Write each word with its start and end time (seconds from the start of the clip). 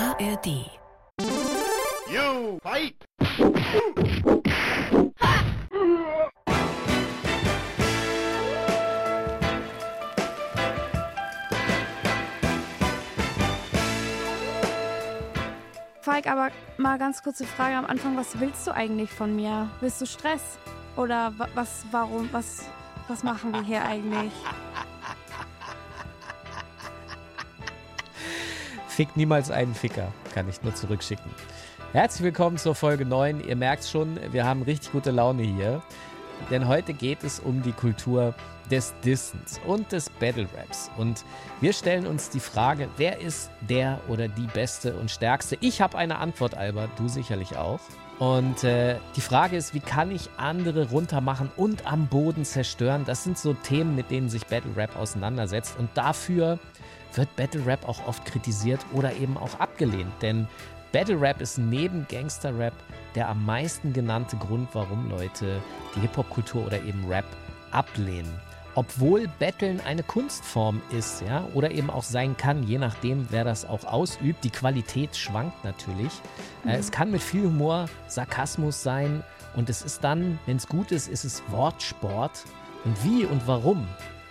ARD. 0.00 0.46
You 2.10 2.58
fight! 2.62 2.96
Falk, 16.02 16.26
aber 16.26 16.50
mal 16.78 16.98
ganz 16.98 17.22
kurze 17.22 17.44
Frage 17.44 17.76
am 17.76 17.84
Anfang. 17.86 18.16
Was 18.16 18.40
willst 18.40 18.66
du 18.66 18.72
eigentlich 18.74 19.10
von 19.10 19.36
mir? 19.36 19.68
Willst 19.80 20.00
du 20.00 20.06
Stress? 20.06 20.58
Oder 20.96 21.32
wa- 21.38 21.48
was, 21.54 21.84
warum, 21.90 22.28
was, 22.32 22.64
was 23.08 23.22
machen 23.22 23.52
wir 23.52 23.62
hier 23.62 23.84
eigentlich? 23.84 24.32
Fick 29.00 29.16
niemals 29.16 29.50
einen 29.50 29.74
Ficker, 29.74 30.12
kann 30.34 30.46
ich 30.46 30.62
nur 30.62 30.74
zurückschicken. 30.74 31.30
Herzlich 31.92 32.22
willkommen 32.22 32.58
zur 32.58 32.74
Folge 32.74 33.06
9. 33.06 33.42
Ihr 33.48 33.56
merkt 33.56 33.86
schon, 33.86 34.20
wir 34.30 34.44
haben 34.44 34.60
richtig 34.60 34.92
gute 34.92 35.10
Laune 35.10 35.42
hier. 35.42 35.80
Denn 36.50 36.68
heute 36.68 36.92
geht 36.92 37.24
es 37.24 37.40
um 37.40 37.62
die 37.62 37.72
Kultur 37.72 38.34
des 38.70 38.92
Distance 39.02 39.58
und 39.66 39.90
des 39.90 40.10
Battle 40.10 40.46
Raps. 40.54 40.90
Und 40.98 41.24
wir 41.62 41.72
stellen 41.72 42.06
uns 42.06 42.28
die 42.28 42.40
Frage, 42.40 42.90
wer 42.98 43.22
ist 43.22 43.50
der 43.62 44.02
oder 44.06 44.28
die 44.28 44.46
Beste 44.52 44.94
und 44.94 45.10
Stärkste? 45.10 45.56
Ich 45.62 45.80
habe 45.80 45.96
eine 45.96 46.18
Antwort, 46.18 46.54
Albert, 46.54 46.90
du 46.98 47.08
sicherlich 47.08 47.56
auch. 47.56 47.80
Und 48.18 48.64
äh, 48.64 48.96
die 49.16 49.22
Frage 49.22 49.56
ist, 49.56 49.72
wie 49.72 49.80
kann 49.80 50.10
ich 50.10 50.28
andere 50.36 50.90
runtermachen 50.90 51.50
und 51.56 51.86
am 51.90 52.06
Boden 52.06 52.44
zerstören? 52.44 53.06
Das 53.06 53.24
sind 53.24 53.38
so 53.38 53.54
Themen, 53.54 53.96
mit 53.96 54.10
denen 54.10 54.28
sich 54.28 54.44
Battle 54.44 54.76
Rap 54.76 54.94
auseinandersetzt. 54.94 55.78
Und 55.78 55.88
dafür 55.94 56.58
wird 57.14 57.34
Battle 57.36 57.64
Rap 57.66 57.88
auch 57.88 58.06
oft 58.06 58.24
kritisiert 58.24 58.80
oder 58.92 59.12
eben 59.14 59.36
auch 59.36 59.58
abgelehnt. 59.58 60.12
Denn 60.22 60.46
Battle 60.92 61.20
Rap 61.20 61.40
ist 61.40 61.58
neben 61.58 62.06
Gangster 62.08 62.56
Rap 62.58 62.74
der 63.14 63.28
am 63.28 63.44
meisten 63.44 63.92
genannte 63.92 64.36
Grund, 64.36 64.68
warum 64.72 65.10
Leute 65.10 65.60
die 65.94 66.00
Hip-Hop-Kultur 66.00 66.66
oder 66.66 66.82
eben 66.82 67.04
Rap 67.08 67.24
ablehnen. 67.70 68.30
Obwohl 68.76 69.28
Battlen 69.40 69.80
eine 69.80 70.04
Kunstform 70.04 70.80
ist, 70.96 71.22
ja, 71.22 71.44
oder 71.54 71.72
eben 71.72 71.90
auch 71.90 72.04
sein 72.04 72.36
kann, 72.36 72.62
je 72.62 72.78
nachdem, 72.78 73.26
wer 73.30 73.42
das 73.42 73.64
auch 73.64 73.84
ausübt. 73.84 74.44
Die 74.44 74.50
Qualität 74.50 75.16
schwankt 75.16 75.64
natürlich. 75.64 76.12
Äh, 76.64 76.76
es 76.76 76.92
kann 76.92 77.10
mit 77.10 77.20
viel 77.20 77.42
Humor, 77.42 77.86
Sarkasmus 78.06 78.80
sein 78.80 79.24
und 79.56 79.68
es 79.68 79.82
ist 79.82 80.04
dann, 80.04 80.38
wenn 80.46 80.56
es 80.56 80.68
gut 80.68 80.92
ist, 80.92 81.08
ist 81.08 81.24
es 81.24 81.42
Wortsport. 81.48 82.44
Und 82.84 83.04
wie 83.04 83.24
und 83.24 83.46
warum 83.46 83.86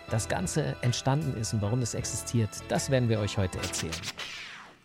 das 0.09 0.27
Ganze 0.27 0.75
entstanden 0.81 1.39
ist 1.39 1.53
und 1.53 1.61
warum 1.61 1.81
es 1.81 1.93
existiert, 1.93 2.49
das 2.67 2.89
werden 2.89 3.09
wir 3.09 3.19
euch 3.19 3.37
heute 3.37 3.57
erzählen. 3.59 3.93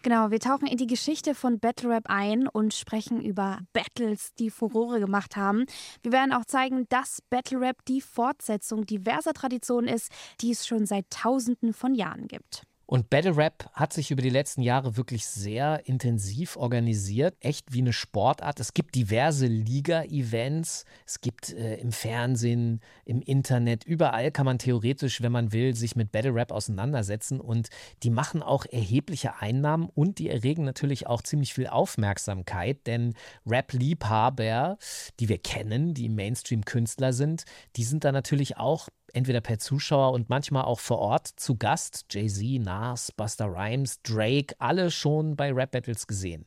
Genau, 0.04 0.30
wir 0.30 0.38
tauchen 0.38 0.66
in 0.66 0.76
die 0.76 0.86
Geschichte 0.86 1.34
von 1.34 1.60
Battle 1.60 1.88
Rap 1.88 2.04
ein 2.10 2.46
und 2.46 2.74
sprechen 2.74 3.22
über 3.22 3.60
Battles, 3.72 4.34
die 4.34 4.50
Furore 4.50 5.00
gemacht 5.00 5.34
haben. 5.34 5.64
Wir 6.02 6.12
werden 6.12 6.34
auch 6.34 6.44
zeigen, 6.44 6.86
dass 6.90 7.22
Battle 7.30 7.58
Rap 7.58 7.82
die 7.88 8.02
Fortsetzung 8.02 8.84
diverser 8.84 9.32
Traditionen 9.32 9.88
ist, 9.88 10.12
die 10.42 10.50
es 10.50 10.66
schon 10.66 10.84
seit 10.84 11.08
Tausenden 11.08 11.72
von 11.72 11.94
Jahren 11.94 12.28
gibt. 12.28 12.64
Und 12.94 13.10
Battle 13.10 13.36
Rap 13.36 13.68
hat 13.72 13.92
sich 13.92 14.12
über 14.12 14.22
die 14.22 14.30
letzten 14.30 14.62
Jahre 14.62 14.96
wirklich 14.96 15.26
sehr 15.26 15.82
intensiv 15.84 16.56
organisiert, 16.56 17.34
echt 17.40 17.72
wie 17.72 17.80
eine 17.80 17.92
Sportart. 17.92 18.60
Es 18.60 18.72
gibt 18.72 18.94
diverse 18.94 19.48
Liga-Events, 19.48 20.84
es 21.04 21.20
gibt 21.20 21.52
äh, 21.54 21.74
im 21.78 21.90
Fernsehen, 21.90 22.80
im 23.04 23.20
Internet, 23.20 23.82
überall 23.82 24.30
kann 24.30 24.46
man 24.46 24.60
theoretisch, 24.60 25.22
wenn 25.22 25.32
man 25.32 25.52
will, 25.52 25.74
sich 25.74 25.96
mit 25.96 26.12
Battle 26.12 26.36
Rap 26.36 26.52
auseinandersetzen. 26.52 27.40
Und 27.40 27.68
die 28.04 28.10
machen 28.10 28.44
auch 28.44 28.64
erhebliche 28.64 29.40
Einnahmen 29.40 29.88
und 29.92 30.20
die 30.20 30.28
erregen 30.28 30.62
natürlich 30.62 31.08
auch 31.08 31.22
ziemlich 31.22 31.52
viel 31.52 31.66
Aufmerksamkeit, 31.66 32.86
denn 32.86 33.14
Rap-Liebhaber, 33.44 34.78
die 35.18 35.28
wir 35.28 35.38
kennen, 35.38 35.94
die 35.94 36.08
Mainstream-Künstler 36.08 37.12
sind, 37.12 37.42
die 37.74 37.82
sind 37.82 38.04
da 38.04 38.12
natürlich 38.12 38.56
auch 38.56 38.88
entweder 39.14 39.40
per 39.40 39.58
Zuschauer 39.58 40.12
und 40.12 40.28
manchmal 40.28 40.64
auch 40.64 40.80
vor 40.80 40.98
Ort 40.98 41.28
zu 41.28 41.56
Gast. 41.56 42.06
Jay-Z, 42.10 42.62
Nas, 42.62 43.12
Buster 43.12 43.46
Rhymes, 43.46 44.02
Drake, 44.02 44.54
alle 44.58 44.90
schon 44.90 45.36
bei 45.36 45.52
Rap 45.52 45.70
Battles 45.72 46.06
gesehen. 46.06 46.46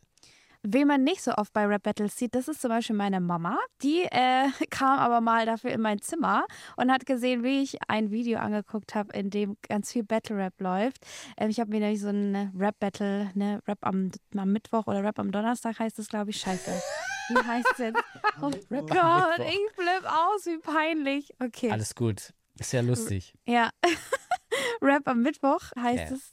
Wen 0.64 0.88
man 0.88 1.04
nicht 1.04 1.22
so 1.22 1.32
oft 1.34 1.54
bei 1.54 1.66
Rap 1.66 1.84
Battles 1.84 2.18
sieht, 2.18 2.36
das 2.36 2.48
ist 2.48 2.62
zum 2.62 2.70
Beispiel 2.70 2.96
meine 2.96 3.22
Mama. 3.22 3.58
Die 3.84 4.04
äh, 4.04 4.50
kam 4.70 5.00
aber 5.00 5.22
mal 5.22 5.46
dafür 5.46 5.72
in 5.72 5.82
mein 5.82 6.02
Zimmer 6.02 6.46
und 6.76 6.92
hat 6.92 7.06
gesehen, 7.06 7.44
wie 7.44 7.62
ich 7.62 7.78
ein 7.88 8.12
Video 8.12 8.40
angeguckt 8.40 8.96
habe, 8.96 9.14
in 9.14 9.30
dem 9.30 9.56
ganz 9.62 9.92
viel 9.92 10.04
Battle 10.04 10.36
Rap 10.36 10.60
läuft. 10.60 11.06
Ähm, 11.38 11.50
ich 11.50 11.60
habe 11.60 11.70
mir 11.70 11.80
nämlich 11.80 12.02
so 12.02 12.10
ein 12.10 12.52
Rap 12.58 12.80
Battle, 12.80 13.32
ne, 13.34 13.62
Rap 13.68 13.80
am, 13.82 14.12
am 14.36 14.52
Mittwoch 14.52 14.88
oder 14.88 15.04
Rap 15.04 15.20
am 15.20 15.32
Donnerstag 15.32 15.80
heißt 15.80 16.00
es, 16.00 16.10
glaube 16.10 16.32
ich, 16.32 16.38
scheiße. 16.38 16.72
Wie 17.30 17.48
heißt 17.48 17.80
es? 17.80 17.94
Oh 18.40 18.52
Gott, 18.70 19.40
ich 19.40 19.74
flipp 19.74 20.06
aus, 20.06 20.46
wie 20.46 20.60
peinlich. 20.60 21.34
Okay. 21.40 21.72
Alles 21.72 21.96
gut. 21.96 22.34
Ist 22.60 22.74
ja 22.74 22.82
lustig. 22.82 23.34
Ja. 23.46 23.70
Rap 24.82 25.08
am 25.08 25.22
Mittwoch 25.22 25.62
heißt 25.80 26.10
Ja. 26.12 26.16
es. 26.16 26.32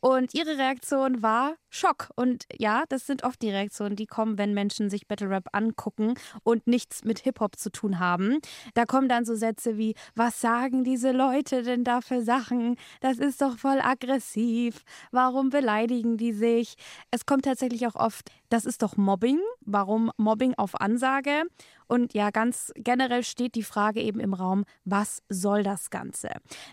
Und 0.00 0.34
ihre 0.34 0.58
Reaktion 0.58 1.22
war 1.22 1.56
Schock. 1.70 2.10
Und 2.16 2.44
ja, 2.54 2.84
das 2.90 3.06
sind 3.06 3.24
oft 3.24 3.40
die 3.40 3.50
Reaktionen, 3.50 3.96
die 3.96 4.06
kommen, 4.06 4.36
wenn 4.36 4.52
Menschen 4.52 4.90
sich 4.90 5.08
Battle 5.08 5.30
Rap 5.30 5.48
angucken 5.52 6.14
und 6.42 6.66
nichts 6.66 7.02
mit 7.04 7.20
Hip-Hop 7.20 7.56
zu 7.56 7.70
tun 7.70 7.98
haben. 7.98 8.40
Da 8.74 8.84
kommen 8.84 9.08
dann 9.08 9.24
so 9.24 9.34
Sätze 9.34 9.78
wie, 9.78 9.94
was 10.14 10.40
sagen 10.42 10.84
diese 10.84 11.12
Leute 11.12 11.62
denn 11.62 11.82
da 11.82 12.02
für 12.02 12.22
Sachen? 12.22 12.76
Das 13.00 13.18
ist 13.18 13.40
doch 13.40 13.56
voll 13.56 13.80
aggressiv. 13.80 14.82
Warum 15.12 15.48
beleidigen 15.48 16.18
die 16.18 16.32
sich? 16.32 16.74
Es 17.10 17.24
kommt 17.24 17.46
tatsächlich 17.46 17.86
auch 17.86 17.96
oft, 17.96 18.30
das 18.50 18.66
ist 18.66 18.82
doch 18.82 18.96
Mobbing. 18.98 19.40
Warum 19.62 20.10
Mobbing 20.18 20.54
auf 20.54 20.78
Ansage? 20.80 21.44
Und 21.88 22.14
ja, 22.14 22.30
ganz 22.30 22.72
generell 22.76 23.24
steht 23.24 23.54
die 23.54 23.62
Frage 23.62 24.00
eben 24.00 24.20
im 24.20 24.34
Raum, 24.34 24.64
was 24.84 25.22
soll 25.28 25.62
das 25.62 25.90
Ganze? 25.90 26.30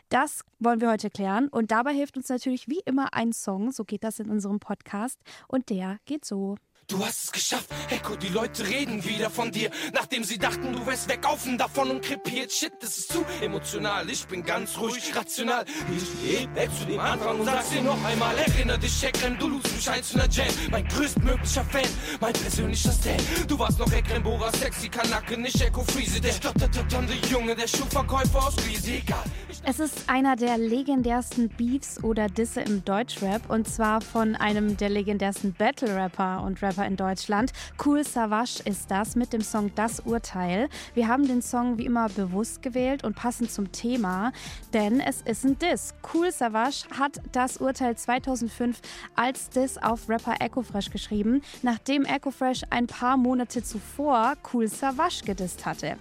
Das 0.10 0.42
wollen 0.60 0.82
wir 0.82 0.92
heute 0.92 1.10
klären. 1.10 1.48
Und 1.48 1.72
dabei 1.72 1.94
hilft 1.94 2.18
uns 2.18 2.30
natürlich 2.30 2.68
wie 2.68 2.82
immer 2.86 3.14
ein 3.14 3.34
Song. 3.34 3.72
So 3.72 3.84
geht 3.84 4.04
das 4.04 4.20
in 4.20 4.30
unserem 4.30 4.60
Podcast. 4.60 5.20
Und 5.48 5.70
der 5.70 6.00
geht 6.06 6.26
so. 6.26 6.58
Du 6.88 7.04
hast 7.04 7.24
es 7.24 7.32
geschafft, 7.32 7.68
Echo, 7.90 8.16
die 8.16 8.28
Leute 8.28 8.68
reden 8.68 9.04
wieder 9.04 9.32
von 9.32 9.52
dir. 9.52 9.72
Nachdem 9.94 10.24
sie 10.24 10.38
dachten, 10.38 10.72
du 10.72 10.86
wärst 10.86 11.10
weggaufen 11.10 11.58
davon 11.58 11.90
und 11.90 12.04
krepiert. 12.04 12.52
Shit, 12.52 12.74
das 12.80 13.00
ist 13.00 13.12
zu 13.12 13.26
emotional. 13.42 14.08
Ich 14.08 14.28
bin 14.28 14.44
ganz 14.44 14.78
ruhig, 14.78 15.16
rational. 15.16 15.66
Ich 15.96 16.06
geh 16.22 16.48
weg 16.54 16.70
zu 16.78 16.86
dem 16.86 17.00
Anfang 17.00 17.40
und 17.40 17.46
sag's 17.46 17.70
dir 17.70 17.82
noch 17.82 18.04
einmal. 18.06 18.38
Erinner 18.38 18.78
dich, 18.78 19.04
Ekrem, 19.04 19.36
du 19.40 19.48
lust 19.48 19.76
mich 19.76 19.90
eins 19.90 20.12
in 20.12 20.20
der 20.20 20.30
Jam. 20.30 20.48
Mein 20.70 20.88
größtmöglicher 20.88 21.66
Fan, 21.66 21.90
mein 22.20 22.34
persönlicher 22.34 22.92
Stan. 22.92 23.18
Du 23.48 23.58
warst 23.58 23.80
noch 23.80 23.92
Ekrem, 23.92 24.22
Bora, 24.22 24.52
sexy 24.52 24.88
Kanake, 24.88 25.42
nicht 25.42 25.60
Echo 25.60 25.84
Friese. 25.86 26.22
Der 26.22 26.34
stotterte 26.34 26.86
Junge, 27.32 27.56
der 27.56 27.68
Schuhverkäufer 27.68 28.48
aus 28.48 28.58
Riese. 28.68 28.92
Egal. 28.92 29.24
Es 29.64 29.80
ist 29.80 30.08
einer 30.08 30.36
der 30.36 30.60
legendärsten 30.60 31.50
Beefs 31.50 32.04
oder 32.04 32.28
Disse 32.28 32.62
im 32.62 32.86
Deutschrap 32.86 33.50
und 33.50 33.68
zwar 33.68 34.02
von 34.02 34.36
einem 34.36 34.78
der 34.78 34.90
legendärsten 34.90 35.54
Battle-Rapper 35.54 36.44
und 36.44 36.62
Rapper 36.62 36.75
in 36.84 36.98
Deutschland. 36.98 37.54
Cool 37.84 38.04
Savage 38.04 38.62
ist 38.66 38.90
das 38.92 39.16
mit 39.16 39.32
dem 39.32 39.42
Song 39.42 39.72
Das 39.76 40.00
Urteil. 40.00 40.68
Wir 40.94 41.08
haben 41.08 41.28
den 41.28 41.42
Song 41.42 41.78
wie 41.78 41.86
immer 41.86 42.10
bewusst 42.10 42.62
gewählt 42.62 43.04
und 43.04 43.16
passend 43.16 43.52
zum 43.52 43.72
Thema, 43.72 44.32
denn 44.74 45.00
es 45.00 45.22
ist 45.22 45.46
ein 45.46 45.60
Diss. 45.60 45.94
Cool 46.14 46.32
Savage 46.32 46.86
hat 46.98 47.22
das 47.32 47.58
Urteil 47.58 47.96
2005 47.96 48.82
als 49.16 49.50
Diss 49.50 49.78
auf 49.78 50.10
Rapper 50.10 50.36
Echo 50.40 50.64
Fresh 50.64 50.90
geschrieben, 50.90 51.42
nachdem 51.62 52.04
Echo 52.06 52.32
Fresh 52.32 52.64
ein 52.72 52.88
paar 52.88 53.18
Monate 53.18 53.64
zuvor 53.64 54.34
Cool 54.52 54.68
Savage 54.68 55.22
gedisst 55.26 55.66
hatte. 55.66 55.98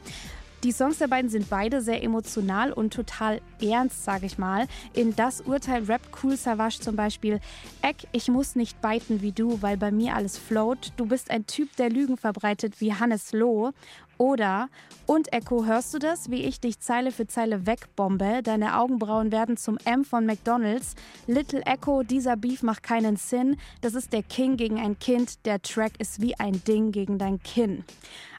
Die 0.64 0.72
Songs 0.72 0.96
der 0.96 1.08
beiden 1.08 1.28
sind 1.28 1.50
beide 1.50 1.82
sehr 1.82 2.02
emotional 2.02 2.72
und 2.72 2.94
total 2.94 3.42
ernst, 3.60 4.02
sage 4.02 4.24
ich 4.24 4.38
mal. 4.38 4.66
In 4.94 5.14
Das 5.14 5.42
Urteil 5.42 5.84
Rap 5.84 6.00
Cool 6.22 6.38
Savage 6.38 6.80
zum 6.80 6.96
Beispiel. 6.96 7.38
Eck, 7.82 8.08
ich 8.12 8.28
muss 8.28 8.56
nicht 8.56 8.80
biten 8.80 9.20
wie 9.20 9.32
du, 9.32 9.60
weil 9.60 9.76
bei 9.76 9.90
mir 9.90 10.14
alles 10.14 10.38
float. 10.38 10.92
Du 10.96 11.04
bist 11.04 11.30
ein 11.30 11.44
Typ, 11.44 11.76
der 11.76 11.90
Lügen 11.90 12.16
verbreitet 12.16 12.80
wie 12.80 12.94
Hannes 12.94 13.34
Loh. 13.34 13.72
Oder, 14.16 14.68
und 15.04 15.34
Echo, 15.34 15.66
hörst 15.66 15.92
du 15.92 15.98
das, 15.98 16.30
wie 16.30 16.44
ich 16.44 16.60
dich 16.60 16.78
Zeile 16.80 17.10
für 17.10 17.26
Zeile 17.26 17.66
wegbombe? 17.66 18.40
Deine 18.42 18.78
Augenbrauen 18.78 19.32
werden 19.32 19.58
zum 19.58 19.76
M 19.84 20.02
von 20.02 20.24
McDonalds. 20.24 20.94
Little 21.26 21.62
Echo, 21.66 22.04
dieser 22.04 22.36
Beef 22.36 22.62
macht 22.62 22.82
keinen 22.82 23.16
Sinn. 23.16 23.58
Das 23.82 23.94
ist 23.94 24.14
der 24.14 24.22
King 24.22 24.56
gegen 24.56 24.78
ein 24.78 24.98
Kind. 24.98 25.44
Der 25.44 25.60
Track 25.60 25.92
ist 25.98 26.22
wie 26.22 26.38
ein 26.38 26.62
Ding 26.64 26.90
gegen 26.90 27.18
dein 27.18 27.42
Kinn. 27.42 27.84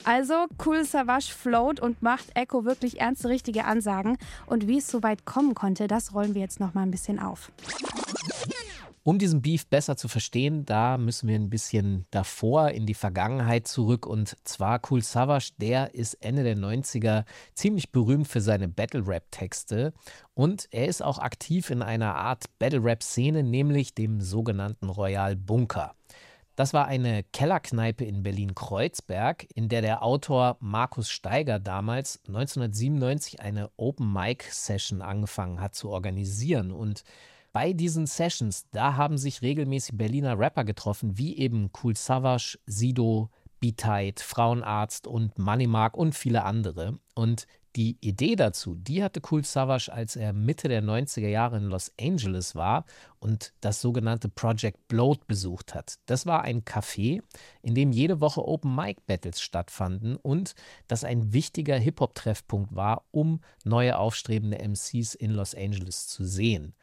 Also, 0.05 0.45
Cool 0.63 0.85
Savage 0.85 1.33
float 1.35 1.79
und 1.79 2.01
macht 2.03 2.25
Echo 2.35 2.63
wirklich 2.63 2.99
ernste, 3.01 3.27
richtige 3.27 3.65
Ansagen. 3.65 4.17
Und 4.45 4.67
wie 4.67 4.77
es 4.77 4.87
so 4.87 5.01
weit 5.01 5.25
kommen 5.25 5.55
konnte, 5.55 5.87
das 5.87 6.13
rollen 6.13 6.35
wir 6.35 6.41
jetzt 6.41 6.59
noch 6.59 6.75
mal 6.75 6.83
ein 6.83 6.91
bisschen 6.91 7.19
auf. 7.19 7.51
Um 9.07 9.19
diesen 9.19 9.43
Beef 9.43 9.67
besser 9.67 9.97
zu 9.97 10.07
verstehen, 10.07 10.65
da 10.65 10.97
müssen 10.97 11.27
wir 11.27 11.35
ein 11.35 11.51
bisschen 11.51 12.07
davor 12.09 12.69
in 12.69 12.87
die 12.87 12.95
Vergangenheit 12.95 13.67
zurück. 13.67 14.07
Und 14.07 14.35
zwar 14.45 14.81
Cool 14.89 15.03
Savage, 15.03 15.51
der 15.57 15.93
ist 15.93 16.15
Ende 16.23 16.43
der 16.43 16.57
90er 16.57 17.23
ziemlich 17.53 17.91
berühmt 17.91 18.27
für 18.27 18.41
seine 18.41 18.67
Battle-Rap-Texte. 18.67 19.93
Und 20.33 20.67
er 20.71 20.87
ist 20.87 21.03
auch 21.03 21.19
aktiv 21.19 21.69
in 21.69 21.83
einer 21.83 22.15
Art 22.15 22.45
Battle-Rap-Szene, 22.57 23.43
nämlich 23.43 23.93
dem 23.93 24.21
sogenannten 24.21 24.89
Royal 24.89 25.35
Bunker. 25.35 25.93
Das 26.55 26.73
war 26.73 26.87
eine 26.87 27.23
Kellerkneipe 27.23 28.05
in 28.05 28.23
Berlin-Kreuzberg, 28.23 29.45
in 29.53 29.67
der 29.67 29.81
der 29.81 30.03
Autor 30.03 30.55
Markus 30.61 31.09
Steiger 31.09 31.59
damals 31.59 32.21
1997 32.27 33.41
eine 33.41 33.69
Open-Mic-Session 33.75 35.01
angefangen 35.01 35.59
hat 35.59 35.75
zu 35.75 35.89
organisieren. 35.89 36.71
Und 36.71 37.03
bei 37.51 37.73
diesen 37.73 38.07
Sessions, 38.07 38.69
da 38.71 38.95
haben 38.95 39.17
sich 39.17 39.41
regelmäßig 39.41 39.97
Berliner 39.97 40.39
Rapper 40.39 40.63
getroffen, 40.63 41.17
wie 41.17 41.37
eben 41.37 41.71
Cool 41.83 41.95
Savage, 41.95 42.57
Sido, 42.65 43.29
B-Tight, 43.59 44.21
Frauenarzt 44.21 45.07
und 45.07 45.37
Money 45.37 45.67
Mark 45.67 45.97
und 45.97 46.15
viele 46.15 46.43
andere. 46.43 46.99
Und 47.15 47.47
die 47.75 47.97
Idee 47.99 48.35
dazu, 48.35 48.75
die 48.75 49.03
hatte 49.03 49.21
Cool 49.29 49.43
Savage, 49.43 49.91
als 49.91 50.15
er 50.15 50.31
Mitte 50.33 50.67
der 50.69 50.81
90er 50.81 51.27
Jahre 51.27 51.57
in 51.57 51.65
Los 51.65 51.91
Angeles 51.99 52.55
war 52.55 52.85
und 53.19 53.53
das 53.59 53.81
sogenannte 53.81 54.29
Project 54.29 54.87
Bloat 54.87 55.27
besucht 55.27 55.75
hat. 55.75 55.95
Das 56.05 56.25
war 56.25 56.43
ein 56.43 56.63
Café, 56.63 57.21
in 57.61 57.75
dem 57.75 57.91
jede 57.91 58.21
Woche 58.21 58.47
Open 58.47 58.73
Mic 58.73 59.01
Battles 59.07 59.41
stattfanden 59.41 60.15
und 60.15 60.55
das 60.87 61.03
ein 61.03 61.33
wichtiger 61.33 61.77
Hip-Hop-Treffpunkt 61.77 62.75
war, 62.75 63.05
um 63.11 63.41
neue 63.65 63.97
aufstrebende 63.97 64.57
MCs 64.57 65.13
in 65.15 65.31
Los 65.31 65.53
Angeles 65.53 66.07
zu 66.07 66.23
sehen. 66.23 66.75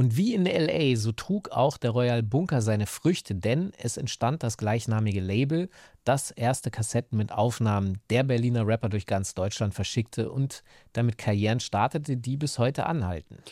Und 0.00 0.16
wie 0.16 0.32
in 0.32 0.46
LA, 0.46 0.96
so 0.96 1.12
trug 1.12 1.50
auch 1.50 1.76
der 1.76 1.90
Royal 1.90 2.22
Bunker 2.22 2.62
seine 2.62 2.86
Früchte, 2.86 3.34
denn 3.34 3.70
es 3.76 3.98
entstand 3.98 4.42
das 4.42 4.56
gleichnamige 4.56 5.20
Label, 5.20 5.68
das 6.04 6.30
erste 6.30 6.70
Kassetten 6.70 7.18
mit 7.18 7.32
Aufnahmen 7.32 8.00
der 8.08 8.22
Berliner 8.22 8.66
Rapper 8.66 8.88
durch 8.88 9.04
ganz 9.04 9.34
Deutschland 9.34 9.74
verschickte 9.74 10.32
und 10.32 10.62
damit 10.94 11.18
Karrieren 11.18 11.60
startete, 11.60 12.16
die 12.16 12.38
bis 12.38 12.58
heute 12.58 12.86
anhalten. 12.86 13.42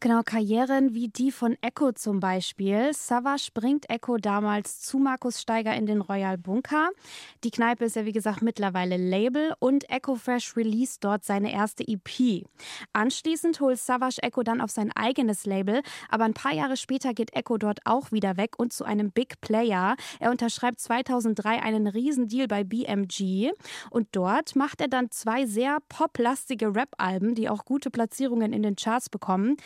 Genau, 0.00 0.20
Karrieren 0.22 0.92
wie 0.92 1.08
die 1.08 1.32
von 1.32 1.56
Echo 1.62 1.92
zum 1.92 2.20
Beispiel. 2.20 2.92
Savage 2.92 3.48
bringt 3.54 3.88
Echo 3.88 4.18
damals 4.18 4.82
zu 4.82 4.98
Markus 4.98 5.40
Steiger 5.40 5.74
in 5.74 5.86
den 5.86 6.02
Royal 6.02 6.36
Bunker. 6.36 6.90
Die 7.42 7.50
Kneipe 7.50 7.86
ist 7.86 7.96
ja 7.96 8.04
wie 8.04 8.12
gesagt 8.12 8.42
mittlerweile 8.42 8.98
Label 8.98 9.54
und 9.60 9.88
Echo 9.88 10.16
Fresh 10.16 10.58
released 10.58 11.02
dort 11.04 11.24
seine 11.24 11.54
erste 11.54 11.88
EP. 11.88 12.44
Anschließend 12.92 13.60
holt 13.60 13.78
Savage 13.78 14.22
Echo 14.22 14.42
dann 14.42 14.60
auf 14.60 14.70
sein 14.70 14.92
eigenes 14.94 15.46
Label, 15.46 15.80
aber 16.10 16.24
ein 16.24 16.34
paar 16.34 16.52
Jahre 16.52 16.76
später 16.76 17.14
geht 17.14 17.34
Echo 17.34 17.56
dort 17.56 17.80
auch 17.86 18.12
wieder 18.12 18.36
weg 18.36 18.58
und 18.58 18.74
zu 18.74 18.84
einem 18.84 19.10
Big 19.10 19.40
Player. 19.40 19.96
Er 20.20 20.30
unterschreibt 20.30 20.80
2003 20.80 21.62
einen 21.62 21.86
Riesendeal 21.86 22.46
bei 22.46 22.62
BMG 22.62 23.52
und 23.88 24.08
dort 24.12 24.54
macht 24.54 24.82
er 24.82 24.88
dann 24.88 25.10
zwei 25.10 25.46
sehr 25.46 25.78
poplastige 25.88 26.74
Rap-Alben, 26.74 27.34
die 27.34 27.48
auch 27.48 27.64
gute 27.64 27.88
Platzierungen 27.88 28.52
in 28.52 28.62
den 28.62 28.76
Charts 28.76 29.08
bekommen. 29.08 29.56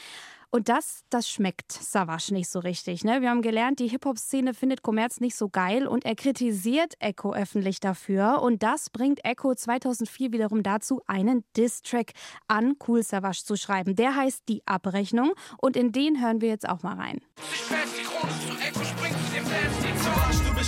Und 0.50 0.70
das, 0.70 1.04
das 1.10 1.28
schmeckt 1.28 1.72
Savage 1.72 2.32
nicht 2.32 2.48
so 2.48 2.58
richtig. 2.60 3.04
Ne? 3.04 3.20
Wir 3.20 3.28
haben 3.30 3.42
gelernt, 3.42 3.80
die 3.80 3.88
Hip-Hop-Szene 3.88 4.54
findet 4.54 4.82
Kommerz 4.82 5.20
nicht 5.20 5.36
so 5.36 5.50
geil 5.50 5.86
und 5.86 6.06
er 6.06 6.14
kritisiert 6.14 6.94
Echo 7.00 7.34
öffentlich 7.34 7.80
dafür. 7.80 8.40
Und 8.40 8.62
das 8.62 8.88
bringt 8.88 9.24
Echo 9.24 9.54
2004 9.54 10.32
wiederum 10.32 10.62
dazu, 10.62 11.02
einen 11.06 11.44
Diss-Track 11.56 12.12
an 12.46 12.76
Cool 12.86 13.02
Savage 13.02 13.44
zu 13.44 13.56
schreiben. 13.56 13.94
Der 13.94 14.16
heißt 14.16 14.44
Die 14.48 14.62
Abrechnung 14.66 15.32
und 15.58 15.76
in 15.76 15.92
den 15.92 16.22
hören 16.22 16.40
wir 16.40 16.48
jetzt 16.48 16.68
auch 16.68 16.82
mal 16.82 16.94
rein. 16.94 17.20
Ich 17.52 18.57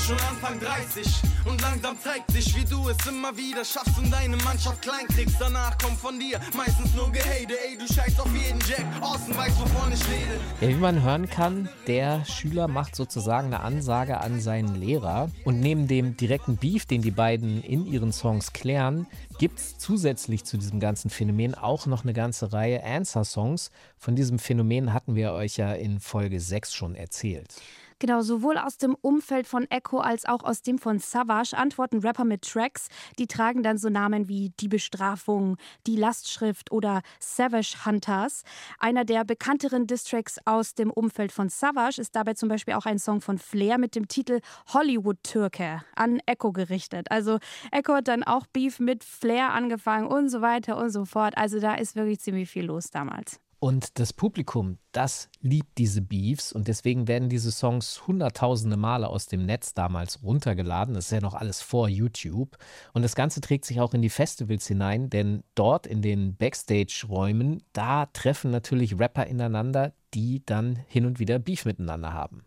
schon 0.06 0.19
Anfang 0.20 0.58
30 0.61 1.06
und 1.44 1.61
langsam 1.61 1.99
zeigt 1.99 2.31
sich, 2.31 2.55
wie 2.56 2.64
du 2.64 2.88
es 2.88 2.97
immer 3.06 3.37
wieder 3.37 3.64
schaffst 3.64 3.99
und 3.99 4.11
deine 4.11 4.37
Mannschaft 4.38 4.82
klein 4.82 5.06
kriegst. 5.08 5.37
Danach 5.38 5.76
kommt 5.79 5.99
von 5.99 6.19
dir 6.19 6.41
meistens 6.56 6.94
nur 6.94 7.11
Gehate. 7.11 7.55
Ey, 7.67 7.76
du 7.76 7.93
scheißt 7.93 8.20
auf 8.20 8.32
jeden 8.35 8.61
Jack. 8.61 8.85
Außen 9.00 9.37
weiß, 9.37 9.61
wovon 9.61 9.93
ich 9.93 10.06
rede. 10.08 10.41
Ja, 10.61 10.69
wie 10.69 10.81
man 10.81 11.02
hören 11.02 11.29
kann, 11.29 11.69
der 11.87 12.25
Schüler 12.25 12.69
macht 12.69 12.97
sozusagen 12.97 13.49
eine 13.49 13.61
Ansage 13.61 14.19
an 14.19 14.41
seinen 14.41 14.75
Lehrer. 14.75 15.31
Und 15.44 15.61
neben 15.61 15.88
dem 15.88 16.17
direkten 16.17 16.56
Beef, 16.56 16.87
den 16.87 17.03
die 17.03 17.11
beiden 17.11 17.62
in 17.62 17.87
ihren 17.87 18.12
Songs 18.12 18.53
klären, 18.53 19.06
gibt 19.38 19.58
es 19.58 19.79
zusätzlich 19.79 20.44
zu 20.44 20.56
diesem 20.56 20.81
ganzen 20.81 21.11
Phänomen 21.11 21.55
auch 21.55 21.87
noch 21.87 22.05
eine 22.05 22.12
ganze 22.12 22.53
Reihe 22.53 22.85
Answer-Songs. 22.85 23.70
Von 23.99 24.17
diesem 24.17 24.38
Phänomen 24.38 24.93
hatten 24.93 25.14
wir 25.14 25.32
euch 25.32 25.56
ja 25.56 25.73
in 25.73 26.00
Folge 26.00 26.41
6 26.41 26.75
schon 26.75 26.94
erzählt. 26.94 27.55
Genau, 28.00 28.23
sowohl 28.23 28.56
aus 28.56 28.79
dem 28.79 28.97
Umfeld 29.02 29.47
von 29.47 29.70
Echo 29.70 29.99
als 29.99 30.25
auch 30.25 30.43
aus 30.43 30.62
dem 30.62 30.79
von 30.79 30.99
Savage 30.99 31.55
antworten 31.55 31.99
Rapper 31.99 32.25
mit 32.25 32.41
Tracks. 32.41 32.88
Die 33.19 33.26
tragen 33.26 33.62
dann 33.62 33.76
so 33.76 33.91
Namen 33.91 34.26
wie 34.26 34.55
Die 34.58 34.69
Bestrafung, 34.69 35.58
Die 35.87 35.97
Lastschrift 35.97 36.73
oder 36.73 37.02
Savage 37.19 37.85
Hunters. 37.85 38.43
Einer 38.79 39.05
der 39.05 39.26
bekannteren 39.26 39.87
Distracks 39.87 40.38
aus 40.47 40.75
dem 40.75 40.91
Umfeld 40.91 41.31
von 41.31 41.50
Savage 41.50 42.00
ist 42.00 42.17
dabei 42.17 42.32
zum 42.32 42.49
Beispiel 42.49 42.73
auch 42.73 42.87
ein 42.87 42.99
Song 42.99 43.20
von 43.20 43.37
Flair 43.37 43.76
mit 43.76 43.94
dem 43.94 44.08
Titel 44.08 44.41
Hollywood-Türke 44.73 45.85
an 45.94 46.23
Echo 46.25 46.53
gerichtet. 46.53 47.11
Also 47.11 47.38
Echo 47.70 47.96
hat 47.96 48.08
dann 48.08 48.23
auch 48.23 48.46
Beef 48.46 48.81
mit 48.81 49.05
Flair 49.05 49.53
angefangen 49.53 50.06
und 50.06 50.31
so 50.31 50.41
weiter 50.41 50.79
und 50.79 50.88
so 50.88 51.05
fort. 51.05 51.37
Also 51.37 51.61
da 51.61 51.75
ist 51.75 51.96
wirklich 51.96 52.20
ziemlich 52.20 52.49
viel 52.49 52.64
los 52.64 52.88
damals. 52.88 53.41
Und 53.62 53.98
das 53.98 54.14
Publikum, 54.14 54.78
das 54.90 55.28
liebt 55.42 55.76
diese 55.76 56.00
Beefs 56.00 56.50
und 56.50 56.66
deswegen 56.66 57.06
werden 57.08 57.28
diese 57.28 57.52
Songs 57.52 58.06
hunderttausende 58.06 58.78
Male 58.78 59.06
aus 59.06 59.26
dem 59.26 59.44
Netz 59.44 59.74
damals 59.74 60.22
runtergeladen. 60.22 60.94
Das 60.94 61.04
ist 61.04 61.10
ja 61.10 61.20
noch 61.20 61.34
alles 61.34 61.60
vor 61.60 61.86
YouTube. 61.86 62.56
Und 62.94 63.02
das 63.02 63.14
Ganze 63.14 63.42
trägt 63.42 63.66
sich 63.66 63.78
auch 63.82 63.92
in 63.92 64.00
die 64.00 64.08
Festivals 64.08 64.66
hinein, 64.66 65.10
denn 65.10 65.42
dort 65.54 65.86
in 65.86 66.00
den 66.00 66.36
Backstage-Räumen, 66.36 67.62
da 67.74 68.06
treffen 68.06 68.50
natürlich 68.50 68.98
Rapper 68.98 69.26
ineinander, 69.26 69.92
die 70.14 70.42
dann 70.46 70.76
hin 70.88 71.04
und 71.04 71.18
wieder 71.18 71.38
Beef 71.38 71.66
miteinander 71.66 72.14
haben. 72.14 72.46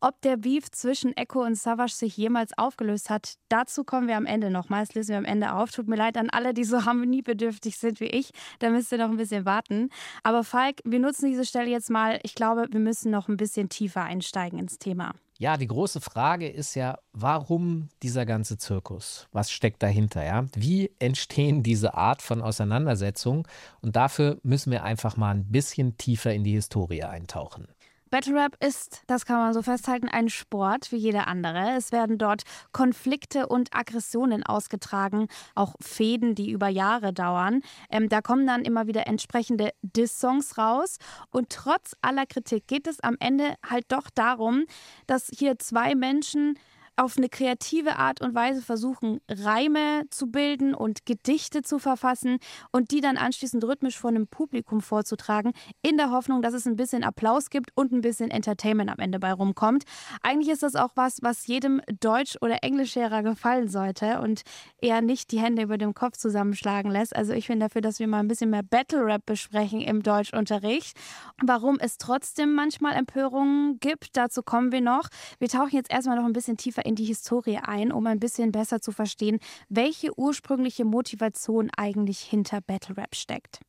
Ob 0.00 0.20
der 0.22 0.36
Beef 0.36 0.70
zwischen 0.70 1.16
Echo 1.16 1.42
und 1.42 1.56
Savage 1.56 1.92
sich 1.92 2.16
jemals 2.16 2.56
aufgelöst 2.56 3.10
hat, 3.10 3.34
dazu 3.48 3.82
kommen 3.82 4.06
wir 4.06 4.16
am 4.16 4.26
Ende 4.26 4.48
nochmal. 4.48 4.84
Das 4.84 4.94
lösen 4.94 5.10
wir 5.10 5.18
am 5.18 5.24
Ende 5.24 5.52
auf. 5.52 5.72
Tut 5.72 5.88
mir 5.88 5.96
leid 5.96 6.16
an 6.16 6.30
alle, 6.30 6.54
die 6.54 6.62
so 6.62 6.84
harmoniebedürftig 6.84 7.76
sind 7.76 7.98
wie 7.98 8.06
ich. 8.06 8.30
Da 8.60 8.70
müsst 8.70 8.92
ihr 8.92 8.98
noch 8.98 9.10
ein 9.10 9.16
bisschen 9.16 9.44
warten. 9.44 9.90
Aber 10.22 10.44
Falk, 10.44 10.82
wir 10.84 11.00
nutzen 11.00 11.28
diese 11.28 11.44
Stelle 11.44 11.68
jetzt 11.68 11.90
mal. 11.90 12.20
Ich 12.22 12.36
glaube, 12.36 12.68
wir 12.70 12.78
müssen 12.78 13.10
noch 13.10 13.26
ein 13.26 13.36
bisschen 13.36 13.70
tiefer 13.70 14.04
einsteigen 14.04 14.60
ins 14.60 14.78
Thema. 14.78 15.14
Ja, 15.40 15.56
die 15.56 15.66
große 15.66 16.00
Frage 16.00 16.48
ist 16.48 16.76
ja, 16.76 16.98
warum 17.12 17.88
dieser 18.02 18.24
ganze 18.24 18.56
Zirkus? 18.56 19.26
Was 19.32 19.50
steckt 19.50 19.82
dahinter? 19.82 20.24
Ja? 20.24 20.46
Wie 20.54 20.92
entstehen 21.00 21.64
diese 21.64 21.94
Art 21.94 22.22
von 22.22 22.40
Auseinandersetzungen? 22.40 23.44
Und 23.80 23.96
dafür 23.96 24.38
müssen 24.44 24.70
wir 24.70 24.84
einfach 24.84 25.16
mal 25.16 25.30
ein 25.34 25.50
bisschen 25.50 25.96
tiefer 25.96 26.32
in 26.32 26.44
die 26.44 26.54
Historie 26.54 27.02
eintauchen. 27.02 27.66
Battle 28.10 28.34
Rap 28.34 28.56
ist, 28.64 29.02
das 29.06 29.26
kann 29.26 29.36
man 29.38 29.54
so 29.54 29.62
festhalten, 29.62 30.08
ein 30.08 30.28
Sport 30.28 30.92
wie 30.92 30.96
jeder 30.96 31.28
andere. 31.28 31.76
Es 31.76 31.92
werden 31.92 32.18
dort 32.18 32.42
Konflikte 32.72 33.46
und 33.46 33.74
Aggressionen 33.74 34.42
ausgetragen, 34.42 35.28
auch 35.54 35.74
Fäden, 35.80 36.34
die 36.34 36.50
über 36.50 36.68
Jahre 36.68 37.12
dauern. 37.12 37.62
Ähm, 37.90 38.08
da 38.08 38.20
kommen 38.20 38.46
dann 38.46 38.62
immer 38.62 38.86
wieder 38.86 39.06
entsprechende 39.06 39.70
Diss-Songs 39.82 40.58
raus. 40.58 40.98
Und 41.30 41.50
trotz 41.50 41.94
aller 42.02 42.26
Kritik 42.26 42.66
geht 42.66 42.86
es 42.86 43.00
am 43.00 43.16
Ende 43.20 43.54
halt 43.68 43.86
doch 43.88 44.10
darum, 44.14 44.64
dass 45.06 45.30
hier 45.36 45.58
zwei 45.58 45.94
Menschen 45.94 46.58
auf 46.98 47.16
eine 47.16 47.28
kreative 47.28 47.96
Art 47.96 48.20
und 48.20 48.34
Weise 48.34 48.60
versuchen, 48.60 49.20
Reime 49.28 50.04
zu 50.10 50.26
bilden 50.26 50.74
und 50.74 51.06
Gedichte 51.06 51.62
zu 51.62 51.78
verfassen 51.78 52.38
und 52.72 52.90
die 52.90 53.00
dann 53.00 53.16
anschließend 53.16 53.62
rhythmisch 53.64 53.98
vor 53.98 54.10
einem 54.10 54.26
Publikum 54.26 54.80
vorzutragen, 54.80 55.52
in 55.82 55.96
der 55.96 56.10
Hoffnung, 56.10 56.42
dass 56.42 56.54
es 56.54 56.66
ein 56.66 56.76
bisschen 56.76 57.04
Applaus 57.04 57.50
gibt 57.50 57.70
und 57.76 57.92
ein 57.92 58.00
bisschen 58.00 58.30
Entertainment 58.30 58.90
am 58.90 58.98
Ende 58.98 59.20
bei 59.20 59.32
rumkommt. 59.32 59.84
Eigentlich 60.22 60.48
ist 60.48 60.62
das 60.62 60.74
auch 60.74 60.90
was, 60.96 61.18
was 61.22 61.46
jedem 61.46 61.80
Deutsch- 62.00 62.36
oder 62.40 62.62
Englischlehrer 62.62 63.22
gefallen 63.22 63.68
sollte 63.68 64.20
und 64.20 64.42
eher 64.80 65.00
nicht 65.00 65.30
die 65.30 65.40
Hände 65.40 65.62
über 65.62 65.78
dem 65.78 65.94
Kopf 65.94 66.16
zusammenschlagen 66.16 66.90
lässt. 66.90 67.14
Also 67.14 67.32
ich 67.32 67.46
bin 67.46 67.60
dafür, 67.60 67.80
dass 67.80 68.00
wir 68.00 68.08
mal 68.08 68.20
ein 68.20 68.28
bisschen 68.28 68.50
mehr 68.50 68.64
Battle 68.64 69.04
Rap 69.04 69.24
besprechen 69.24 69.80
im 69.80 70.02
Deutschunterricht. 70.02 70.96
Warum 71.42 71.78
es 71.78 71.98
trotzdem 71.98 72.54
manchmal 72.54 72.94
Empörungen 72.94 73.78
gibt, 73.78 74.16
dazu 74.16 74.42
kommen 74.42 74.72
wir 74.72 74.80
noch. 74.80 75.08
Wir 75.38 75.48
tauchen 75.48 75.72
jetzt 75.72 75.92
erstmal 75.92 76.16
noch 76.16 76.24
ein 76.24 76.32
bisschen 76.32 76.56
tiefer 76.56 76.87
in 76.88 76.94
die 76.94 77.04
Historie 77.04 77.58
ein, 77.58 77.92
um 77.92 78.06
ein 78.06 78.18
bisschen 78.18 78.50
besser 78.50 78.80
zu 78.80 78.92
verstehen, 78.92 79.38
welche 79.68 80.18
ursprüngliche 80.18 80.84
Motivation 80.84 81.70
eigentlich 81.76 82.20
hinter 82.20 82.60
Battle 82.60 82.96
Rap 82.96 83.14
steckt. 83.14 83.60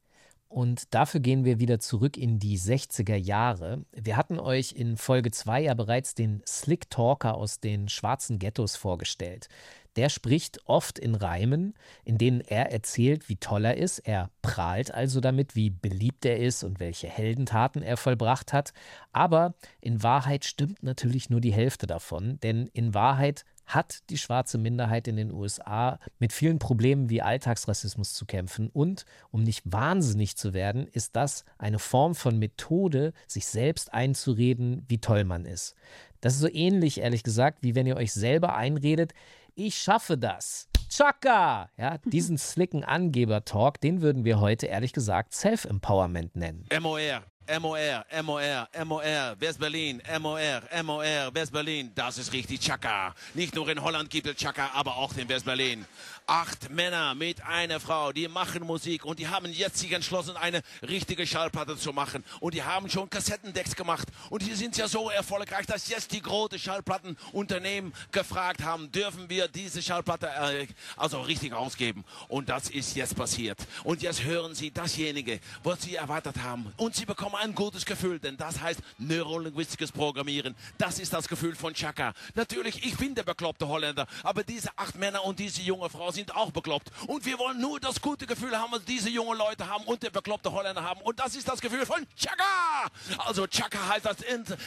Und 0.49 0.95
dafür 0.95 1.19
gehen 1.19 1.45
wir 1.45 1.59
wieder 1.59 1.79
zurück 1.79 2.17
in 2.17 2.39
die 2.39 2.57
60er 2.57 3.15
Jahre. 3.15 3.85
Wir 3.91 4.17
hatten 4.17 4.39
euch 4.39 4.71
in 4.71 4.97
Folge 4.97 5.29
2 5.29 5.61
ja 5.61 5.75
bereits 5.75 6.15
den 6.15 6.41
Slick 6.47 6.89
Talker 6.89 7.35
aus 7.35 7.59
den 7.59 7.87
schwarzen 7.87 8.39
Ghettos 8.39 8.75
vorgestellt. 8.75 9.47
Der 9.95 10.09
spricht 10.09 10.59
oft 10.65 10.99
in 10.99 11.15
Reimen, 11.15 11.73
in 12.03 12.17
denen 12.17 12.41
er 12.41 12.71
erzählt, 12.71 13.29
wie 13.29 13.37
toll 13.37 13.65
er 13.65 13.77
ist. 13.77 13.99
Er 13.99 14.29
prahlt 14.41 14.93
also 14.93 15.19
damit, 15.19 15.55
wie 15.55 15.69
beliebt 15.69 16.25
er 16.25 16.37
ist 16.39 16.63
und 16.63 16.79
welche 16.79 17.07
Heldentaten 17.07 17.81
er 17.81 17.97
vollbracht 17.97 18.53
hat. 18.53 18.73
Aber 19.11 19.55
in 19.81 20.03
Wahrheit 20.03 20.45
stimmt 20.45 20.83
natürlich 20.83 21.29
nur 21.29 21.41
die 21.41 21.53
Hälfte 21.53 21.87
davon, 21.87 22.39
denn 22.41 22.67
in 22.67 22.93
Wahrheit 22.93 23.45
hat 23.69 23.99
die 24.09 24.17
schwarze 24.17 24.57
Minderheit 24.57 25.07
in 25.07 25.15
den 25.15 25.31
USA 25.31 25.99
mit 26.17 26.33
vielen 26.33 26.57
Problemen 26.57 27.09
wie 27.09 27.21
Alltagsrassismus 27.21 28.15
zu 28.15 28.25
kämpfen. 28.25 28.69
Und 28.71 29.05
um 29.29 29.43
nicht 29.43 29.61
wahnsinnig 29.71 30.35
zu 30.37 30.55
werden, 30.55 30.87
ist 30.87 31.15
das 31.15 31.45
eine 31.59 31.77
Form 31.77 32.15
von 32.15 32.39
Methode, 32.39 33.13
sich 33.27 33.45
selbst 33.45 33.93
einzureden, 33.93 34.85
wie 34.87 34.97
toll 34.97 35.23
man 35.23 35.45
ist. 35.45 35.75
Das 36.19 36.33
ist 36.33 36.39
so 36.39 36.49
ähnlich, 36.49 36.99
ehrlich 36.99 37.21
gesagt, 37.21 37.59
wie 37.61 37.75
wenn 37.75 37.85
ihr 37.85 37.95
euch 37.95 38.11
selber 38.11 38.55
einredet, 38.55 39.13
ich 39.59 39.77
schaffe 39.77 40.17
das. 40.17 40.69
Chaka! 40.89 41.69
Ja, 41.77 41.97
diesen 42.05 42.37
slicken 42.37 42.83
Angeber-Talk, 42.83 43.79
den 43.81 44.01
würden 44.01 44.23
wir 44.23 44.39
heute 44.39 44.65
ehrlich 44.67 44.93
gesagt 44.93 45.33
Self-Empowerment 45.33 46.35
nennen. 46.35 46.65
MOR, 46.81 47.21
MOR, 47.59 48.05
MOR, 48.23 48.67
MOR, 48.85 49.35
West-Berlin, 49.39 50.01
MOR, 50.19 50.61
MOR, 50.83 51.33
West-Berlin. 51.33 51.91
Das 51.95 52.17
ist 52.17 52.31
richtig 52.31 52.59
Chaka. 52.59 53.15
Nicht 53.33 53.55
nur 53.55 53.67
in 53.69 53.81
Holland 53.81 54.09
gibt 54.09 54.27
es 54.27 54.35
Chaka, 54.35 54.69
aber 54.73 54.97
auch 54.97 55.15
in 55.17 55.27
West-Berlin 55.27 55.85
acht 56.29 56.69
Männer 56.69 57.15
mit 57.15 57.43
einer 57.43 57.79
Frau, 57.79 58.11
die 58.11 58.27
machen 58.27 58.63
Musik 58.63 59.03
und 59.03 59.17
die 59.17 59.27
haben 59.27 59.51
jetzt 59.51 59.79
sich 59.79 59.91
entschlossen, 59.91 60.37
eine 60.37 60.61
richtige 60.87 61.25
Schallplatte 61.25 61.75
zu 61.75 61.91
machen. 61.91 62.23
Und 62.39 62.53
die 62.53 62.61
haben 62.61 62.89
schon 62.89 63.09
Kassettendecks 63.09 63.75
gemacht. 63.75 64.07
Und 64.29 64.43
die 64.43 64.53
sind 64.53 64.77
ja 64.77 64.87
so 64.87 65.09
erfolgreich, 65.09 65.65
dass 65.65 65.89
jetzt 65.89 66.11
die 66.11 66.21
großen 66.21 66.59
Schallplattenunternehmen 66.59 67.93
gefragt 68.11 68.63
haben, 68.63 68.91
dürfen 68.91 69.29
wir 69.29 69.47
diese 69.47 69.81
Schallplatte 69.81 70.27
äh, 70.27 70.67
also 70.95 71.21
richtig 71.21 71.53
ausgeben. 71.53 72.05
Und 72.27 72.49
das 72.49 72.69
ist 72.69 72.95
jetzt 72.95 73.15
passiert. 73.15 73.57
Und 73.83 74.03
jetzt 74.03 74.23
hören 74.23 74.53
sie 74.53 74.71
dasjenige, 74.71 75.39
was 75.63 75.81
sie 75.81 75.95
erwartet 75.95 76.37
haben. 76.43 76.71
Und 76.77 76.95
sie 76.95 77.05
bekommen 77.05 77.35
ein 77.39 77.55
gutes 77.55 77.85
Gefühl, 77.85 78.19
denn 78.19 78.37
das 78.37 78.59
heißt 78.59 78.81
neurolinguistisches 78.97 79.91
Programmieren. 79.91 80.55
Das 80.77 80.99
ist 80.99 81.13
das 81.13 81.27
Gefühl 81.27 81.55
von 81.55 81.73
Chaka. 81.73 82.13
Natürlich, 82.35 82.85
ich 82.85 82.97
bin 82.97 83.15
der 83.15 83.23
bekloppte 83.23 83.67
Holländer, 83.67 84.07
aber 84.23 84.43
diese 84.43 84.69
acht 84.77 84.95
Männer 84.95 85.23
und 85.23 85.39
diese 85.39 85.61
junge 85.61 85.89
Frau 85.89 86.11
sind 86.11 86.35
auch 86.35 86.51
bekloppt. 86.51 86.91
Und 87.07 87.25
wir 87.25 87.39
wollen 87.39 87.59
nur 87.59 87.79
das 87.79 88.01
gute 88.01 88.27
Gefühl 88.27 88.57
haben, 88.57 88.71
was 88.71 88.83
diese 88.85 89.09
jungen 89.09 89.37
Leute 89.37 89.67
haben 89.67 89.83
und 89.85 90.03
der 90.03 90.09
bekloppte 90.09 90.51
Holländer 90.51 90.83
haben. 90.83 91.01
Und 91.01 91.19
das 91.19 91.35
ist 91.35 91.47
das 91.47 91.61
Gefühl 91.61 91.85
von 91.85 92.05
Chaka. 92.15 92.89
Also 93.25 93.47
Chaka 93.47 93.79
heißt 93.89 94.05
das, 94.05 94.17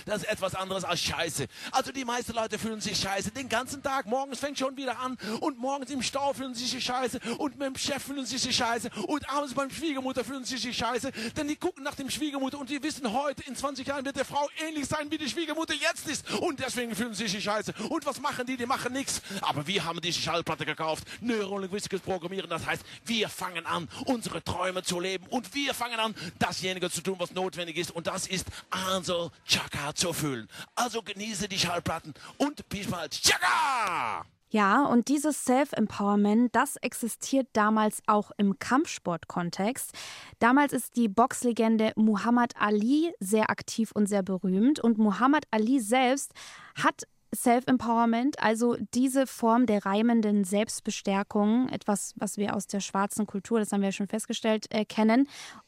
das 0.07 0.23
ist 0.23 0.29
etwas 0.29 0.55
anderes 0.55 0.85
als 0.85 1.01
Scheiße. 1.01 1.47
Also 1.71 1.93
die 1.93 2.05
meisten 2.05 2.33
Leute 2.33 2.59
fühlen 2.59 2.81
sich 2.81 2.99
scheiße 2.99 3.31
den 3.33 3.49
ganzen 3.49 3.83
Tag. 3.83 4.07
Morgens 4.07 4.39
fängt 4.39 4.59
schon 4.59 4.77
wieder 4.77 4.99
an 4.99 5.19
und 5.41 5.59
morgens 5.59 5.91
im 5.91 6.03
Stau 6.03 6.33
fühlen 6.33 6.55
sie 6.55 6.67
sich 6.67 6.85
scheiße 6.85 7.21
und 7.39 7.59
mit 7.59 7.67
dem 7.67 7.77
Chef 7.77 8.03
fühlen 8.03 8.25
sie 8.25 8.39
sich 8.39 8.57
scheiße 8.57 8.91
und 9.07 9.29
abends 9.29 9.55
beim 9.55 9.71
Schwiegermutter 9.71 10.25
fühlen 10.25 10.45
sie 10.45 10.57
sich 10.57 10.77
scheiße. 10.77 11.13
Denn 11.37 11.49
die 11.49 11.57
gucken 11.57 11.85
nach 11.85 11.95
dem 11.95 12.11
Schwiegermutter 12.11 12.59
und 12.63 12.71
die 12.71 12.81
wissen 12.81 13.13
heute, 13.13 13.43
in 13.43 13.57
20 13.57 13.85
Jahren 13.89 14.05
wird 14.05 14.15
der 14.15 14.25
Frau 14.25 14.49
ähnlich 14.65 14.87
sein, 14.87 15.11
wie 15.11 15.19
die 15.19 15.29
Schwiegermutter 15.29 15.75
jetzt 15.75 16.07
ist. 16.07 16.31
Und 16.35 16.61
deswegen 16.61 16.95
fühlen 16.95 17.13
sie 17.13 17.27
sich 17.27 17.43
scheiße. 17.43 17.75
Und 17.89 18.07
was 18.07 18.21
machen 18.21 18.47
die? 18.47 18.57
Die 18.57 18.67
machen 18.67 18.93
nichts. 18.93 19.21
Aber 19.41 19.67
wir 19.67 19.85
haben 19.85 20.01
diese 20.01 20.21
Schallplatte 20.21 20.65
gekauft. 20.65 21.03
Neurolinguistisches 21.21 22.03
Programmieren. 22.03 22.49
Das 22.49 22.65
heißt, 22.65 22.85
wir 23.05 23.29
fangen 23.29 23.67
an, 23.67 23.89
unsere 24.07 24.45
Träume 24.45 24.85
zu 24.85 25.01
leben 25.01 25.27
und 25.27 25.53
wir 25.57 25.75
fangen 25.75 25.99
an, 25.99 26.15
dasjenige 26.39 26.89
zu 26.89 27.01
tun, 27.01 27.17
was 27.19 27.33
notwendig 27.33 27.79
ist. 27.79 27.91
Und 27.91 28.07
das 28.07 28.29
ist 28.29 28.47
also 28.71 29.33
Chaka 29.45 29.93
zu 29.97 30.13
fühlen. 30.13 30.49
Also 30.77 31.03
genieße 31.03 31.49
die 31.49 31.59
Schallplatten 31.59 32.15
und 32.37 32.69
bis 32.69 32.87
bald. 32.87 33.21
Chaka! 33.21 34.25
Ja, 34.53 34.85
und 34.85 35.09
dieses 35.09 35.47
Self-Empowerment, 35.47 36.55
das 36.55 36.77
existiert 36.77 37.49
damals 37.55 38.03
auch 38.07 38.33
im 38.37 38.59
Kampfsport-Kontext. 38.59 39.93
Damals 40.41 40.75
ist 40.75 40.97
die 40.97 41.09
Boxlegende 41.09 41.93
Muhammad 41.97 42.53
Ali 42.59 43.15
sehr 43.19 43.49
aktiv 43.49 43.93
und 43.95 44.11
sehr 44.11 44.23
berühmt. 44.23 44.79
Und 44.79 44.99
Muhammad 44.99 45.45
Ali 45.51 45.81
selbst 45.81 46.35
hat 46.75 47.05
Self-Empowerment, 47.35 48.43
also 48.43 48.77
diese 48.93 49.27
Form 49.27 49.65
der 49.65 49.87
reimenden 49.87 50.45
Selbstbestärkung, 50.45 51.71
etwas, 51.71 52.13
was 52.19 52.37
wir 52.37 52.55
aus 52.55 52.67
der 52.67 52.81
schwarzen 52.81 53.27
Kultur, 53.27 53.59
das 53.59 53.73
haben 53.73 53.81
wir 53.81 53.93
schon 53.93 54.07
festgestellt, 54.07 54.67
äh, 54.69 54.85
kennen. 54.85 55.27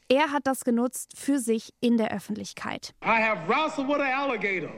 Er 0.09 0.31
hat 0.31 0.45
das 0.45 0.63
genutzt 0.63 1.13
für 1.17 1.39
sich 1.39 1.73
in 1.79 1.97
der 1.97 2.11
Öffentlichkeit. 2.11 2.93
I 3.03 3.19
have 3.19 3.47
wrestled 3.47 3.87
with 3.87 3.95
an 3.95 4.13
alligator. 4.13 4.69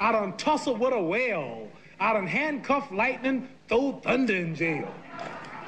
I 0.00 0.12
done 0.12 0.36
tussled 0.36 0.78
with 0.78 0.92
a 0.92 1.02
whale. 1.02 1.68
I 2.00 2.14
done 2.14 2.26
handcuffed 2.26 2.92
lightning, 2.92 3.46
throw 3.68 4.00
thunder 4.00 4.34
in 4.34 4.54
jail. 4.54 4.92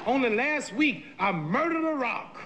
Only 0.07 0.35
last 0.35 0.73
week 0.73 1.05
I 1.19 1.31
murdered 1.31 1.87
a 1.87 1.93
rock, 1.93 2.39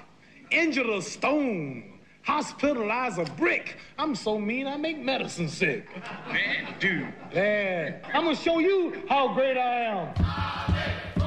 injured 0.52 0.88
a 0.88 1.02
stone. 1.02 1.94
hospitalized 2.24 3.18
a 3.20 3.24
brick. 3.36 3.78
I'm 3.98 4.14
so 4.14 4.38
mean, 4.38 4.68
I 4.68 4.76
make 4.76 5.00
medicine 5.00 5.48
sick. 5.48 5.88
Man, 6.28 6.76
dude. 6.78 7.14
Yeah. 7.34 7.96
I'm 8.14 8.26
gonna 8.26 8.36
show 8.36 8.60
you 8.60 9.02
how 9.08 9.34
great 9.34 9.58
I 9.58 9.86
am. 9.86 11.27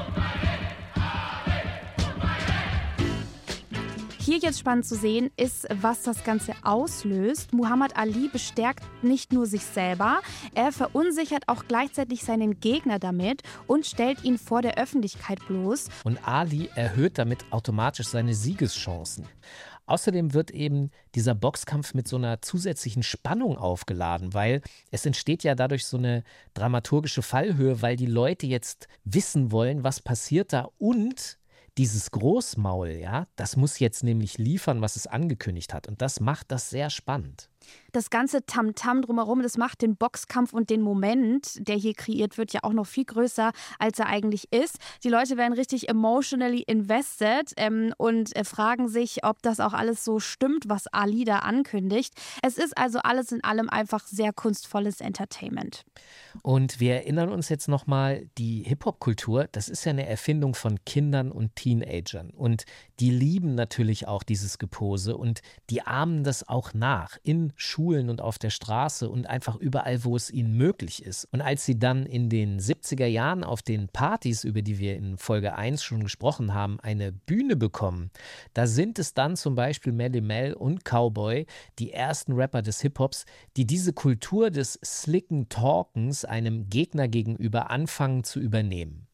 Hier 4.23 4.37
jetzt 4.37 4.59
spannend 4.59 4.85
zu 4.85 4.95
sehen 4.95 5.31
ist, 5.35 5.67
was 5.81 6.03
das 6.03 6.23
Ganze 6.23 6.53
auslöst. 6.61 7.53
Muhammad 7.53 7.97
Ali 7.97 8.29
bestärkt 8.31 8.83
nicht 9.01 9.33
nur 9.33 9.47
sich 9.47 9.63
selber, 9.63 10.19
er 10.53 10.71
verunsichert 10.71 11.47
auch 11.47 11.63
gleichzeitig 11.67 12.23
seinen 12.23 12.59
Gegner 12.59 12.99
damit 12.99 13.41
und 13.65 13.87
stellt 13.87 14.23
ihn 14.23 14.37
vor 14.37 14.61
der 14.61 14.77
Öffentlichkeit 14.77 15.39
bloß. 15.47 15.87
Und 16.03 16.19
Ali 16.27 16.69
erhöht 16.75 17.17
damit 17.17 17.51
automatisch 17.51 18.09
seine 18.09 18.35
Siegeschancen. 18.35 19.27
Außerdem 19.87 20.35
wird 20.35 20.51
eben 20.51 20.91
dieser 21.15 21.33
Boxkampf 21.33 21.95
mit 21.95 22.07
so 22.07 22.17
einer 22.17 22.43
zusätzlichen 22.43 23.01
Spannung 23.01 23.57
aufgeladen, 23.57 24.35
weil 24.35 24.61
es 24.91 25.03
entsteht 25.03 25.43
ja 25.43 25.55
dadurch 25.55 25.87
so 25.87 25.97
eine 25.97 26.23
dramaturgische 26.53 27.23
Fallhöhe, 27.23 27.81
weil 27.81 27.95
die 27.95 28.05
Leute 28.05 28.45
jetzt 28.45 28.87
wissen 29.03 29.51
wollen, 29.51 29.83
was 29.83 29.99
passiert 29.99 30.53
da 30.53 30.69
und 30.77 31.39
dieses 31.77 32.11
Großmaul, 32.11 32.89
ja, 32.89 33.27
das 33.35 33.55
muss 33.55 33.79
jetzt 33.79 34.03
nämlich 34.03 34.37
liefern, 34.37 34.81
was 34.81 34.95
es 34.95 35.07
angekündigt 35.07 35.73
hat. 35.73 35.87
Und 35.87 36.01
das 36.01 36.19
macht 36.19 36.51
das 36.51 36.69
sehr 36.69 36.89
spannend 36.89 37.49
das 37.91 38.09
ganze 38.09 38.45
Tamtam 38.45 38.97
-Tam 38.97 39.01
drumherum, 39.01 39.41
das 39.41 39.57
macht 39.57 39.81
den 39.81 39.95
Boxkampf 39.95 40.53
und 40.53 40.69
den 40.69 40.81
Moment, 40.81 41.67
der 41.67 41.75
hier 41.75 41.93
kreiert 41.93 42.37
wird, 42.37 42.53
ja 42.53 42.61
auch 42.63 42.73
noch 42.73 42.87
viel 42.87 43.05
größer, 43.05 43.51
als 43.79 43.99
er 43.99 44.07
eigentlich 44.07 44.51
ist. 44.51 44.77
Die 45.03 45.09
Leute 45.09 45.37
werden 45.37 45.53
richtig 45.53 45.89
emotionally 45.89 46.61
invested 46.61 47.53
ähm, 47.57 47.93
und 47.97 48.35
äh, 48.35 48.43
fragen 48.43 48.87
sich, 48.87 49.23
ob 49.23 49.41
das 49.41 49.59
auch 49.59 49.73
alles 49.73 50.03
so 50.03 50.19
stimmt, 50.19 50.67
was 50.67 50.87
Ali 50.87 51.23
da 51.23 51.39
ankündigt. 51.39 52.13
Es 52.41 52.57
ist 52.57 52.77
also 52.77 52.99
alles 52.99 53.31
in 53.31 53.43
allem 53.43 53.69
einfach 53.69 54.05
sehr 54.05 54.33
kunstvolles 54.33 55.01
Entertainment. 55.01 55.83
Und 56.43 56.79
wir 56.79 56.95
erinnern 56.95 57.29
uns 57.29 57.49
jetzt 57.49 57.67
nochmal, 57.67 58.27
die 58.37 58.63
Hip-Hop-Kultur, 58.63 59.47
das 59.51 59.69
ist 59.69 59.85
ja 59.85 59.91
eine 59.91 60.07
Erfindung 60.07 60.55
von 60.55 60.83
Kindern 60.85 61.31
und 61.31 61.55
Teenagern. 61.55 62.31
Und 62.31 62.65
die 62.99 63.11
lieben 63.11 63.55
natürlich 63.55 64.07
auch 64.07 64.23
dieses 64.23 64.57
Gepose 64.57 65.17
und 65.17 65.41
die 65.69 65.81
ahmen 65.81 66.23
das 66.23 66.47
auch 66.47 66.73
nach 66.73 67.17
in 67.23 67.51
Schulen 67.55 67.80
und 67.89 68.21
auf 68.21 68.39
der 68.39 68.49
Straße 68.49 69.09
und 69.09 69.27
einfach 69.27 69.55
überall, 69.55 70.03
wo 70.03 70.15
es 70.15 70.29
ihnen 70.29 70.55
möglich 70.55 71.03
ist. 71.03 71.27
Und 71.31 71.41
als 71.41 71.65
sie 71.65 71.77
dann 71.77 72.05
in 72.05 72.29
den 72.29 72.59
70er 72.59 73.05
Jahren 73.05 73.43
auf 73.43 73.61
den 73.61 73.87
Partys, 73.89 74.43
über 74.43 74.61
die 74.61 74.79
wir 74.79 74.95
in 74.95 75.17
Folge 75.17 75.55
1 75.55 75.83
schon 75.83 76.03
gesprochen 76.03 76.53
haben, 76.53 76.79
eine 76.79 77.11
Bühne 77.11 77.55
bekommen, 77.55 78.11
da 78.53 78.67
sind 78.67 78.99
es 78.99 79.13
dann 79.13 79.35
zum 79.35 79.55
Beispiel 79.55 79.93
Melly 79.93 80.21
Mel 80.21 80.53
und 80.53 80.83
Cowboy, 80.85 81.45
die 81.79 81.91
ersten 81.91 82.33
Rapper 82.33 82.61
des 82.61 82.81
Hip-Hops, 82.81 83.25
die 83.57 83.65
diese 83.65 83.93
Kultur 83.93 84.51
des 84.51 84.79
slicken 84.83 85.49
Talkens 85.49 86.25
einem 86.25 86.69
Gegner 86.69 87.07
gegenüber 87.07 87.69
anfangen 87.69 88.23
zu 88.23 88.39
übernehmen. 88.39 89.07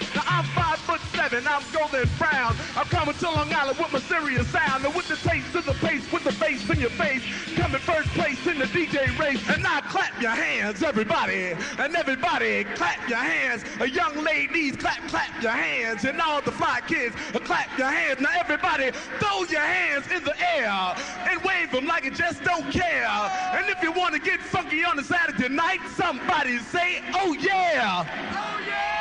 Seven, 1.29 1.47
I'm 1.47 1.63
golden 1.73 2.09
brown. 2.17 2.55
I'm 2.75 2.85
coming 2.85 3.13
to 3.15 3.25
Long 3.25 3.53
Island 3.53 3.77
with 3.77 3.91
my 3.91 3.99
serious 3.99 4.47
sound. 4.47 4.85
And 4.85 4.95
with 4.95 5.07
the 5.07 5.15
taste 5.27 5.53
of 5.55 5.65
the 5.65 5.73
pace, 5.85 6.09
with 6.11 6.23
the 6.23 6.31
bass 6.39 6.69
in 6.69 6.79
your 6.79 6.89
face. 6.91 7.21
Coming 7.55 7.79
first 7.81 8.09
place 8.09 8.45
in 8.47 8.59
the 8.59 8.65
DJ 8.65 9.17
race. 9.19 9.41
And 9.49 9.61
now 9.63 9.81
clap 9.81 10.21
your 10.21 10.31
hands, 10.31 10.83
everybody. 10.83 11.53
And 11.77 11.95
everybody, 11.95 12.63
clap 12.63 13.09
your 13.09 13.19
hands. 13.19 13.63
A 13.81 13.89
young 13.89 14.23
ladies, 14.23 14.77
clap, 14.77 14.99
clap 15.09 15.41
your 15.41 15.51
hands. 15.51 16.05
And 16.05 16.21
all 16.21 16.41
the 16.41 16.51
fly 16.51 16.81
kids, 16.87 17.15
uh, 17.33 17.39
clap 17.39 17.77
your 17.77 17.89
hands. 17.89 18.21
Now 18.21 18.31
everybody, 18.37 18.91
throw 19.19 19.43
your 19.45 19.61
hands 19.61 20.09
in 20.11 20.23
the 20.23 20.35
air. 20.55 20.95
And 21.29 21.41
wave 21.43 21.71
them 21.71 21.87
like 21.87 22.05
you 22.05 22.11
just 22.11 22.43
don't 22.43 22.71
care. 22.71 23.07
And 23.07 23.69
if 23.69 23.81
you 23.83 23.91
want 23.91 24.13
to 24.13 24.19
get 24.19 24.39
funky 24.39 24.85
on 24.85 24.97
a 24.97 25.03
Saturday 25.03 25.49
night, 25.49 25.81
somebody 25.95 26.57
say, 26.59 27.03
oh 27.13 27.33
yeah. 27.33 28.05
Oh 28.31 28.61
yeah. 28.65 28.97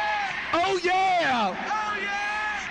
Oh 0.54 0.80
yeah. 0.82 1.66
Oh 1.70 1.95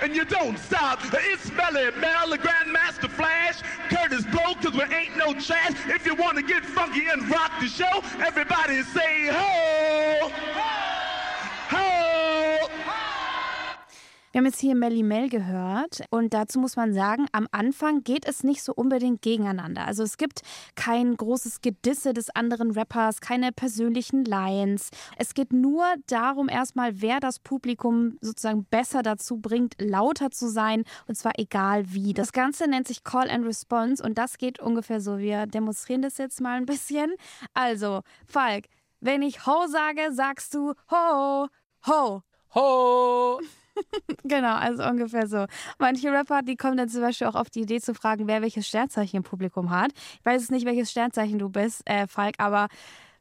and 0.05 0.15
you 0.15 0.23
don't 0.23 0.59
stop. 0.59 0.99
It's 1.13 1.51
Melly 1.53 1.89
Mel, 1.99 2.29
the 2.29 2.37
Grandmaster 2.37 3.09
Flash, 3.09 3.61
Curtis 3.89 4.23
Blow, 4.25 4.53
cause 4.61 4.73
we 4.73 4.83
ain't 4.95 5.17
no 5.17 5.33
trash. 5.33 5.73
If 5.87 6.05
you 6.05 6.13
wanna 6.13 6.43
get 6.43 6.63
funky 6.63 7.07
and 7.07 7.27
rock 7.27 7.51
the 7.59 7.65
show, 7.65 8.03
everybody 8.23 8.83
say 8.83 9.29
ho! 9.31 10.29
Ho! 11.71 12.84
Wir 14.35 14.39
haben 14.39 14.47
jetzt 14.47 14.59
hier 14.59 14.75
Melly 14.75 15.01
Mel 15.01 15.29
gehört 15.29 16.03
und 16.09 16.33
dazu 16.33 16.59
muss 16.59 16.75
man 16.75 16.93
sagen, 16.93 17.25
am 17.31 17.47
Anfang 17.53 18.03
geht 18.03 18.27
es 18.27 18.43
nicht 18.43 18.63
so 18.63 18.73
unbedingt 18.73 19.21
gegeneinander. 19.21 19.87
Also 19.87 20.03
es 20.03 20.17
gibt 20.17 20.41
kein 20.75 21.15
großes 21.15 21.61
Gedisse 21.61 22.13
des 22.13 22.35
anderen 22.35 22.71
Rappers, 22.71 23.21
keine 23.21 23.53
persönlichen 23.53 24.25
Lines. 24.25 24.89
Es 25.15 25.35
geht 25.35 25.53
nur 25.53 25.85
darum 26.07 26.49
erstmal, 26.49 27.01
wer 27.01 27.21
das 27.21 27.39
Publikum 27.39 28.17
sozusagen 28.19 28.65
besser 28.65 29.03
dazu 29.03 29.37
bringt, 29.37 29.75
lauter 29.79 30.31
zu 30.31 30.49
sein 30.49 30.83
und 31.07 31.15
zwar 31.15 31.39
egal 31.39 31.93
wie. 31.93 32.11
Das 32.11 32.33
Ganze 32.33 32.69
nennt 32.69 32.89
sich 32.89 33.05
Call 33.05 33.29
and 33.29 33.45
Response 33.45 34.03
und 34.03 34.17
das 34.17 34.37
geht 34.37 34.59
ungefähr 34.59 34.99
so. 34.99 35.17
Wir 35.17 35.45
demonstrieren 35.45 36.01
das 36.01 36.17
jetzt 36.17 36.41
mal 36.41 36.57
ein 36.57 36.65
bisschen. 36.65 37.13
Also, 37.53 38.01
Falk, 38.27 38.65
wenn 38.99 39.21
ich 39.21 39.45
Ho 39.45 39.67
sage, 39.67 40.11
sagst 40.11 40.53
du 40.53 40.73
Ho, 40.91 41.47
Ho. 41.87 42.21
Ho! 42.53 43.39
genau, 44.23 44.55
also 44.55 44.83
ungefähr 44.83 45.27
so. 45.27 45.45
Manche 45.79 46.11
Rapper, 46.11 46.41
die 46.41 46.55
kommen 46.55 46.77
dann 46.77 46.89
zum 46.89 47.01
Beispiel 47.01 47.27
auch 47.27 47.35
auf 47.35 47.49
die 47.49 47.61
Idee 47.61 47.79
zu 47.79 47.93
fragen, 47.93 48.27
wer 48.27 48.41
welches 48.41 48.67
Sternzeichen 48.67 49.17
im 49.17 49.23
Publikum 49.23 49.69
hat. 49.69 49.91
Ich 50.19 50.25
weiß 50.25 50.41
jetzt 50.41 50.51
nicht, 50.51 50.65
welches 50.65 50.91
Sternzeichen 50.91 51.39
du 51.39 51.49
bist, 51.49 51.81
äh, 51.85 52.07
Falk, 52.07 52.35
aber 52.37 52.67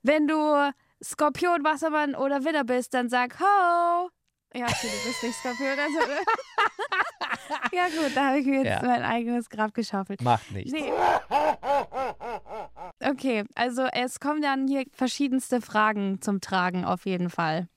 wenn 0.02 0.26
du 0.26 0.72
Skorpion, 1.02 1.64
Wassermann 1.64 2.14
oder 2.14 2.44
Widder 2.44 2.64
bist, 2.64 2.94
dann 2.94 3.08
sag 3.08 3.38
Ho! 3.40 4.10
Ja, 4.56 4.66
okay, 4.66 4.88
du 4.88 5.08
bist 5.08 5.22
nicht 5.22 5.34
Skorpion. 5.34 5.78
Also, 5.78 5.98
ja 7.72 7.86
gut, 7.86 8.14
da 8.14 8.28
habe 8.28 8.38
ich 8.38 8.46
mir 8.46 8.62
jetzt 8.62 8.82
ja. 8.82 8.88
mein 8.88 9.02
eigenes 9.02 9.48
Grab 9.50 9.74
geschaufelt. 9.74 10.22
Macht 10.22 10.50
nichts. 10.52 10.72
Nee. 10.72 10.92
Okay, 13.02 13.44
also 13.54 13.82
es 13.92 14.20
kommen 14.20 14.40
dann 14.40 14.68
hier 14.68 14.84
verschiedenste 14.92 15.60
Fragen 15.60 16.20
zum 16.20 16.40
Tragen 16.40 16.84
auf 16.84 17.04
jeden 17.04 17.30
Fall. 17.30 17.68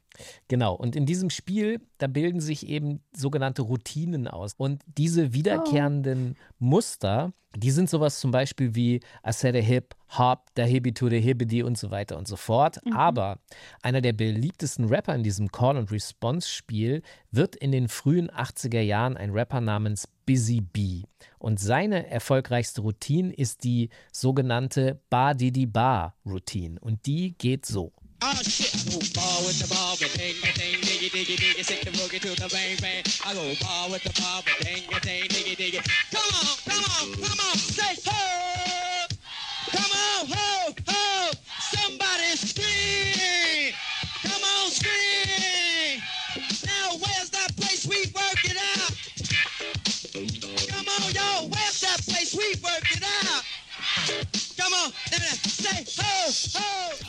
Genau, 0.48 0.74
und 0.76 0.96
in 0.96 1.06
diesem 1.06 1.30
Spiel, 1.30 1.82
da 1.98 2.08
bilden 2.08 2.40
sich 2.40 2.68
eben 2.68 3.02
sogenannte 3.16 3.62
Routinen 3.62 4.28
aus. 4.28 4.54
Und 4.58 4.84
diese 4.98 5.34
wiederkehrenden 5.34 6.36
oh. 6.38 6.44
Muster, 6.60 7.34
die 7.56 7.72
sind 7.72 7.90
sowas 7.90 8.20
zum 8.20 8.32
Beispiel 8.32 8.76
wie 8.76 8.96
I 9.26 9.32
said 9.32 9.56
a 9.56 9.60
hip, 9.60 9.96
hop, 10.18 10.48
da 10.54 10.64
hibby 10.64 10.94
to 10.94 11.10
the 11.10 11.20
hibbidi 11.20 11.64
und 11.64 11.78
so 11.78 11.92
weiter 11.92 12.18
und 12.18 12.28
so 12.28 12.36
fort. 12.36 12.80
Mhm. 12.86 12.94
Aber 12.94 13.40
einer 13.82 14.02
der 14.02 14.14
beliebtesten 14.14 14.86
Rapper 14.86 15.16
in 15.16 15.24
diesem 15.24 15.52
Call-and-Response-Spiel 15.52 17.02
wird 17.32 17.56
in 17.56 17.72
den 17.72 17.88
frühen 17.88 18.30
80er 18.30 18.82
Jahren 18.82 19.18
ein 19.18 19.32
Rapper 19.32 19.62
namens 19.62 20.08
Busy 20.26 20.62
Bee. 20.62 21.06
Und 21.40 21.60
seine 21.60 22.08
erfolgreichste 22.08 22.82
Routine 22.82 23.34
ist 23.34 23.64
die 23.64 23.90
sogenannte 24.12 25.00
Ba 25.10 25.34
Didi 25.34 25.66
Ba 25.66 26.16
Routine. 26.26 26.80
Und 26.80 27.06
die 27.06 27.36
geht 27.38 27.66
so. 27.66 27.94
Oh 28.20 28.34
shit, 28.42 28.74
I 28.74 28.90
go 28.90 28.98
ball 29.14 29.46
with 29.46 29.62
the 29.62 29.68
ball, 29.74 29.96
but 30.02 30.10
ding 30.18 30.34
a 30.42 30.52
ding, 30.58 30.82
diggy 30.82 31.10
diggy 31.14 31.38
diggy, 31.38 31.64
stick 31.64 31.86
the 31.86 31.92
boogie 31.92 32.20
to 32.20 32.34
the 32.34 32.50
bang 32.50 32.76
bang. 32.82 33.04
I 33.24 33.34
go 33.36 33.54
ball 33.62 33.92
with 33.92 34.02
the 34.04 34.10
ball, 34.20 34.42
but 34.42 34.58
ding 34.66 34.84
a 34.90 35.00
ding, 35.02 35.30
diggy 35.30 35.56
diggy. 35.56 35.86
Come 36.10 36.26
on, 36.34 36.58
come 36.66 36.84
on, 36.98 37.14
come 37.14 37.40
on, 37.46 37.58
say 37.58 37.94
ho! 38.10 39.06
Come 39.70 39.92
on, 39.94 40.28
ho! 40.34 40.67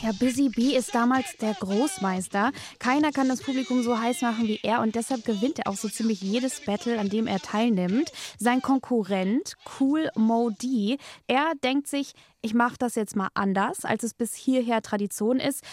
Ja, 0.01 0.13
Busy 0.13 0.47
Bee 0.47 0.77
ist 0.77 0.95
damals 0.95 1.35
der 1.41 1.53
Großmeister. 1.55 2.51
Keiner 2.79 3.11
kann 3.11 3.27
das 3.27 3.41
Publikum 3.41 3.83
so 3.83 3.99
heiß 3.99 4.21
machen 4.21 4.47
wie 4.47 4.61
er 4.63 4.79
und 4.79 4.95
deshalb 4.95 5.25
gewinnt 5.25 5.59
er 5.59 5.67
auch 5.67 5.75
so 5.75 5.89
ziemlich 5.89 6.21
jedes 6.21 6.61
Battle, 6.61 6.97
an 6.97 7.09
dem 7.09 7.27
er 7.27 7.39
teilnimmt. 7.39 8.09
Sein 8.37 8.61
Konkurrent, 8.61 9.55
Cool 9.77 10.09
Mo 10.15 10.51
er 11.27 11.51
denkt 11.63 11.87
sich, 11.87 12.13
ich 12.41 12.53
mache 12.53 12.77
das 12.79 12.95
jetzt 12.95 13.17
mal 13.17 13.27
anders, 13.33 13.83
als 13.83 14.03
es 14.03 14.13
bis 14.13 14.33
hierher 14.35 14.81
Tradition 14.81 15.41
ist. 15.41 15.65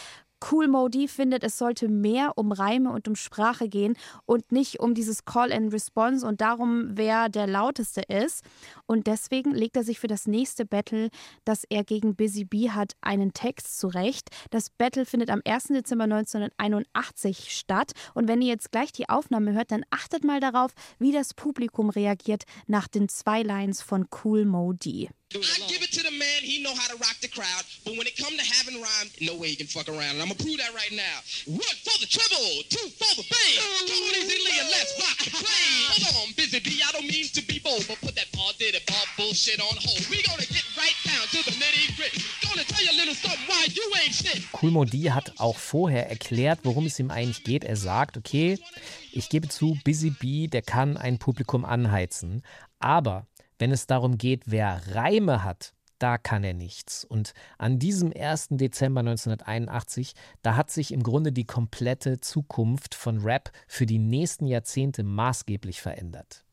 Cool 0.44 0.68
Modi 0.68 1.08
findet, 1.08 1.42
es 1.44 1.56
sollte 1.58 1.88
mehr 1.88 2.32
um 2.36 2.52
Reime 2.52 2.90
und 2.92 3.08
um 3.08 3.16
Sprache 3.16 3.68
gehen 3.68 3.96
und 4.26 4.52
nicht 4.52 4.80
um 4.80 4.94
dieses 4.94 5.24
Call 5.24 5.52
and 5.52 5.72
Response 5.72 6.26
und 6.26 6.40
darum, 6.40 6.88
wer 6.90 7.28
der 7.28 7.46
lauteste 7.46 8.02
ist. 8.02 8.44
Und 8.86 9.06
deswegen 9.06 9.52
legt 9.52 9.76
er 9.76 9.84
sich 9.84 9.98
für 9.98 10.06
das 10.08 10.26
nächste 10.26 10.66
Battle, 10.66 11.08
das 11.44 11.64
er 11.68 11.84
gegen 11.84 12.16
Busy 12.16 12.44
Bee 12.44 12.70
hat, 12.70 12.92
einen 13.00 13.32
Text 13.32 13.78
zurecht. 13.78 14.28
Das 14.50 14.70
Battle 14.70 15.06
findet 15.06 15.30
am 15.30 15.40
1. 15.44 15.68
Dezember 15.68 16.04
1981 16.04 17.56
statt. 17.56 17.92
Und 18.14 18.28
wenn 18.28 18.42
ihr 18.42 18.48
jetzt 18.48 18.72
gleich 18.72 18.92
die 18.92 19.08
Aufnahme 19.08 19.52
hört, 19.52 19.72
dann 19.72 19.84
achtet 19.90 20.24
mal 20.24 20.40
darauf, 20.40 20.72
wie 20.98 21.12
das 21.12 21.34
Publikum 21.34 21.90
reagiert 21.90 22.44
nach 22.66 22.88
den 22.88 23.08
zwei 23.08 23.42
Lines 23.42 23.82
von 23.82 24.06
Cool 24.22 24.44
Modi. 24.44 25.08
I 25.34 25.38
give 25.66 25.82
it 25.82 25.90
to 25.92 26.02
the 26.02 26.15
he 26.46 26.62
know 26.62 26.74
how 26.74 26.86
to 26.86 26.96
rock 27.02 27.18
the 27.20 27.28
crowd. 27.28 27.66
But 27.84 27.98
when 27.98 28.06
it 28.06 28.14
come 28.14 28.30
to 28.38 28.46
having 28.46 28.78
rhyme, 28.78 29.10
no 29.20 29.34
way 29.34 29.50
he 29.50 29.56
can 29.58 29.66
fuck 29.66 29.90
around. 29.90 30.16
And 30.16 30.22
I'm 30.22 30.30
gonna 30.30 30.38
prove 30.38 30.62
that 30.62 30.70
right 30.70 30.94
now. 30.94 31.16
One 31.50 31.76
for 31.82 31.96
the 31.98 32.06
treble, 32.06 32.62
two 32.70 32.86
for 32.94 33.12
the 33.18 33.26
bass. 33.26 33.58
Come 33.58 33.90
on 33.90 34.14
easily 34.14 34.54
and 34.62 34.70
let's 34.70 34.94
rock 35.02 35.18
the 35.26 35.34
play. 35.34 35.66
Hold 35.90 36.22
on, 36.22 36.26
busy 36.38 36.62
B, 36.62 36.78
I 36.86 36.92
don't 36.94 37.10
mean 37.10 37.26
to 37.34 37.42
be 37.42 37.58
bold, 37.58 37.84
but 37.90 37.98
put 37.98 38.14
that 38.14 38.30
ball 38.30 38.54
did 38.58 38.78
it, 38.78 38.86
ball 38.86 39.06
bullshit 39.18 39.58
on 39.58 39.74
hold. 39.74 40.02
We 40.08 40.22
gonna 40.22 40.46
get 40.46 40.64
right 40.78 40.98
down 41.02 41.26
to 41.34 41.42
the 41.42 41.54
nitty 41.58 41.98
gritty. 41.98 42.22
Gonna 42.46 42.64
tell 42.64 42.82
you 42.84 42.94
a 42.94 42.98
little 43.02 43.14
something 43.14 43.42
why 43.50 43.66
you 43.66 43.84
ain't 43.98 44.14
shit. 44.14 44.46
Cool 44.54 44.70
Modi 44.70 45.10
hat 45.10 45.32
auch 45.38 45.58
vorher 45.58 46.08
erklärt, 46.08 46.60
worum 46.62 46.86
es 46.86 46.98
ihm 46.98 47.10
eigentlich 47.10 47.42
geht. 47.42 47.64
Er 47.64 47.76
sagt, 47.76 48.16
okay, 48.16 48.58
ich 49.12 49.28
gebe 49.28 49.48
zu, 49.48 49.76
Busy 49.84 50.10
B, 50.10 50.46
der 50.46 50.62
kann 50.62 50.96
ein 50.96 51.18
Publikum 51.18 51.64
anheizen. 51.64 52.42
Aber 52.78 53.26
wenn 53.58 53.72
es 53.72 53.86
darum 53.86 54.18
geht, 54.18 54.42
wer 54.46 54.82
Reime 54.94 55.42
hat, 55.42 55.72
da 55.98 56.18
kann 56.18 56.44
er 56.44 56.54
nichts. 56.54 57.04
Und 57.04 57.34
an 57.58 57.78
diesem 57.78 58.12
1. 58.14 58.48
Dezember 58.52 59.00
1981, 59.00 60.14
da 60.42 60.56
hat 60.56 60.70
sich 60.70 60.92
im 60.92 61.02
Grunde 61.02 61.32
die 61.32 61.44
komplette 61.46 62.20
Zukunft 62.20 62.94
von 62.94 63.18
Rap 63.18 63.50
für 63.66 63.86
die 63.86 63.98
nächsten 63.98 64.46
Jahrzehnte 64.46 65.02
maßgeblich 65.02 65.80
verändert. 65.80 66.45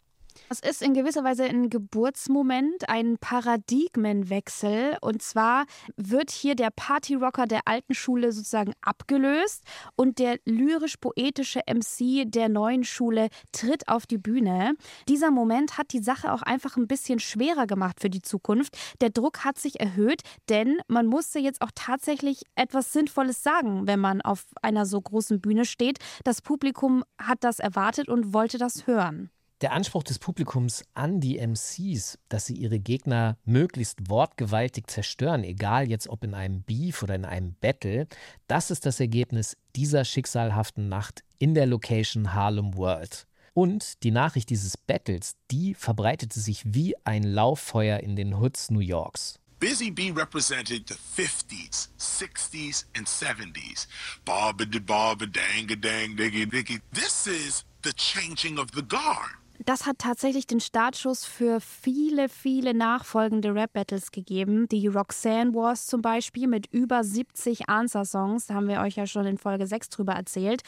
Es 0.54 0.60
ist 0.60 0.84
in 0.84 0.94
gewisser 0.94 1.24
Weise 1.24 1.46
ein 1.46 1.72
Geburtsmoment, 1.72 2.88
ein 2.88 3.18
Paradigmenwechsel. 3.18 4.98
Und 5.02 5.24
zwar 5.24 5.66
wird 5.98 6.30
hier 6.30 6.54
der 6.54 6.70
Partyrocker 6.70 7.48
der 7.48 7.62
alten 7.66 7.96
Schule 7.96 8.32
sozusagen 8.32 8.74
abgelöst 8.82 9.64
und 9.96 10.20
der 10.20 10.38
lyrisch-poetische 10.46 11.62
MC 11.66 12.32
der 12.32 12.50
neuen 12.50 12.84
Schule 12.84 13.30
tritt 13.52 13.88
auf 13.88 14.06
die 14.06 14.20
Bühne. 14.20 14.76
Dieser 15.08 15.32
Moment 15.32 15.80
hat 15.80 15.92
die 15.92 16.04
Sache 16.04 16.32
auch 16.32 16.44
einfach 16.44 16.78
ein 16.78 16.88
bisschen 16.88 17.18
schwerer 17.18 17.66
gemacht 17.66 18.00
für 18.00 18.12
die 18.12 18.22
Zukunft. 18.22 18.78
Der 19.02 19.10
Druck 19.10 19.44
hat 19.44 19.58
sich 19.58 19.80
erhöht, 19.80 20.22
denn 20.50 20.78
man 20.88 21.08
musste 21.08 21.40
jetzt 21.40 21.64
auch 21.64 21.72
tatsächlich 21.74 22.44
etwas 22.54 22.94
Sinnvolles 22.94 23.42
sagen, 23.42 23.88
wenn 23.88 24.00
man 24.00 24.22
auf 24.22 24.46
einer 24.62 24.86
so 24.86 25.02
großen 25.02 25.42
Bühne 25.42 25.66
steht. 25.66 25.98
Das 26.24 26.44
Publikum 26.44 27.04
hat 27.18 27.44
das 27.44 27.58
erwartet 27.58 28.08
und 28.08 28.36
wollte 28.36 28.60
das 28.60 28.86
hören. 28.86 29.32
Der 29.64 29.72
Anspruch 29.72 30.04
des 30.04 30.20
Publikums 30.20 30.84
an 30.94 31.22
die 31.22 31.40
MCs, 31.40 32.20
dass 32.28 32.46
sie 32.48 32.54
ihre 32.54 32.80
Gegner 32.80 33.38
möglichst 33.46 34.10
wortgewaltig 34.10 34.88
zerstören, 34.88 35.46
egal 35.46 35.90
jetzt 35.90 36.10
ob 36.10 36.26
in 36.26 36.34
einem 36.34 36.64
Beef 36.64 37.02
oder 37.02 37.16
in 37.16 37.24
einem 37.24 37.56
Battle, 37.62 38.08
das 38.48 38.72
ist 38.72 38.86
das 38.86 39.00
Ergebnis 39.00 39.56
dieser 39.74 40.04
schicksalhaften 40.04 40.90
Nacht 40.90 41.24
in 41.40 41.54
der 41.54 41.66
Location 41.66 42.34
Harlem 42.34 42.76
World. 42.76 43.26
Und 43.54 44.04
die 44.04 44.12
Nachricht 44.12 44.50
dieses 44.50 44.76
Battles, 44.76 45.38
die 45.50 45.76
verbreitete 45.76 46.42
sich 46.42 46.64
wie 46.66 46.96
ein 47.06 47.24
Lauffeuer 47.24 48.02
in 48.02 48.18
den 48.18 48.42
Hoods 48.42 48.70
New 48.70 48.82
Yorks. 48.82 49.40
Busy 49.62 49.92
Bee 49.92 50.12
represented 50.12 50.90
the 50.90 50.96
50s, 50.96 51.88
60s 51.98 52.84
and 52.98 53.08
70s. 53.08 53.88
Barba 54.26 54.66
de 54.66 54.82
barba, 54.82 55.26
dang 55.26 55.68
dang 55.80 56.18
diggy 56.18 56.46
diggy. 56.46 56.82
This 56.92 57.28
is 57.28 57.64
the 57.82 57.94
changing 57.94 58.60
of 58.60 58.68
the 58.76 58.82
guard 58.82 59.38
das 59.60 59.86
hat 59.86 60.00
tatsächlich 60.00 60.48
den 60.48 60.60
Startschuss 60.60 61.26
für 61.26 61.60
viele, 61.62 62.28
viele 62.28 62.74
nachfolgende 62.74 63.54
Rap-Battles 63.54 64.12
gegeben. 64.12 64.68
Die 64.68 64.88
Roxanne 64.88 65.54
Wars 65.54 65.86
zum 65.86 66.02
Beispiel 66.02 66.48
mit 66.48 66.68
über 66.72 67.04
70 67.04 67.70
Answer-Songs, 67.70 68.48
da 68.48 68.56
haben 68.56 68.68
wir 68.68 68.82
euch 68.82 68.96
ja 68.96 69.06
schon 69.06 69.26
in 69.26 69.38
Folge 69.38 69.68
6 69.68 69.90
drüber 69.90 70.14
erzählt. 70.14 70.64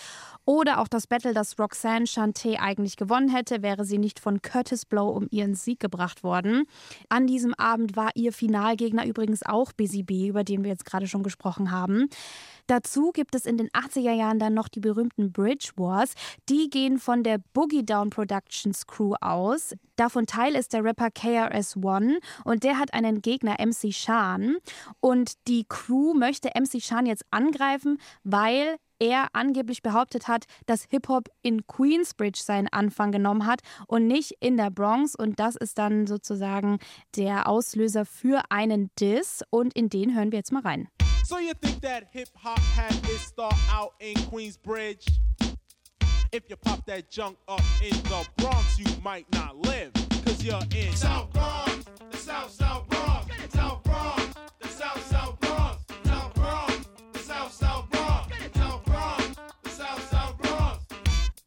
Oder 0.45 0.79
auch 0.79 0.87
das 0.87 1.07
Battle, 1.07 1.33
das 1.33 1.57
Roxanne 1.59 2.05
Chanté 2.05 2.59
eigentlich 2.59 2.95
gewonnen 2.95 3.29
hätte, 3.29 3.61
wäre 3.61 3.85
sie 3.85 3.97
nicht 3.97 4.19
von 4.19 4.41
Curtis 4.41 4.85
Blow 4.85 5.09
um 5.09 5.27
ihren 5.31 5.55
Sieg 5.55 5.79
gebracht 5.79 6.23
worden. 6.23 6.65
An 7.09 7.27
diesem 7.27 7.53
Abend 7.55 7.95
war 7.95 8.11
ihr 8.15 8.31
Finalgegner 8.31 9.05
übrigens 9.05 9.43
auch 9.43 9.73
Busy 9.73 10.03
B, 10.03 10.27
über 10.27 10.43
den 10.43 10.63
wir 10.63 10.71
jetzt 10.71 10.85
gerade 10.85 11.07
schon 11.07 11.23
gesprochen 11.23 11.71
haben. 11.71 12.09
Dazu 12.67 13.11
gibt 13.11 13.35
es 13.35 13.45
in 13.45 13.57
den 13.57 13.69
80er 13.69 14.13
Jahren 14.13 14.39
dann 14.39 14.53
noch 14.53 14.67
die 14.67 14.79
berühmten 14.79 15.31
Bridge 15.31 15.71
Wars. 15.75 16.13
Die 16.49 16.69
gehen 16.69 16.97
von 16.97 17.23
der 17.23 17.39
Boogie 17.53 17.85
Down 17.85 18.09
Productions 18.09 18.87
Crew 18.87 19.13
aus. 19.21 19.75
Davon 19.95 20.25
Teil 20.25 20.55
ist 20.55 20.73
der 20.73 20.83
Rapper 20.83 21.11
KRS-One 21.11 22.19
und 22.43 22.63
der 22.63 22.79
hat 22.79 22.93
einen 22.93 23.21
Gegner 23.21 23.57
MC 23.59 23.93
Shan. 23.93 24.57
Und 24.99 25.33
die 25.47 25.65
Crew 25.69 26.13
möchte 26.13 26.49
MC 26.55 26.81
Shan 26.81 27.05
jetzt 27.05 27.25
angreifen, 27.29 27.99
weil 28.23 28.77
er 28.99 29.27
angeblich 29.33 29.81
behauptet 29.81 30.27
hat, 30.27 30.45
dass 30.65 30.87
Hip-Hop 30.89 31.29
in 31.41 31.67
Queensbridge 31.67 32.41
seinen 32.41 32.67
Anfang 32.69 33.11
genommen 33.11 33.45
hat 33.45 33.59
und 33.87 34.07
nicht 34.07 34.33
in 34.39 34.57
der 34.57 34.71
Bronx. 34.71 35.15
Und 35.15 35.39
das 35.39 35.55
ist 35.55 35.77
dann 35.77 36.07
sozusagen 36.07 36.79
der 37.15 37.47
Auslöser 37.47 38.05
für 38.05 38.41
einen 38.49 38.89
Diss. 38.99 39.43
Und 39.49 39.75
in 39.75 39.89
den 39.89 40.15
hören 40.15 40.31
wir 40.31 40.39
jetzt 40.39 40.51
mal 40.51 40.61
rein. 40.61 40.87
So 41.25 41.39
you 41.39 41.55
think 41.55 41.81
that 41.81 42.09
hip-hop 42.11 42.59
had 42.59 42.93
its 43.09 43.21
start 43.23 43.55
out 43.71 43.95
in 43.99 44.13
Queensbridge? 44.13 45.09
If 46.31 46.43
you 46.49 46.55
pop 46.55 46.85
that 46.85 47.09
junk 47.09 47.37
up 47.47 47.63
in 47.83 47.89
the 48.03 48.27
Bronx, 48.37 48.77
you 48.77 48.85
might 49.03 49.25
not 49.33 49.57
live, 49.57 49.91
cause 50.23 50.43
you're 50.43 50.61
in 50.75 50.93
South 50.93 51.33
Bronx, 51.33 51.85
the 52.11 52.17
South 52.17 52.51
South 52.51 52.87
Bronx, 52.89 53.25
South 53.49 53.83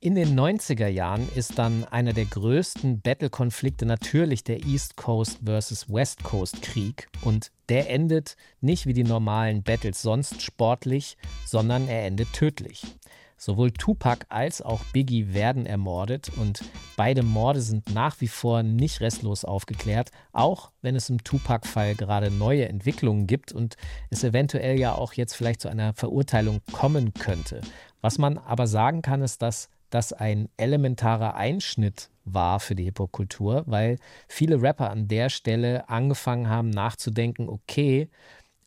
In 0.09 0.15
den 0.15 0.41
90er 0.41 0.87
Jahren 0.87 1.29
ist 1.35 1.59
dann 1.59 1.85
einer 1.85 2.15
der 2.15 2.25
größten 2.25 3.03
Battle-Konflikte 3.03 3.85
natürlich 3.85 4.43
der 4.43 4.65
East 4.65 4.97
Coast 4.97 5.41
versus 5.45 5.87
West 5.93 6.25
Coast 6.25 6.63
Krieg 6.63 7.11
und 7.25 7.53
der 7.69 7.91
endet 7.91 8.35
nicht 8.63 8.87
wie 8.87 8.95
die 8.95 9.05
normalen 9.05 9.63
Battles 9.63 10.01
sonst 10.01 10.41
sportlich, 10.41 11.19
sondern 11.45 11.89
er 11.89 12.07
endet 12.07 12.33
tödlich. 12.33 12.87
Sowohl 13.37 13.71
Tupac 13.71 14.25
als 14.31 14.63
auch 14.63 14.83
Biggie 14.95 15.35
werden 15.35 15.67
ermordet 15.67 16.31
und 16.39 16.63
beide 16.97 17.23
Morde 17.23 17.61
sind 17.61 17.93
nach 17.93 18.19
wie 18.23 18.29
vor 18.29 18.63
nicht 18.63 19.03
restlos 19.03 19.45
aufgeklärt, 19.45 20.11
auch 20.33 20.71
wenn 20.81 20.97
es 20.97 21.11
im 21.11 21.23
Tupac-Fall 21.23 21.97
gerade 21.97 22.31
neue 22.31 22.67
Entwicklungen 22.67 23.27
gibt 23.27 23.53
und 23.53 23.77
es 24.09 24.25
eventuell 24.25 24.81
ja 24.81 24.95
auch 24.95 25.13
jetzt 25.13 25.35
vielleicht 25.35 25.61
zu 25.61 25.69
einer 25.69 25.93
Verurteilung 25.93 26.63
kommen 26.73 27.13
könnte. 27.13 27.61
Was 28.01 28.17
man 28.17 28.39
aber 28.39 28.67
sagen 28.67 29.03
kann, 29.03 29.21
ist, 29.21 29.43
dass 29.43 29.69
das 29.91 30.13
ein 30.13 30.49
elementarer 30.57 31.35
Einschnitt 31.35 32.11
war 32.25 32.61
für 32.61 32.75
die 32.75 32.85
Hip-Hop-Kultur, 32.85 33.65
weil 33.67 33.97
viele 34.29 34.61
Rapper 34.61 34.91
an 34.91 35.09
der 35.09 35.31
Stelle 35.31 35.89
angefangen 35.89 36.49
haben 36.49 36.71
nachzudenken, 36.71 37.49
okay, 37.49 38.09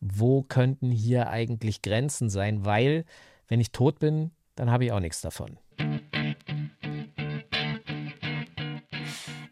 wo 0.00 0.42
könnten 0.42 0.90
hier 0.90 1.30
eigentlich 1.30 1.82
Grenzen 1.82 2.28
sein, 2.28 2.64
weil 2.64 3.04
wenn 3.48 3.60
ich 3.60 3.70
tot 3.70 3.98
bin, 3.98 4.32
dann 4.56 4.70
habe 4.70 4.84
ich 4.84 4.92
auch 4.92 5.00
nichts 5.00 5.20
davon. 5.20 5.58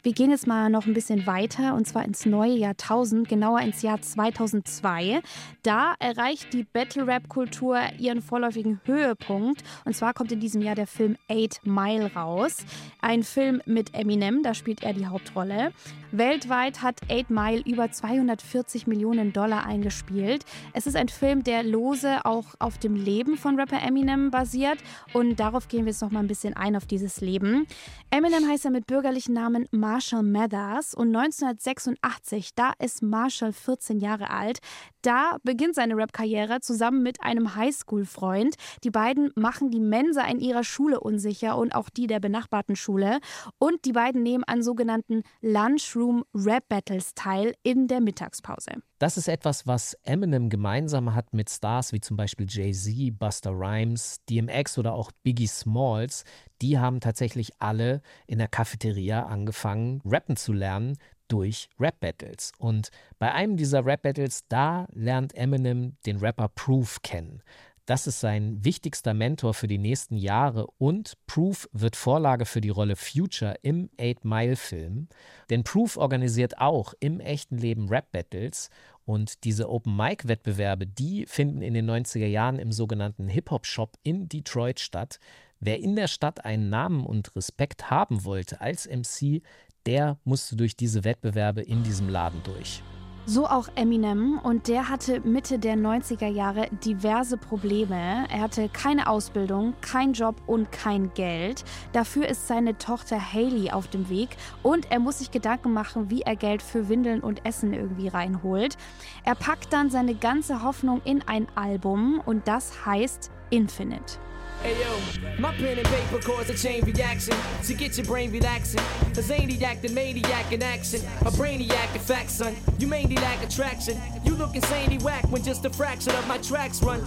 Wir 0.03 0.13
gehen 0.15 0.31
jetzt 0.31 0.47
mal 0.47 0.71
noch 0.71 0.87
ein 0.87 0.95
bisschen 0.95 1.27
weiter 1.27 1.75
und 1.75 1.87
zwar 1.87 2.07
ins 2.07 2.25
neue 2.25 2.55
Jahrtausend, 2.55 3.29
genauer 3.29 3.61
ins 3.61 3.83
Jahr 3.83 4.01
2002. 4.01 5.21
Da 5.63 5.95
erreicht 5.99 6.55
die 6.55 6.65
Battle 6.65 7.07
Rap 7.07 7.29
Kultur 7.29 7.79
ihren 7.99 8.23
vorläufigen 8.23 8.81
Höhepunkt 8.85 9.63
und 9.85 9.95
zwar 9.95 10.15
kommt 10.15 10.33
in 10.33 10.41
diesem 10.41 10.63
Jahr 10.63 10.75
der 10.75 10.87
Film 10.87 11.19
Eight 11.29 11.61
Mile 11.65 12.15
raus. 12.15 12.65
Ein 13.03 13.23
Film 13.23 13.61
mit 13.67 13.93
Eminem, 13.93 14.43
da 14.43 14.55
spielt 14.55 14.83
er 14.83 14.95
die 14.95 15.07
Hauptrolle. 15.07 15.73
Weltweit 16.13 16.83
hat 16.83 17.01
Eight 17.11 17.29
Mile 17.29 17.63
über 17.67 17.91
240 17.91 18.87
Millionen 18.87 19.35
Dollar 19.35 19.67
eingespielt. 19.67 20.45
Es 20.73 20.87
ist 20.87 20.97
ein 20.97 21.09
Film, 21.09 21.45
der 21.45 21.63
lose 21.63 22.25
auch 22.25 22.47
auf 22.59 22.79
dem 22.79 22.97
Leben 22.97 23.37
von 23.37 23.61
Rapper 23.61 23.83
Eminem 23.83 24.31
basiert 24.31 24.79
und 25.13 25.39
darauf 25.39 25.69
gehen 25.69 25.85
wir 25.85 25.93
jetzt 25.93 26.01
noch 26.01 26.11
mal 26.11 26.21
ein 26.21 26.27
bisschen 26.27 26.55
ein 26.55 26.75
auf 26.75 26.87
dieses 26.87 27.21
Leben. 27.21 27.67
Eminem 28.11 28.49
heißt 28.49 28.65
er 28.65 28.71
mit 28.71 28.87
bürgerlichen 28.87 29.35
Namen 29.35 29.69
Marshall 29.91 30.23
Mathers 30.23 30.95
und 30.95 31.09
1986, 31.09 32.55
da 32.55 32.75
ist 32.79 33.03
Marshall 33.03 33.53
14 33.53 33.99
Jahre 33.99 34.31
alt, 34.31 34.61
da 35.03 35.39
beginnt 35.43 35.75
seine 35.75 35.97
Rap-Karriere 35.97 36.61
zusammen 36.61 37.03
mit 37.03 37.21
einem 37.25 37.57
Highschool-Freund. 37.57 38.55
Die 38.85 38.93
beiden 38.93 39.33
machen 39.35 39.73
die 39.73 39.81
Mensa 39.81 40.23
in 40.27 40.39
ihrer 40.39 40.63
Schule 40.63 41.01
unsicher 41.01 41.59
und 41.59 41.75
auch 41.75 41.91
die 41.91 42.07
der 42.07 42.21
benachbarten 42.21 42.77
Schule. 42.77 43.19
Und 43.59 43.85
die 43.85 43.93
beiden 43.93 44.23
nehmen 44.23 44.45
an 44.45 44.63
sogenannten 44.63 45.25
Lunchroom 45.41 46.25
Rap 46.37 46.69
Battles 46.69 47.15
teil 47.15 47.55
in 47.65 47.89
der 47.89 48.01
Mittagspause. 48.01 48.83
Das 49.01 49.17
ist 49.17 49.29
etwas, 49.29 49.67
was 49.67 49.95
Eminem 50.03 50.51
gemeinsam 50.51 51.15
hat 51.15 51.33
mit 51.33 51.49
Stars 51.49 51.95
wie 51.95 52.03
zum 52.03 52.19
Beispiel 52.19 52.45
Jay-Z, 52.47 53.19
Buster 53.19 53.51
Rhymes, 53.51 54.21
DMX 54.29 54.77
oder 54.77 54.93
auch 54.93 55.11
Biggie 55.23 55.47
Smalls. 55.47 56.25
Die 56.61 56.79
haben 56.79 57.01
tatsächlich 57.01 57.51
alle 57.61 58.03
in 58.27 58.37
der 58.37 58.49
Cafeteria 58.49 59.25
angefangen, 59.25 60.03
rappen 60.05 60.37
zu 60.37 60.53
lernen 60.53 60.99
durch 61.29 61.71
Rap-Battles. 61.79 62.53
Und 62.59 62.91
bei 63.19 63.33
einem 63.33 63.57
dieser 63.57 63.87
Rap-Battles, 63.87 64.47
da 64.49 64.87
lernt 64.93 65.35
Eminem 65.35 65.97
den 66.05 66.19
Rapper 66.19 66.49
Proof 66.49 67.01
kennen. 67.01 67.43
Das 67.91 68.07
ist 68.07 68.21
sein 68.21 68.65
wichtigster 68.65 69.15
Mentor 69.15 69.53
für 69.53 69.67
die 69.67 69.77
nächsten 69.77 70.17
Jahre 70.17 70.69
und 70.79 71.15
Proof 71.27 71.69
wird 71.73 71.97
Vorlage 71.97 72.45
für 72.45 72.61
die 72.61 72.69
Rolle 72.69 72.95
Future 72.95 73.57
im 73.63 73.91
Eight 73.99 74.25
Mile 74.25 74.55
Film. 74.55 75.09
Denn 75.51 75.65
Proof 75.65 75.97
organisiert 75.97 76.59
auch 76.59 76.95
im 77.01 77.19
echten 77.19 77.59
Leben 77.59 77.89
Rap-Battles 77.89 78.71
und 79.11 79.43
diese 79.43 79.69
Open-Mic-Wettbewerbe, 79.69 80.87
die 80.87 81.27
finden 81.27 81.63
in 81.63 81.75
den 81.75 81.91
90er 81.91 82.27
Jahren 82.27 82.61
im 82.61 82.71
sogenannten 82.71 83.27
Hip-Hop-Shop 83.27 83.99
in 84.05 84.29
Detroit 84.29 84.79
statt. 84.79 85.19
Wer 85.59 85.81
in 85.81 85.97
der 85.97 86.07
Stadt 86.07 86.45
einen 86.45 86.71
Namen 86.71 87.05
und 87.05 87.35
Respekt 87.35 87.91
haben 87.91 88.25
wollte 88.25 88.61
als 88.61 88.89
MC, 88.89 89.43
der 89.85 90.17
musste 90.23 90.55
durch 90.55 90.77
diese 90.77 91.03
Wettbewerbe 91.03 91.61
in 91.61 91.83
diesem 91.83 92.09
Laden 92.09 92.41
durch. 92.45 92.85
So 93.33 93.47
auch 93.47 93.69
Eminem 93.77 94.41
und 94.43 94.67
der 94.67 94.89
hatte 94.89 95.21
Mitte 95.21 95.61
der 95.61 95.77
90er 95.77 96.27
Jahre 96.27 96.67
diverse 96.85 97.37
Probleme. 97.37 98.27
Er 98.29 98.41
hatte 98.41 98.69
keine 98.69 99.09
Ausbildung, 99.09 99.75
keinen 99.83 100.15
Job 100.15 100.35
und 100.49 100.73
kein 100.73 101.15
Geld. 101.15 101.63
Dafür 101.93 102.27
ist 102.27 102.49
seine 102.49 102.77
Tochter 102.77 103.21
Haley 103.21 103.71
auf 103.71 103.87
dem 103.87 104.09
Weg 104.09 104.31
und 104.65 104.91
er 104.91 104.99
muss 104.99 105.21
sich 105.21 105.31
Gedanken 105.31 105.73
machen, 105.73 106.11
wie 106.11 106.23
er 106.23 106.35
Geld 106.35 106.61
für 106.61 106.89
Windeln 106.89 107.21
und 107.21 107.47
Essen 107.47 107.73
irgendwie 107.73 108.09
reinholt. 108.09 108.77
Er 109.23 109.37
packt 109.37 109.73
dann 109.73 109.91
seine 109.91 110.17
ganze 110.17 110.65
Hoffnung 110.65 111.01
in 111.05 111.23
ein 111.29 111.47
Album 111.55 112.21
und 112.27 112.49
das 112.49 112.85
heißt 112.85 113.31
Infinite. 113.51 114.19
Hey 114.63 114.79
yo, 114.79 115.01
my 115.39 115.55
pen 115.55 115.79
and 115.79 115.89
paper 115.89 116.19
cause 116.19 116.51
a 116.51 116.55
chain 116.55 116.85
reaction 116.85 117.35
to 117.65 117.73
get 117.73 117.97
your 117.97 118.05
brain 118.05 118.31
relaxing. 118.31 118.81
A 118.81 119.23
zaniac, 119.23 119.81
the 119.81 119.89
maniac 119.89 120.53
in 120.53 120.63
action. 120.63 121.01
A 121.23 121.31
brainiac, 121.31 121.95
in 121.95 122.01
fact, 122.01 122.31
son. 122.31 122.55
You 122.79 122.87
mainly 122.87 123.17
lack 123.17 123.43
attraction. 123.43 123.99
You 124.23 124.35
look 124.35 124.55
insanely 124.55 124.99
whack 124.99 125.25
when 125.31 125.43
just 125.43 125.65
a 125.65 125.71
fraction 125.71 126.15
of 126.15 126.29
my 126.29 126.37
tracks 126.37 126.83
run. 126.83 127.03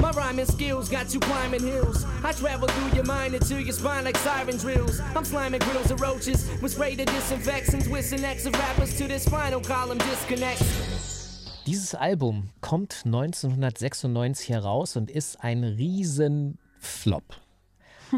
My 0.00 0.10
rhyming 0.12 0.46
skills 0.46 0.88
got 0.88 1.12
you 1.12 1.20
climbing 1.20 1.62
hills. 1.62 2.06
I 2.24 2.32
travel 2.32 2.66
through 2.66 2.96
your 2.96 3.04
mind 3.04 3.34
into 3.34 3.62
your 3.62 3.74
spine 3.74 4.04
like 4.04 4.16
siren 4.16 4.56
drills. 4.56 5.00
I'm 5.14 5.24
sliming 5.24 5.60
grills 5.60 5.90
of 5.90 6.00
roaches 6.00 6.48
with 6.62 6.72
spray 6.72 6.96
to 6.96 7.04
disinfectants. 7.04 7.88
With 7.88 8.10
X 8.10 8.46
of 8.46 8.54
rappers 8.54 8.96
to 8.96 9.06
this 9.06 9.24
spinal 9.24 9.60
column 9.60 9.98
disconnect. 9.98 10.62
Dieses 11.66 11.94
Album 11.94 12.48
kommt 12.62 13.02
1996 13.04 14.48
heraus 14.48 14.96
und 14.96 15.10
ist 15.10 15.44
ein 15.44 15.62
riesen 15.62 16.58
Flop. 16.80 17.24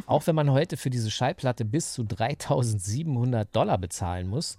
Auch 0.07 0.27
wenn 0.27 0.35
man 0.35 0.51
heute 0.51 0.77
für 0.77 0.88
diese 0.88 1.11
Schallplatte 1.11 1.64
bis 1.64 1.92
zu 1.92 2.05
3700 2.05 3.55
Dollar 3.55 3.77
bezahlen 3.77 4.29
muss, 4.29 4.57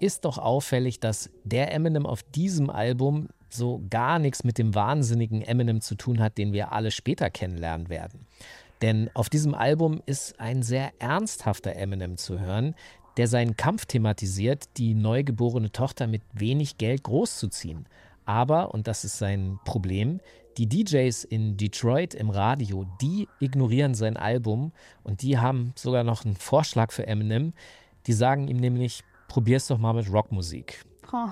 ist 0.00 0.24
doch 0.24 0.38
auffällig, 0.38 1.00
dass 1.00 1.30
der 1.44 1.72
Eminem 1.74 2.06
auf 2.06 2.22
diesem 2.22 2.70
Album 2.70 3.28
so 3.50 3.82
gar 3.90 4.18
nichts 4.18 4.44
mit 4.44 4.56
dem 4.56 4.74
wahnsinnigen 4.74 5.42
Eminem 5.42 5.80
zu 5.80 5.96
tun 5.96 6.20
hat, 6.20 6.38
den 6.38 6.52
wir 6.52 6.72
alle 6.72 6.90
später 6.90 7.28
kennenlernen 7.30 7.88
werden. 7.88 8.26
Denn 8.80 9.10
auf 9.12 9.28
diesem 9.28 9.54
Album 9.54 10.00
ist 10.06 10.40
ein 10.40 10.62
sehr 10.62 10.92
ernsthafter 10.98 11.76
Eminem 11.76 12.16
zu 12.16 12.40
hören, 12.40 12.74
der 13.16 13.28
seinen 13.28 13.56
Kampf 13.56 13.84
thematisiert, 13.84 14.64
die 14.78 14.94
neugeborene 14.94 15.72
Tochter 15.72 16.06
mit 16.06 16.22
wenig 16.32 16.78
Geld 16.78 17.02
großzuziehen. 17.02 17.86
Aber, 18.24 18.72
und 18.72 18.86
das 18.86 19.04
ist 19.04 19.18
sein 19.18 19.58
Problem, 19.64 20.20
die 20.66 20.84
DJs 20.84 21.24
in 21.24 21.56
Detroit 21.56 22.14
im 22.14 22.28
Radio, 22.28 22.84
die 23.00 23.28
ignorieren 23.38 23.94
sein 23.94 24.18
Album 24.18 24.72
und 25.02 25.22
die 25.22 25.38
haben 25.38 25.72
sogar 25.74 26.04
noch 26.04 26.26
einen 26.26 26.36
Vorschlag 26.36 26.92
für 26.92 27.06
Eminem. 27.06 27.54
Die 28.06 28.12
sagen 28.12 28.46
ihm 28.46 28.58
nämlich, 28.58 29.02
probier's 29.28 29.68
doch 29.68 29.78
mal 29.78 29.94
mit 29.94 30.12
Rockmusik. 30.12 30.84
Oh. 31.12 31.30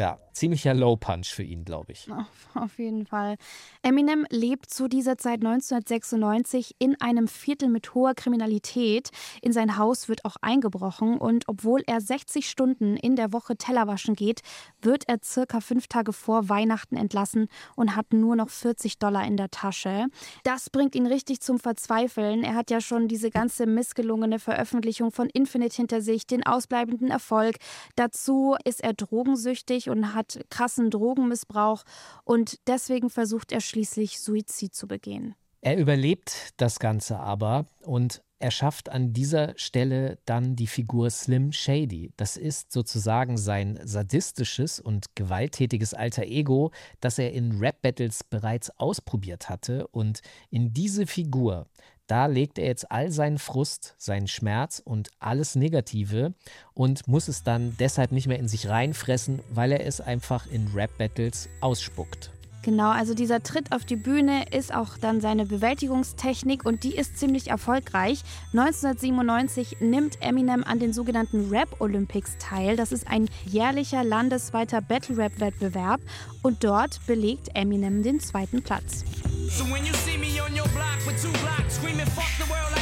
Ja, 0.00 0.18
ziemlicher 0.32 0.72
Low 0.72 0.96
Punch 0.96 1.26
für 1.26 1.42
ihn, 1.42 1.66
glaube 1.66 1.92
ich. 1.92 2.08
Auf 2.54 2.78
jeden 2.78 3.04
Fall. 3.04 3.36
Eminem 3.82 4.26
lebt 4.30 4.70
zu 4.70 4.88
dieser 4.88 5.18
Zeit 5.18 5.44
1996 5.44 6.76
in 6.78 6.98
einem 7.02 7.28
Viertel 7.28 7.68
mit 7.68 7.94
hoher 7.94 8.14
Kriminalität. 8.14 9.10
In 9.42 9.52
sein 9.52 9.76
Haus 9.76 10.08
wird 10.08 10.24
auch 10.24 10.36
eingebrochen 10.40 11.18
und 11.18 11.46
obwohl 11.48 11.82
er 11.86 12.00
60 12.00 12.48
Stunden 12.48 12.96
in 12.96 13.14
der 13.14 13.34
Woche 13.34 13.56
Teller 13.58 13.86
waschen 13.88 14.14
geht, 14.14 14.40
wird 14.80 15.06
er 15.06 15.18
circa 15.22 15.60
fünf 15.60 15.86
Tage 15.86 16.14
vor 16.14 16.48
Weihnachten 16.48 16.96
entlassen 16.96 17.48
und 17.76 17.94
hat 17.94 18.14
nur 18.14 18.36
noch 18.36 18.48
40 18.48 18.98
Dollar 18.98 19.26
in 19.26 19.36
der 19.36 19.50
Tasche. 19.50 20.06
Das 20.44 20.70
bringt 20.70 20.94
ihn 20.94 21.06
richtig 21.06 21.42
zum 21.42 21.58
Verzweifeln. 21.58 22.42
Er 22.42 22.54
hat 22.54 22.70
ja 22.70 22.80
schon 22.80 23.06
diese 23.06 23.28
ganze 23.28 23.66
missgelungene 23.66 24.38
Veröffentlichung 24.38 25.12
von 25.12 25.28
Infinite 25.28 25.76
hinter 25.76 26.00
sich, 26.00 26.26
den 26.26 26.46
ausbleibenden 26.46 27.10
Erfolg. 27.10 27.56
Dazu 27.96 28.56
ist 28.64 28.82
er 28.82 28.94
drogensüchtig 28.94 29.89
und 29.90 30.14
hat 30.14 30.40
krassen 30.48 30.90
Drogenmissbrauch 30.90 31.84
und 32.24 32.58
deswegen 32.66 33.10
versucht 33.10 33.52
er 33.52 33.60
schließlich 33.60 34.20
Suizid 34.20 34.74
zu 34.74 34.88
begehen. 34.88 35.34
Er 35.60 35.76
überlebt 35.76 36.54
das 36.56 36.78
Ganze 36.78 37.18
aber 37.18 37.66
und 37.82 38.22
er 38.42 38.50
schafft 38.50 38.88
an 38.88 39.12
dieser 39.12 39.52
Stelle 39.58 40.18
dann 40.24 40.56
die 40.56 40.66
Figur 40.66 41.10
Slim 41.10 41.52
Shady. 41.52 42.10
Das 42.16 42.38
ist 42.38 42.72
sozusagen 42.72 43.36
sein 43.36 43.78
sadistisches 43.84 44.80
und 44.80 45.14
gewalttätiges 45.14 45.92
alter 45.92 46.22
Ego, 46.22 46.72
das 47.00 47.18
er 47.18 47.34
in 47.34 47.58
Rap-Battles 47.58 48.24
bereits 48.24 48.70
ausprobiert 48.78 49.50
hatte. 49.50 49.86
Und 49.88 50.20
in 50.48 50.72
diese 50.72 51.06
Figur, 51.06 51.66
da 52.10 52.26
legt 52.26 52.58
er 52.58 52.66
jetzt 52.66 52.90
all 52.90 53.12
seinen 53.12 53.38
Frust, 53.38 53.94
seinen 53.98 54.26
Schmerz 54.26 54.82
und 54.84 55.10
alles 55.20 55.54
Negative 55.54 56.34
und 56.74 57.06
muss 57.06 57.28
es 57.28 57.44
dann 57.44 57.76
deshalb 57.78 58.10
nicht 58.10 58.26
mehr 58.26 58.38
in 58.38 58.48
sich 58.48 58.68
reinfressen, 58.68 59.40
weil 59.52 59.72
er 59.72 59.86
es 59.86 60.00
einfach 60.00 60.46
in 60.46 60.68
Rap-Battles 60.74 61.48
ausspuckt. 61.60 62.30
Genau, 62.62 62.90
also 62.90 63.14
dieser 63.14 63.42
Tritt 63.42 63.72
auf 63.72 63.86
die 63.86 63.96
Bühne 63.96 64.44
ist 64.50 64.74
auch 64.74 64.98
dann 64.98 65.22
seine 65.22 65.46
Bewältigungstechnik 65.46 66.66
und 66.66 66.84
die 66.84 66.94
ist 66.94 67.18
ziemlich 67.18 67.48
erfolgreich. 67.48 68.22
1997 68.52 69.78
nimmt 69.80 70.20
Eminem 70.20 70.62
an 70.64 70.78
den 70.78 70.92
sogenannten 70.92 71.48
Rap 71.48 71.80
Olympics 71.80 72.36
teil. 72.38 72.76
Das 72.76 72.92
ist 72.92 73.08
ein 73.08 73.30
jährlicher 73.46 74.04
landesweiter 74.04 74.82
Battle 74.82 75.16
Rap 75.16 75.40
Wettbewerb 75.40 76.02
und 76.42 76.62
dort 76.62 77.00
belegt 77.06 77.48
Eminem 77.54 78.02
den 78.02 78.20
zweiten 78.20 78.62
Platz. 78.62 79.04
So 79.48 79.64
when 79.64 79.84
you 79.86 79.94
see 79.94 80.18
me 80.18 80.42
on 80.42 80.52
your 80.52 80.69
with 81.06 81.22
two 81.22 81.32
blocks 81.40 81.74
screaming 81.74 82.06
fuck 82.06 82.30
the 82.38 82.52
world 82.52 82.79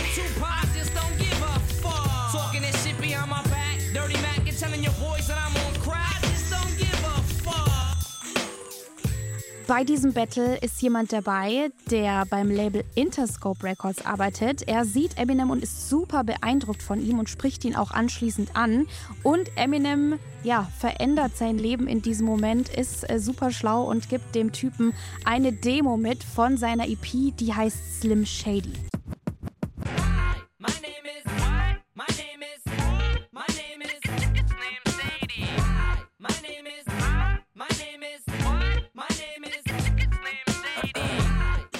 Bei 9.68 9.84
diesem 9.84 10.14
Battle 10.14 10.56
ist 10.62 10.80
jemand 10.80 11.12
dabei, 11.12 11.68
der 11.90 12.24
beim 12.24 12.50
Label 12.50 12.84
Interscope 12.94 13.62
Records 13.64 14.06
arbeitet. 14.06 14.66
Er 14.66 14.86
sieht 14.86 15.18
Eminem 15.18 15.50
und 15.50 15.62
ist 15.62 15.90
super 15.90 16.24
beeindruckt 16.24 16.82
von 16.82 17.02
ihm 17.04 17.18
und 17.18 17.28
spricht 17.28 17.66
ihn 17.66 17.76
auch 17.76 17.90
anschließend 17.90 18.56
an. 18.56 18.86
Und 19.22 19.50
Eminem, 19.56 20.18
ja, 20.42 20.66
verändert 20.78 21.36
sein 21.36 21.58
Leben 21.58 21.86
in 21.86 22.00
diesem 22.00 22.24
Moment, 22.24 22.70
ist 22.70 23.10
äh, 23.10 23.20
super 23.20 23.50
schlau 23.50 23.82
und 23.82 24.08
gibt 24.08 24.34
dem 24.34 24.52
Typen 24.52 24.94
eine 25.26 25.52
Demo 25.52 25.98
mit 25.98 26.24
von 26.24 26.56
seiner 26.56 26.88
EP, 26.88 27.36
die 27.36 27.52
heißt 27.52 28.00
Slim 28.00 28.24
Shady. 28.24 28.72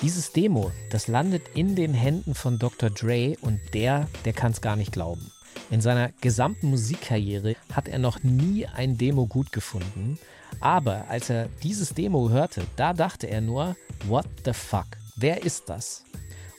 Dieses 0.01 0.31
Demo, 0.31 0.71
das 0.91 1.09
landet 1.09 1.43
in 1.55 1.75
den 1.75 1.93
Händen 1.93 2.37
von 2.37 2.61
Dr. 2.61 2.89
Dre 2.89 3.37
und 3.41 3.59
der, 3.75 4.07
der 4.25 4.33
kann 4.33 4.53
es 4.53 4.61
gar 4.61 4.77
nicht 4.77 4.93
glauben. 4.93 5.33
In 5.71 5.81
seiner 5.81 6.11
gesamten 6.21 6.71
Musikkarriere 6.71 7.57
hat 7.73 7.89
er 7.89 7.99
noch 7.99 8.23
nie 8.23 8.65
ein 8.67 8.97
Demo 8.97 9.27
gut 9.27 9.51
gefunden. 9.51 10.17
Aber 10.61 11.09
als 11.09 11.31
er 11.31 11.49
dieses 11.65 11.95
Demo 11.95 12.31
hörte, 12.31 12.63
da 12.77 12.93
dachte 12.93 13.27
er 13.27 13.41
nur, 13.41 13.77
what 14.07 14.27
the 14.45 14.53
fuck? 14.53 14.87
Wer 15.17 15.43
ist 15.43 15.69
das? 15.69 16.05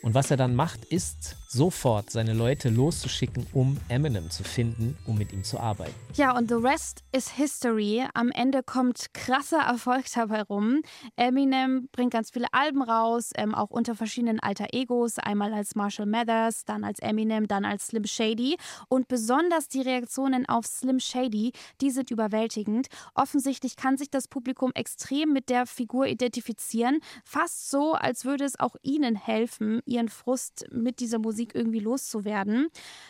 Und 0.01 0.15
was 0.15 0.31
er 0.31 0.37
dann 0.37 0.53
macht, 0.53 0.83
ist 0.83 1.37
sofort 1.51 2.11
seine 2.11 2.33
Leute 2.33 2.69
loszuschicken, 2.69 3.47
um 3.53 3.77
Eminem 3.89 4.29
zu 4.29 4.43
finden, 4.43 4.95
um 5.07 5.17
mit 5.17 5.33
ihm 5.33 5.43
zu 5.43 5.59
arbeiten. 5.59 5.95
Ja, 6.13 6.37
und 6.37 6.47
the 6.47 6.55
rest 6.55 7.03
is 7.11 7.27
history. 7.31 8.05
Am 8.13 8.29
Ende 8.29 8.61
kommt 8.61 9.13
krasser 9.15 9.61
Erfolg 9.61 10.05
dabei 10.13 10.43
rum. 10.43 10.81
Eminem 11.15 11.89
bringt 11.91 12.13
ganz 12.13 12.29
viele 12.29 12.45
Alben 12.51 12.83
raus, 12.83 13.31
ähm, 13.35 13.55
auch 13.55 13.71
unter 13.71 13.95
verschiedenen 13.95 14.39
alter 14.39 14.67
Egos. 14.73 15.17
Einmal 15.17 15.51
als 15.53 15.73
Marshall 15.73 16.05
Mathers, 16.05 16.65
dann 16.65 16.83
als 16.83 16.99
Eminem, 16.99 17.47
dann 17.47 17.65
als 17.65 17.87
Slim 17.87 18.05
Shady. 18.05 18.57
Und 18.87 19.07
besonders 19.07 19.67
die 19.67 19.81
Reaktionen 19.81 20.47
auf 20.47 20.67
Slim 20.67 20.99
Shady, 20.99 21.53
die 21.81 21.89
sind 21.89 22.11
überwältigend. 22.11 22.89
Offensichtlich 23.15 23.75
kann 23.75 23.97
sich 23.97 24.11
das 24.11 24.27
Publikum 24.27 24.71
extrem 24.75 25.33
mit 25.33 25.49
der 25.49 25.65
Figur 25.65 26.05
identifizieren. 26.05 26.99
Fast 27.23 27.71
so, 27.71 27.93
als 27.93 28.23
würde 28.23 28.45
es 28.45 28.59
auch 28.59 28.75
ihnen 28.83 29.15
helfen, 29.15 29.81
ihren 29.85 30.09
Frust 30.09 30.65
mit 30.71 30.99
dieser 30.99 31.17
Musik 31.17 31.38
Musik 31.39 31.55
irgendwie 31.55 31.79
loszuwerden. 31.79 32.67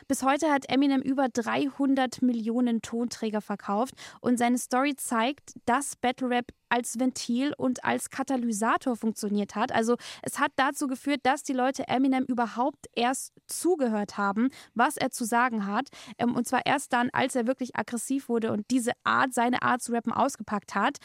Bis 0.07 0.21
heute 0.21 0.51
hat 0.51 0.69
Eminem 0.69 1.01
über 1.01 1.29
300 1.29 2.21
Millionen 2.21 2.83
Tonträger 2.83 3.41
verkauft 3.41 3.95
und 4.21 4.37
seine 4.37 4.59
Story 4.59 4.95
zeigt, 4.95 5.53
dass 5.65 5.95
Battle 5.95 6.29
Rap 6.29 6.51
als 6.69 6.99
Ventil 6.99 7.53
und 7.57 7.83
als 7.83 8.09
Katalysator 8.09 8.95
funktioniert 8.95 9.55
hat. 9.55 9.71
Also 9.71 9.95
es 10.21 10.39
hat 10.39 10.51
dazu 10.55 10.87
geführt, 10.87 11.21
dass 11.23 11.43
die 11.43 11.53
Leute 11.53 11.87
Eminem 11.87 12.23
überhaupt 12.25 12.87
erst 12.95 13.33
zugehört 13.47 14.17
haben, 14.17 14.49
was 14.73 14.97
er 14.97 15.11
zu 15.11 15.25
sagen 15.25 15.65
hat. 15.65 15.89
Ähm, 16.17 16.35
und 16.35 16.47
zwar 16.47 16.65
erst 16.65 16.93
dann, 16.93 17.09
als 17.11 17.35
er 17.35 17.47
wirklich 17.47 17.75
aggressiv 17.75 18.29
wurde 18.29 18.51
und 18.51 18.69
diese 18.71 18.91
Art, 19.03 19.33
seine 19.33 19.61
Art 19.61 19.81
zu 19.81 19.91
rappen 19.91 20.13
ausgepackt 20.13 20.75
hat. 20.75 20.97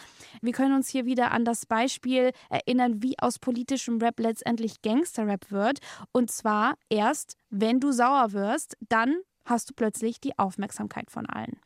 Wir 0.42 0.52
können 0.52 0.74
uns 0.74 0.88
hier 0.88 1.06
wieder 1.06 1.32
an 1.32 1.44
das 1.44 1.66
Beispiel 1.66 2.32
erinnern, 2.50 3.02
wie 3.02 3.18
aus 3.18 3.38
politischem 3.38 3.98
Rap 3.98 4.20
letztendlich 4.20 4.82
Gangster-Rap 4.82 5.50
wird. 5.50 5.78
Und 6.12 6.30
zwar 6.30 6.74
erst, 6.88 7.36
wenn 7.50 7.80
du 7.80 7.92
sauer 7.92 8.32
wirst, 8.32 8.76
dann 8.88 9.16
hast 9.44 9.70
du 9.70 9.74
plötzlich 9.74 10.20
die 10.20 10.38
Aufmerksamkeit 10.38 11.10
von 11.10 11.26
allen. 11.26 11.60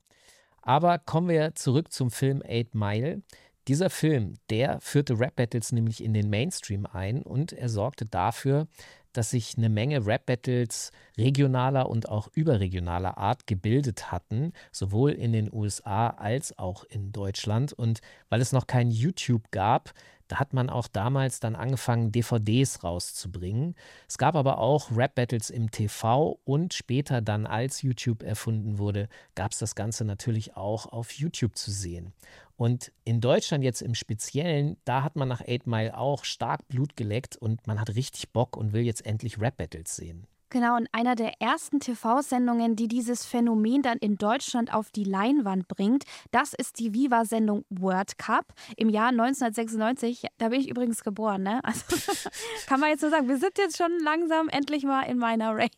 Aber 0.62 0.98
kommen 0.98 1.28
wir 1.28 1.54
zurück 1.54 1.92
zum 1.92 2.10
Film 2.10 2.42
Eight 2.44 2.74
Mile. 2.74 3.22
Dieser 3.68 3.90
Film, 3.90 4.36
der 4.48 4.80
führte 4.80 5.20
Rap-Battles 5.20 5.72
nämlich 5.72 6.02
in 6.02 6.14
den 6.14 6.30
Mainstream 6.30 6.86
ein 6.86 7.22
und 7.22 7.52
er 7.52 7.68
sorgte 7.68 8.06
dafür, 8.06 8.66
dass 9.12 9.30
sich 9.30 9.58
eine 9.58 9.68
Menge 9.68 10.06
Rap-Battles 10.06 10.90
regionaler 11.18 11.90
und 11.90 12.08
auch 12.08 12.28
überregionaler 12.32 13.18
Art 13.18 13.46
gebildet 13.46 14.10
hatten, 14.10 14.52
sowohl 14.72 15.12
in 15.12 15.32
den 15.32 15.52
USA 15.52 16.08
als 16.08 16.58
auch 16.58 16.84
in 16.84 17.12
Deutschland. 17.12 17.74
Und 17.74 18.00
weil 18.30 18.40
es 18.40 18.52
noch 18.52 18.66
kein 18.66 18.90
YouTube 18.90 19.50
gab, 19.50 19.92
da 20.28 20.38
hat 20.38 20.52
man 20.52 20.68
auch 20.70 20.88
damals 20.88 21.40
dann 21.40 21.56
angefangen, 21.56 22.12
DVDs 22.12 22.84
rauszubringen. 22.84 23.74
Es 24.06 24.18
gab 24.18 24.34
aber 24.34 24.58
auch 24.58 24.90
Rap-Battles 24.94 25.50
im 25.50 25.70
TV 25.70 26.38
und 26.44 26.74
später 26.74 27.22
dann, 27.22 27.46
als 27.46 27.82
YouTube 27.82 28.22
erfunden 28.22 28.78
wurde, 28.78 29.08
gab 29.34 29.52
es 29.52 29.58
das 29.58 29.74
Ganze 29.74 30.04
natürlich 30.04 30.56
auch 30.56 30.86
auf 30.86 31.12
YouTube 31.12 31.56
zu 31.56 31.70
sehen. 31.70 32.12
Und 32.58 32.92
in 33.04 33.20
Deutschland 33.20 33.62
jetzt 33.62 33.82
im 33.82 33.94
Speziellen, 33.94 34.78
da 34.84 35.04
hat 35.04 35.14
man 35.14 35.28
nach 35.28 35.42
8 35.42 35.68
Mile 35.68 35.96
auch 35.96 36.24
stark 36.24 36.66
Blut 36.66 36.96
geleckt 36.96 37.36
und 37.36 37.68
man 37.68 37.80
hat 37.80 37.94
richtig 37.94 38.32
Bock 38.32 38.56
und 38.56 38.72
will 38.72 38.82
jetzt 38.82 39.06
endlich 39.06 39.40
Rap-Battles 39.40 39.94
sehen. 39.94 40.26
Genau, 40.50 40.76
und 40.76 40.88
einer 40.92 41.14
der 41.14 41.40
ersten 41.40 41.78
TV-Sendungen, 41.78 42.74
die 42.74 42.88
dieses 42.88 43.26
Phänomen 43.26 43.82
dann 43.82 43.98
in 43.98 44.16
Deutschland 44.16 44.72
auf 44.72 44.90
die 44.90 45.04
Leinwand 45.04 45.68
bringt, 45.68 46.04
das 46.30 46.54
ist 46.54 46.78
die 46.78 46.94
Viva-Sendung 46.94 47.64
World 47.68 48.16
Cup 48.16 48.46
im 48.76 48.88
Jahr 48.88 49.08
1996. 49.08 50.24
Da 50.38 50.48
bin 50.48 50.60
ich 50.60 50.68
übrigens 50.70 51.04
geboren, 51.04 51.42
ne? 51.42 51.60
Also 51.62 51.84
kann 52.66 52.80
man 52.80 52.90
jetzt 52.90 53.02
so 53.02 53.10
sagen, 53.10 53.28
wir 53.28 53.36
sind 53.36 53.58
jetzt 53.58 53.76
schon 53.76 53.92
langsam 54.02 54.48
endlich 54.48 54.84
mal 54.84 55.02
in 55.02 55.18
meiner 55.18 55.54
Range. 55.54 55.68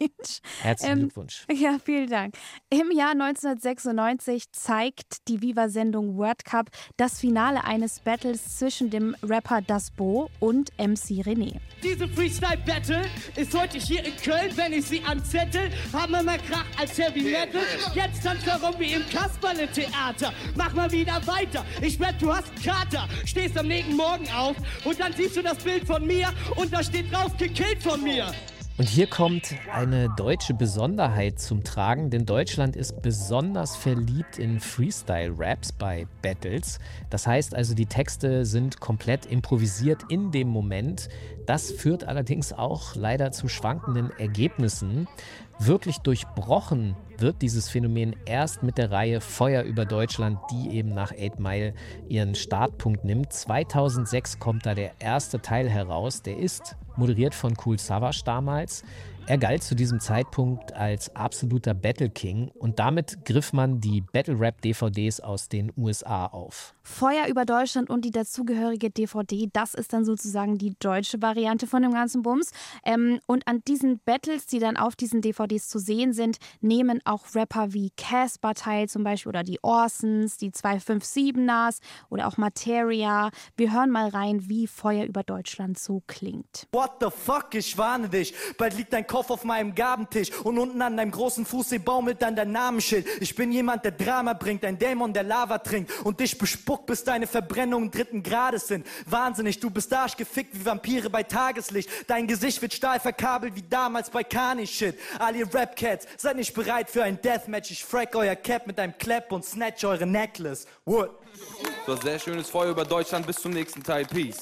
Herzlichen 0.62 0.92
ähm, 0.92 0.98
Glückwunsch. 1.00 1.46
Ja, 1.60 1.78
vielen 1.84 2.08
Dank. 2.08 2.34
Im 2.70 2.90
Jahr 2.90 3.10
1996 3.10 4.52
zeigt 4.52 5.28
die 5.28 5.42
Viva-Sendung 5.42 6.16
World 6.16 6.44
Cup 6.44 6.70
das 6.96 7.20
Finale 7.20 7.64
eines 7.64 8.00
Battles 8.00 8.58
zwischen 8.58 8.88
dem 8.88 9.16
Rapper 9.22 9.62
Das 9.62 9.90
Bo 9.90 10.30
und 10.38 10.70
MC 10.78 11.26
René. 11.26 11.56
Diese 11.82 12.08
Freestyle-Battle 12.08 13.02
ist 13.36 13.58
heute 13.58 13.78
hier 13.78 14.04
in 14.04 14.16
Köln 14.16 14.56
wenn 14.60 14.74
ich 14.74 14.84
sie 14.84 15.02
anzettel, 15.04 15.70
haben 15.92 16.12
wir 16.12 16.22
mehr 16.22 16.38
Krach 16.38 16.66
als 16.78 16.98
Heavy 16.98 17.22
Metal. 17.22 17.62
Jetzt 17.94 18.22
tanzt 18.22 18.46
er 18.46 18.60
rum 18.60 18.74
wie 18.78 18.92
im 18.92 19.02
Kasperle-Theater. 19.08 20.32
Mach 20.54 20.74
mal 20.74 20.90
wieder 20.92 21.20
weiter. 21.26 21.64
Ich 21.80 21.98
wette, 21.98 22.18
du 22.20 22.34
hast 22.34 22.48
einen 22.50 22.62
Kater. 22.62 23.08
Stehst 23.24 23.56
am 23.56 23.68
nächsten 23.68 23.96
Morgen 23.96 24.30
auf 24.30 24.56
und 24.84 25.00
dann 25.00 25.12
siehst 25.14 25.36
du 25.36 25.42
das 25.42 25.58
Bild 25.58 25.86
von 25.86 26.06
mir 26.06 26.28
und 26.56 26.72
da 26.72 26.82
steht 26.82 27.10
drauf, 27.10 27.36
gekillt 27.38 27.82
von 27.82 28.02
mir. 28.02 28.32
Und 28.80 28.88
hier 28.88 29.08
kommt 29.08 29.54
eine 29.70 30.08
deutsche 30.16 30.54
Besonderheit 30.54 31.38
zum 31.38 31.64
Tragen, 31.64 32.08
denn 32.08 32.24
Deutschland 32.24 32.76
ist 32.76 33.02
besonders 33.02 33.76
verliebt 33.76 34.38
in 34.38 34.58
Freestyle-Raps 34.58 35.72
bei 35.72 36.06
Battles. 36.22 36.78
Das 37.10 37.26
heißt 37.26 37.54
also, 37.54 37.74
die 37.74 37.84
Texte 37.84 38.46
sind 38.46 38.80
komplett 38.80 39.26
improvisiert 39.26 40.04
in 40.08 40.30
dem 40.30 40.48
Moment. 40.48 41.10
Das 41.44 41.70
führt 41.70 42.04
allerdings 42.04 42.54
auch 42.54 42.94
leider 42.94 43.32
zu 43.32 43.48
schwankenden 43.48 44.12
Ergebnissen. 44.18 45.06
Wirklich 45.62 45.98
durchbrochen 45.98 46.96
wird 47.18 47.42
dieses 47.42 47.68
Phänomen 47.68 48.16
erst 48.24 48.62
mit 48.62 48.78
der 48.78 48.90
Reihe 48.90 49.20
Feuer 49.20 49.62
über 49.62 49.84
Deutschland, 49.84 50.38
die 50.50 50.70
eben 50.70 50.88
nach 50.94 51.12
8 51.12 51.38
Mile 51.38 51.74
ihren 52.08 52.34
Startpunkt 52.34 53.04
nimmt. 53.04 53.30
2006 53.30 54.38
kommt 54.38 54.64
da 54.64 54.74
der 54.74 54.92
erste 55.00 55.42
Teil 55.42 55.68
heraus. 55.68 56.22
Der 56.22 56.38
ist 56.38 56.76
moderiert 56.96 57.34
von 57.34 57.58
Cool 57.62 57.78
Savage 57.78 58.22
damals. 58.24 58.84
Er 59.30 59.38
galt 59.38 59.62
zu 59.62 59.76
diesem 59.76 60.00
Zeitpunkt 60.00 60.72
als 60.72 61.14
absoluter 61.14 61.72
Battle 61.72 62.10
King 62.10 62.50
und 62.58 62.80
damit 62.80 63.24
griff 63.24 63.52
man 63.52 63.80
die 63.80 64.00
Battle 64.00 64.40
Rap 64.40 64.60
DVDs 64.60 65.20
aus 65.20 65.48
den 65.48 65.72
USA 65.76 66.26
auf. 66.26 66.74
Feuer 66.82 67.28
über 67.28 67.44
Deutschland 67.44 67.88
und 67.88 68.04
die 68.04 68.10
dazugehörige 68.10 68.90
DVD, 68.90 69.48
das 69.52 69.74
ist 69.74 69.92
dann 69.92 70.04
sozusagen 70.04 70.58
die 70.58 70.74
deutsche 70.80 71.22
Variante 71.22 71.68
von 71.68 71.82
dem 71.82 71.92
ganzen 71.92 72.22
Bums. 72.22 72.50
Ähm, 72.84 73.20
und 73.26 73.46
an 73.46 73.62
diesen 73.68 74.00
Battles, 74.04 74.46
die 74.46 74.58
dann 74.58 74.76
auf 74.76 74.96
diesen 74.96 75.22
DVDs 75.22 75.68
zu 75.68 75.78
sehen 75.78 76.12
sind, 76.12 76.38
nehmen 76.60 77.00
auch 77.04 77.32
Rapper 77.36 77.72
wie 77.72 77.90
Casper 77.96 78.54
teil 78.54 78.88
zum 78.88 79.04
Beispiel 79.04 79.30
oder 79.30 79.44
die 79.44 79.60
Orsons, 79.62 80.38
die 80.38 80.50
257ers 80.50 81.78
oder 82.08 82.26
auch 82.26 82.36
Materia. 82.36 83.30
Wir 83.56 83.72
hören 83.72 83.90
mal 83.90 84.08
rein, 84.08 84.48
wie 84.48 84.66
Feuer 84.66 85.04
über 85.04 85.22
Deutschland 85.22 85.78
so 85.78 86.02
klingt. 86.08 86.66
What 86.72 86.94
the 87.00 87.10
fuck, 87.16 87.54
ich 87.54 87.78
warne 87.78 88.08
dich. 88.08 88.34
Bald 88.58 88.76
liegt 88.76 88.92
dein 88.92 89.06
Kopf 89.06 89.19
auf 89.28 89.44
meinem 89.44 89.74
Gabentisch 89.74 90.30
und 90.44 90.56
unten 90.58 90.80
an 90.80 90.96
deinem 90.96 91.10
großen 91.10 91.44
Fuß 91.44 91.74
baumelt 91.84 92.22
dann 92.22 92.36
dein 92.36 92.52
Namensschild. 92.52 93.06
Ich 93.20 93.34
bin 93.34 93.52
jemand, 93.52 93.84
der 93.84 93.92
Drama 93.92 94.32
bringt, 94.32 94.64
ein 94.64 94.78
Dämon, 94.78 95.12
der 95.12 95.24
Lava 95.24 95.58
trinkt 95.58 95.92
und 96.04 96.20
dich 96.20 96.38
bespuckt, 96.38 96.86
bis 96.86 97.04
deine 97.04 97.26
Verbrennungen 97.26 97.90
dritten 97.90 98.22
Grades 98.22 98.68
sind. 98.68 98.86
Wahnsinnig, 99.06 99.60
du 99.60 99.70
bist 99.70 99.92
arschgefickt 99.92 100.54
wie 100.54 100.64
Vampire 100.64 101.10
bei 101.10 101.22
Tageslicht. 101.22 101.90
Dein 102.06 102.26
Gesicht 102.26 102.62
wird 102.62 102.72
stahl 102.72 103.00
verkabelt 103.00 103.56
wie 103.56 103.62
damals 103.62 104.10
bei 104.10 104.22
Kani 104.22 104.66
Shit. 104.66 104.98
All 105.18 105.34
ihr 105.36 105.52
Rap-Cats, 105.52 106.06
seid 106.16 106.36
nicht 106.36 106.54
bereit 106.54 106.88
für 106.88 107.02
ein 107.02 107.20
Deathmatch. 107.20 107.70
Ich 107.70 107.84
frack 107.84 108.14
euer 108.14 108.36
Cap 108.36 108.66
mit 108.66 108.78
einem 108.78 108.96
Clap 108.96 109.32
und 109.32 109.44
snatch 109.44 109.84
eure 109.84 110.06
Necklace. 110.06 110.66
Wood. 110.84 111.10
So, 111.86 111.96
sehr 111.96 112.18
schönes 112.18 112.48
Feuer 112.48 112.70
über 112.70 112.84
Deutschland. 112.84 113.26
Bis 113.26 113.36
zum 113.36 113.52
nächsten 113.52 113.82
Teil. 113.82 114.04
Peace. 114.04 114.38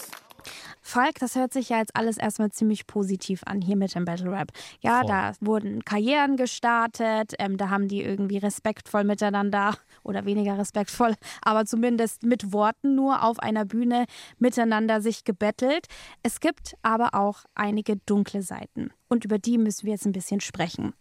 Falk, 0.89 1.19
das 1.19 1.37
hört 1.37 1.53
sich 1.53 1.69
ja 1.69 1.81
jetzt 1.81 1.95
alles 1.95 2.17
erstmal 2.17 2.51
ziemlich 2.51 2.87
positiv 2.87 3.43
an 3.45 3.61
hier 3.61 3.77
mit 3.77 3.95
dem 3.95 4.07
Battle 4.07 4.33
Rap. 4.33 4.53
Ja, 4.81 5.01
Voll. 5.01 5.09
da 5.09 5.33
wurden 5.41 5.85
Karrieren 5.85 6.39
gestartet, 6.39 7.35
ähm, 7.39 7.59
da 7.59 7.69
haben 7.69 7.89
die 7.89 8.03
irgendwie 8.03 8.39
respektvoll 8.39 9.05
miteinander 9.05 9.77
oder 10.03 10.25
weniger 10.25 10.57
respektvoll, 10.57 11.15
aber 11.43 11.67
zumindest 11.67 12.23
mit 12.23 12.55
Worten 12.55 12.95
nur 12.95 13.23
auf 13.23 13.39
einer 13.39 13.67
Bühne 13.67 14.07
miteinander 14.39 15.03
sich 15.03 15.25
gebettelt. 15.25 15.89
Es 16.23 16.41
gibt 16.41 16.75
aber 16.81 17.13
auch 17.13 17.45
einige 17.55 17.97
dunkle 18.07 18.41
Seiten. 18.41 18.91
Und 19.09 19.25
über 19.25 19.39
die 19.39 19.59
müssen 19.59 19.87
wir 19.87 19.93
jetzt 19.93 20.07
ein 20.07 20.13
bisschen 20.13 20.41
sprechen. 20.41 20.93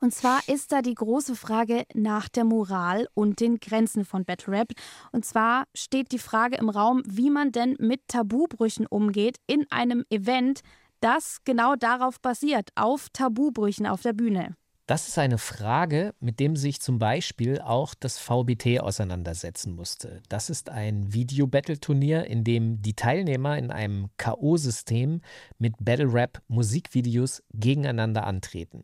Und 0.00 0.12
zwar 0.12 0.40
ist 0.48 0.72
da 0.72 0.82
die 0.82 0.94
große 0.94 1.36
Frage 1.36 1.84
nach 1.94 2.28
der 2.28 2.44
Moral 2.44 3.08
und 3.14 3.40
den 3.40 3.60
Grenzen 3.60 4.04
von 4.04 4.24
Battle 4.24 4.52
Rap. 4.52 4.72
Und 5.12 5.24
zwar 5.24 5.64
steht 5.74 6.12
die 6.12 6.18
Frage 6.18 6.56
im 6.56 6.68
Raum, 6.68 7.02
wie 7.06 7.30
man 7.30 7.52
denn 7.52 7.76
mit 7.78 8.08
Tabubrüchen 8.08 8.86
umgeht 8.86 9.36
in 9.46 9.66
einem 9.70 10.04
Event, 10.10 10.60
das 11.00 11.38
genau 11.44 11.74
darauf 11.76 12.20
basiert, 12.20 12.70
auf 12.74 13.08
Tabubrüchen 13.12 13.86
auf 13.86 14.02
der 14.02 14.12
Bühne. 14.12 14.56
Das 14.86 15.06
ist 15.06 15.16
eine 15.16 15.38
Frage, 15.38 16.12
mit 16.18 16.40
dem 16.40 16.56
sich 16.56 16.80
zum 16.80 16.98
Beispiel 16.98 17.60
auch 17.60 17.94
das 17.94 18.18
VBT 18.18 18.80
auseinandersetzen 18.80 19.76
musste. 19.76 20.20
Das 20.28 20.50
ist 20.50 20.70
ein 20.70 21.12
Video-Battle-Turnier, 21.12 22.26
in 22.26 22.42
dem 22.42 22.82
die 22.82 22.94
Teilnehmer 22.94 23.56
in 23.58 23.70
einem 23.70 24.10
K.O.-System 24.16 25.20
mit 25.58 25.74
Battle-Rap-Musikvideos 25.78 27.44
gegeneinander 27.54 28.26
antreten. 28.26 28.82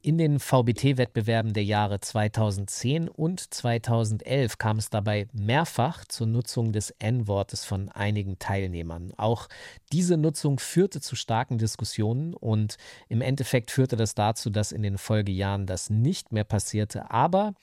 In 0.00 0.16
den 0.16 0.38
VBT-Wettbewerben 0.38 1.54
der 1.54 1.64
Jahre 1.64 1.98
2010 1.98 3.08
und 3.08 3.52
2011 3.52 4.56
kam 4.56 4.78
es 4.78 4.90
dabei 4.90 5.26
mehrfach 5.32 6.04
zur 6.04 6.28
Nutzung 6.28 6.70
des 6.70 6.90
N-Wortes 7.00 7.64
von 7.64 7.88
einigen 7.88 8.38
Teilnehmern. 8.38 9.12
Auch 9.16 9.48
diese 9.90 10.16
Nutzung 10.16 10.60
führte 10.60 11.00
zu 11.00 11.16
starken 11.16 11.58
Diskussionen 11.58 12.32
und 12.34 12.76
im 13.08 13.22
Endeffekt 13.22 13.72
führte 13.72 13.96
das 13.96 14.14
dazu, 14.14 14.50
dass 14.50 14.70
in 14.70 14.82
den 14.82 14.98
Folgejahren 14.98 15.66
das 15.66 15.90
nicht 15.90 16.30
mehr 16.30 16.44
passierte. 16.44 17.10
Aber 17.10 17.54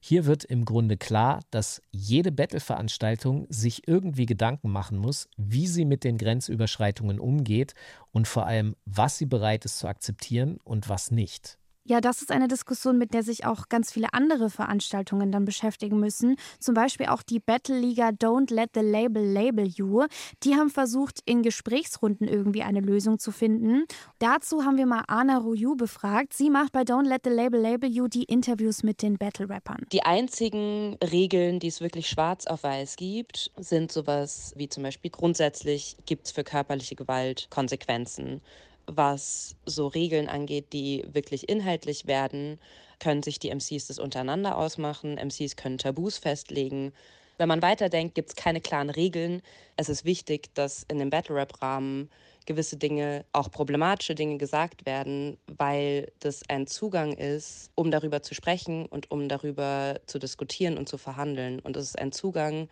hier 0.00 0.24
wird 0.24 0.44
im 0.44 0.64
Grunde 0.64 0.96
klar, 0.96 1.40
dass 1.50 1.82
jede 1.90 2.32
Battle-Veranstaltung 2.32 3.46
sich 3.50 3.86
irgendwie 3.86 4.24
Gedanken 4.24 4.70
machen 4.70 4.96
muss, 4.96 5.28
wie 5.36 5.66
sie 5.66 5.84
mit 5.84 6.04
den 6.04 6.16
Grenzüberschreitungen 6.16 7.20
umgeht 7.20 7.74
und 8.12 8.26
vor 8.26 8.46
allem, 8.46 8.76
was 8.86 9.18
sie 9.18 9.26
bereit 9.26 9.66
ist 9.66 9.78
zu 9.78 9.88
akzeptieren 9.88 10.56
und 10.64 10.88
was 10.88 11.10
nicht. 11.10 11.58
Ja, 11.84 12.00
das 12.00 12.22
ist 12.22 12.30
eine 12.30 12.46
Diskussion, 12.46 12.96
mit 12.96 13.12
der 13.12 13.24
sich 13.24 13.44
auch 13.44 13.68
ganz 13.68 13.90
viele 13.90 14.14
andere 14.14 14.50
Veranstaltungen 14.50 15.32
dann 15.32 15.44
beschäftigen 15.44 15.98
müssen. 15.98 16.36
Zum 16.60 16.74
Beispiel 16.74 17.06
auch 17.06 17.22
die 17.22 17.40
Battle-Liga 17.40 18.10
Don't 18.10 18.54
Let 18.54 18.70
the 18.74 18.80
Label 18.80 19.24
Label 19.24 19.66
You. 19.66 20.06
Die 20.44 20.54
haben 20.54 20.70
versucht, 20.70 21.18
in 21.24 21.42
Gesprächsrunden 21.42 22.28
irgendwie 22.28 22.62
eine 22.62 22.80
Lösung 22.80 23.18
zu 23.18 23.32
finden. 23.32 23.84
Dazu 24.20 24.64
haben 24.64 24.76
wir 24.76 24.86
mal 24.86 25.02
Anna 25.08 25.38
Ruyu 25.38 25.74
befragt. 25.74 26.34
Sie 26.34 26.50
macht 26.50 26.70
bei 26.70 26.82
Don't 26.82 27.08
Let 27.08 27.22
the 27.24 27.30
Label 27.30 27.60
Label 27.60 27.90
You 27.90 28.06
die 28.06 28.24
Interviews 28.24 28.84
mit 28.84 29.02
den 29.02 29.18
Battle-Rappern. 29.18 29.84
Die 29.90 30.04
einzigen 30.04 30.96
Regeln, 31.02 31.58
die 31.58 31.66
es 31.66 31.80
wirklich 31.80 32.08
schwarz 32.08 32.46
auf 32.46 32.62
weiß 32.62 32.94
gibt, 32.94 33.50
sind 33.56 33.90
sowas 33.90 34.52
wie 34.56 34.68
zum 34.68 34.84
Beispiel 34.84 35.10
grundsätzlich 35.10 35.96
gibt 36.06 36.26
es 36.26 36.32
für 36.32 36.44
körperliche 36.44 36.94
Gewalt 36.94 37.48
Konsequenzen 37.50 38.40
was 38.86 39.56
so 39.66 39.86
Regeln 39.86 40.28
angeht, 40.28 40.72
die 40.72 41.04
wirklich 41.10 41.48
inhaltlich 41.48 42.06
werden, 42.06 42.58
können 42.98 43.22
sich 43.22 43.38
die 43.38 43.50
MCs 43.50 43.88
das 43.88 43.98
untereinander 43.98 44.56
ausmachen. 44.56 45.18
MCs 45.18 45.56
können 45.56 45.78
Tabus 45.78 46.18
festlegen. 46.18 46.92
Wenn 47.38 47.48
man 47.48 47.62
weiterdenkt, 47.62 48.14
gibt 48.14 48.30
es 48.30 48.36
keine 48.36 48.60
klaren 48.60 48.90
Regeln. 48.90 49.42
Es 49.76 49.88
ist 49.88 50.04
wichtig, 50.04 50.54
dass 50.54 50.84
in 50.88 50.98
dem 50.98 51.10
Battle-Rap-Rahmen 51.10 52.10
gewisse 52.46 52.76
Dinge, 52.76 53.24
auch 53.32 53.50
problematische 53.50 54.14
Dinge 54.14 54.36
gesagt 54.36 54.86
werden, 54.86 55.38
weil 55.46 56.12
das 56.20 56.42
ein 56.48 56.66
Zugang 56.66 57.12
ist, 57.12 57.70
um 57.74 57.90
darüber 57.90 58.22
zu 58.22 58.34
sprechen 58.34 58.86
und 58.86 59.10
um 59.10 59.28
darüber 59.28 60.00
zu 60.06 60.18
diskutieren 60.18 60.78
und 60.78 60.88
zu 60.88 60.98
verhandeln. 60.98 61.60
Und 61.60 61.76
es 61.76 61.86
ist 61.86 61.98
ein 61.98 62.12
Zugang, 62.12 62.68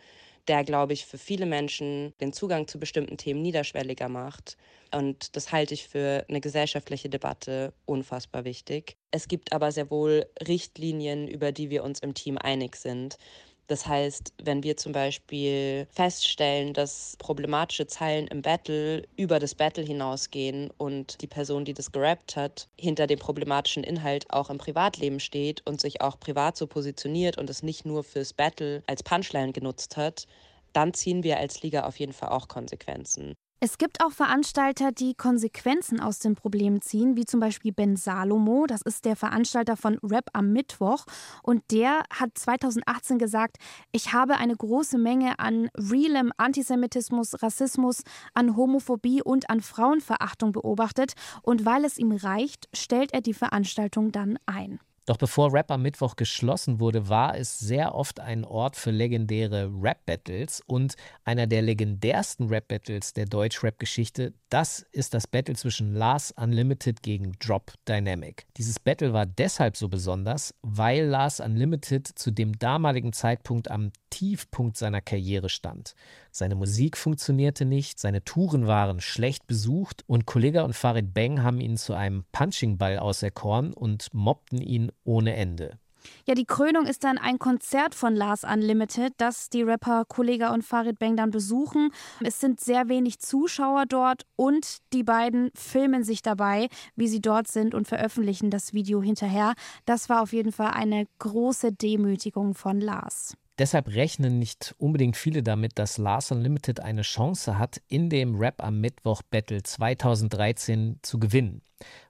der, 0.51 0.65
glaube 0.65 0.93
ich, 0.95 1.07
für 1.07 1.17
viele 1.17 1.47
Menschen 1.47 2.13
den 2.21 2.33
Zugang 2.33 2.67
zu 2.67 2.81
bestimmten 2.81 3.17
Themen 3.17 3.41
niederschwelliger 3.41 4.09
macht. 4.09 4.57
Und 4.93 5.37
das 5.37 5.53
halte 5.53 5.75
ich 5.75 5.87
für 5.87 6.27
eine 6.29 6.41
gesellschaftliche 6.41 7.09
Debatte 7.09 7.73
unfassbar 7.87 8.45
wichtig. 8.45 8.97
Es 9.13 9.29
gibt 9.29 9.53
aber 9.53 9.71
sehr 9.71 9.93
wohl 9.93 10.27
Richtlinien, 10.49 11.29
über 11.29 11.53
die 11.53 11.71
wir 11.71 11.85
uns 11.85 12.01
im 12.01 12.15
Team 12.15 12.37
einig 12.37 12.75
sind. 12.75 13.17
Das 13.71 13.87
heißt, 13.87 14.35
wenn 14.43 14.65
wir 14.65 14.77
zum 14.77 14.91
Beispiel 14.91 15.87
feststellen, 15.93 16.73
dass 16.75 17.15
problematische 17.21 17.87
Zeilen 17.87 18.27
im 18.27 18.43
Battle 18.43 19.05
über 19.17 19.39
das 19.39 19.55
Battle 19.55 19.85
hinausgehen 19.85 20.71
und 20.77 21.21
die 21.23 21.29
Person, 21.29 21.65
die 21.65 21.73
das 21.73 21.93
gerappt 21.93 22.35
hat, 22.35 22.69
hinter 22.77 23.07
dem 23.07 23.21
problematischen 23.21 23.85
Inhalt 23.85 24.27
auch 24.31 24.51
im 24.51 24.59
Privatleben 24.59 25.21
steht 25.21 25.65
und 25.69 25.81
sich 25.81 26.01
auch 26.01 26.19
privat 26.19 26.57
so 26.57 26.67
positioniert 26.67 27.39
und 27.39 27.49
es 27.49 27.63
nicht 27.63 27.87
nur 27.87 28.03
fürs 28.03 28.33
Battle 28.33 28.83
als 28.89 29.05
Punchline 29.05 29.53
genutzt 29.53 29.97
hat, 29.97 30.27
dann 30.73 30.93
ziehen 30.93 31.23
wir 31.23 31.39
als 31.39 31.63
Liga 31.63 31.85
auf 31.85 32.01
jeden 32.01 32.13
Fall 32.13 32.31
auch 32.31 32.49
Konsequenzen. 32.49 33.35
Es 33.63 33.77
gibt 33.77 34.03
auch 34.03 34.11
Veranstalter, 34.11 34.91
die 34.91 35.13
Konsequenzen 35.13 36.01
aus 36.01 36.19
dem 36.19 36.35
Problem 36.35 36.81
ziehen, 36.81 37.15
wie 37.15 37.27
zum 37.27 37.41
Beispiel 37.41 37.73
Ben 37.73 37.95
Salomo. 37.95 38.65
Das 38.67 38.81
ist 38.81 39.05
der 39.05 39.17
Veranstalter 39.17 39.77
von 39.77 39.99
Rap 40.03 40.31
am 40.33 40.51
Mittwoch. 40.55 41.05
Und 41.43 41.63
der 41.71 42.05
hat 42.09 42.31
2018 42.39 43.19
gesagt, 43.19 43.59
ich 43.93 44.15
habe 44.15 44.39
eine 44.39 44.57
große 44.57 44.97
Menge 44.97 45.39
an 45.39 45.69
realem 45.77 46.33
Antisemitismus, 46.39 47.43
Rassismus, 47.43 48.03
an 48.33 48.57
Homophobie 48.57 49.21
und 49.23 49.51
an 49.51 49.61
Frauenverachtung 49.61 50.53
beobachtet. 50.53 51.13
Und 51.43 51.67
weil 51.67 51.85
es 51.85 51.99
ihm 51.99 52.13
reicht, 52.13 52.71
stellt 52.73 53.13
er 53.13 53.21
die 53.21 53.35
Veranstaltung 53.35 54.11
dann 54.11 54.39
ein. 54.47 54.81
Doch 55.11 55.17
bevor 55.17 55.53
Rap 55.53 55.73
am 55.73 55.83
Mittwoch 55.83 56.15
geschlossen 56.15 56.79
wurde, 56.79 57.09
war 57.09 57.37
es 57.37 57.59
sehr 57.59 57.97
oft 57.97 58.21
ein 58.21 58.45
Ort 58.45 58.77
für 58.77 58.93
legendäre 58.93 59.69
Rap-Battles 59.75 60.63
und 60.69 60.95
einer 61.25 61.49
der 61.49 61.63
legendärsten 61.63 62.47
Rap-Battles 62.47 63.13
der 63.13 63.27
Deutsch-Rap-Geschichte, 63.27 64.35
das 64.51 64.87
ist 64.93 65.13
das 65.13 65.27
Battle 65.27 65.57
zwischen 65.57 65.95
Lars 65.95 66.33
Unlimited 66.37 67.03
gegen 67.03 67.33
Drop 67.41 67.73
Dynamic. 67.89 68.47
Dieses 68.57 68.79
Battle 68.79 69.13
war 69.13 69.27
deshalb 69.27 69.77
so 69.77 69.89
besonders, 69.89 70.55
weil 70.63 71.07
Lars 71.07 71.41
Unlimited 71.41 72.07
zu 72.07 72.31
dem 72.31 72.57
damaligen 72.57 73.13
Zeitpunkt 73.13 73.69
am 73.69 73.91
Tiefpunkt 74.11 74.77
seiner 74.77 75.01
Karriere 75.01 75.49
stand. 75.49 75.97
Seine 76.33 76.55
Musik 76.55 76.97
funktionierte 76.97 77.65
nicht, 77.65 77.99
seine 77.99 78.25
Touren 78.25 78.67
waren 78.67 79.01
schlecht 79.01 79.47
besucht 79.47 80.05
und 80.07 80.27
Kollega 80.27 80.63
und 80.63 80.75
Farid 80.75 81.13
Bang 81.13 81.43
haben 81.43 81.61
ihn 81.61 81.77
zu 81.77 81.95
einem 81.95 82.25
Punchingball 82.33 82.99
auserkoren 82.99 83.73
und 83.73 84.13
mobbten 84.13 84.61
ihn 84.61 84.93
ohne 85.05 85.35
Ende. 85.35 85.79
Ja, 86.27 86.35
die 86.35 86.45
Krönung 86.45 86.87
ist 86.87 87.05
dann 87.05 87.19
ein 87.19 87.39
Konzert 87.39 87.95
von 87.95 88.15
Lars 88.15 88.45
Unlimited, 88.45 89.13
das 89.19 89.51
die 89.51 89.63
Rapper 89.63 90.05
Kollega 90.07 90.53
und 90.53 90.65
Farid 90.65 90.99
Bang 90.99 91.17
dann 91.17 91.31
besuchen. 91.31 91.91
Es 92.23 92.41
sind 92.41 92.61
sehr 92.61 92.89
wenig 92.89 93.19
Zuschauer 93.19 93.85
dort 93.87 94.25
und 94.37 94.79
die 94.93 95.03
beiden 95.03 95.51
filmen 95.55 96.05
sich 96.05 96.23
dabei, 96.23 96.69
wie 96.97 97.09
sie 97.09 97.21
dort 97.21 97.49
sind 97.49 97.75
und 97.75 97.89
veröffentlichen 97.89 98.51
das 98.51 98.73
Video 98.73 99.03
hinterher. 99.03 99.55
Das 99.85 100.09
war 100.09 100.23
auf 100.23 100.33
jeden 100.33 100.53
Fall 100.53 100.71
eine 100.71 101.07
große 101.19 101.73
Demütigung 101.73 102.55
von 102.55 102.81
Lars. 102.81 103.35
Deshalb 103.61 103.89
rechnen 103.89 104.39
nicht 104.39 104.75
unbedingt 104.79 105.17
viele 105.17 105.43
damit, 105.43 105.79
dass 105.79 105.99
Lars 105.99 106.33
Unlimited 106.33 106.81
eine 106.81 107.03
Chance 107.03 107.59
hat, 107.59 107.81
in 107.89 108.09
dem 108.09 108.37
Rap 108.37 108.63
am 108.65 108.81
Mittwoch 108.81 109.23
Battle 109.23 109.63
2013 109.63 110.99
zu 111.03 111.21
gewinnen. 111.21 111.63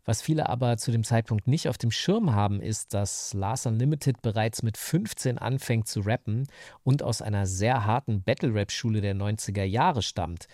Was 0.05 0.22
viele 0.22 0.48
aber 0.48 0.76
zu 0.76 0.90
dem 0.92 1.05
Zeitpunkt 1.05 1.46
nicht 1.46 1.68
auf 1.68 1.76
dem 1.76 1.90
Schirm 1.90 2.32
haben, 2.32 2.61
ist, 2.61 2.94
dass 2.94 3.34
Lars 3.34 3.66
Unlimited 3.66 4.22
bereits 4.22 4.62
mit 4.62 4.76
15 4.76 5.38
anfängt 5.38 5.88
zu 5.88 6.01
rappen 6.01 6.46
und 6.84 7.03
aus 7.03 7.20
einer 7.20 7.46
sehr 7.46 7.84
harten 7.84 8.22
Battle-Rap-Schule 8.22 9.01
der 9.01 9.14
90er 9.14 9.64
Jahre 9.64 10.03
stammt. 10.03 10.46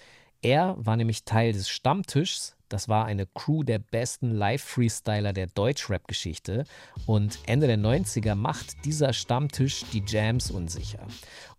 Er 0.43 0.77
war 0.79 0.97
nämlich 0.97 1.25
Teil 1.25 1.53
des 1.53 1.69
Stammtischs 1.69 2.56
das 2.69 2.89
war 2.89 3.05
eine 3.05 3.27
Crew 3.27 3.63
der 3.63 3.79
besten 3.79 4.31
Live-Freestyler 4.33 5.33
der 5.33 5.47
Deutschrap-Geschichte. 5.47 6.65
Und 7.07 7.39
Ende 7.47 7.67
der 7.67 7.79
90er 7.79 8.35
macht 8.35 8.85
dieser 8.85 9.13
Stammtisch 9.13 9.85
die 9.93 10.03
Jams 10.07 10.51
unsicher. 10.51 11.07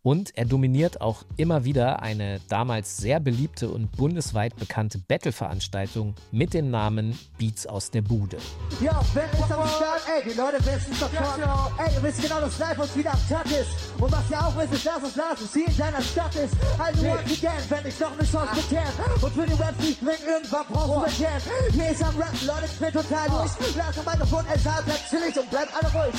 Und 0.03 0.37
er 0.37 0.45
dominiert 0.45 1.01
auch 1.01 1.23
immer 1.35 1.65
wieder 1.65 2.01
eine 2.01 2.39
damals 2.47 2.97
sehr 2.97 3.19
beliebte 3.19 3.69
und 3.69 3.91
bundesweit 3.91 4.55
bekannte 4.55 4.99
Battle-Veranstaltung 4.99 6.15
mit 6.31 6.53
dem 6.53 6.69
Namen 6.69 7.17
Beats 7.37 7.67
aus 7.67 7.91
der 7.91 8.03
Bude. 8.03 8.37
Ja, 8.79 9.01
wenn 9.13 9.29
ist 9.31 9.51
am 9.51 9.67
Start, 9.67 10.01
ey, 10.07 10.31
die 10.31 10.37
Leute 10.37 10.59
wissen 10.65 10.91
es 10.91 10.99
sofort. 10.99 11.39
Ey, 11.77 11.93
ihr 11.93 12.03
wisst 12.03 12.21
genau, 12.21 12.39
dass 12.39 12.57
live 12.57 12.79
uns 12.79 12.95
wieder 12.95 13.11
am 13.11 13.27
Tag 13.27 13.45
ist. 13.47 13.69
Und 13.99 14.11
was 14.11 14.29
ihr 14.31 14.39
auch 14.39 14.55
wisst, 14.57 14.73
ist, 14.73 14.85
dass 14.85 15.03
es 15.03 15.15
Lars 15.15 15.39
hier 15.53 15.67
in 15.67 15.77
deiner 15.77 16.01
Stadt 16.01 16.35
ist. 16.35 16.55
Also 16.79 17.05
once 17.05 17.43
again, 17.43 17.63
wenn 17.69 17.87
ich 17.87 17.97
doch 17.97 18.11
eine 18.11 18.23
Chance 18.23 18.55
bekäme. 18.55 18.87
Und 19.21 19.33
für 19.33 19.45
die 19.45 19.61
Raps 19.61 19.79
nicht 19.79 19.99
bringen, 19.99 20.25
irgendwann 20.25 20.65
brauchst 20.71 21.19
du 21.19 21.23
Jam. 21.23 21.41
Hier 21.73 21.89
ist 21.91 22.03
am 22.03 22.15
Rap, 22.17 22.33
Leute, 22.45 22.65
ich 22.65 22.79
bin 22.79 22.91
total 22.93 23.27
durch. 23.27 23.75
Lars 23.75 23.97
am 23.97 24.05
Mikrofon, 24.05 24.45
er 24.47 24.59
sagt, 24.59 24.85
bleibt 24.85 25.09
chillig 25.09 25.37
und 25.37 25.49
bleibt 25.49 25.71
alle 25.75 25.91
ruhig. 25.91 26.15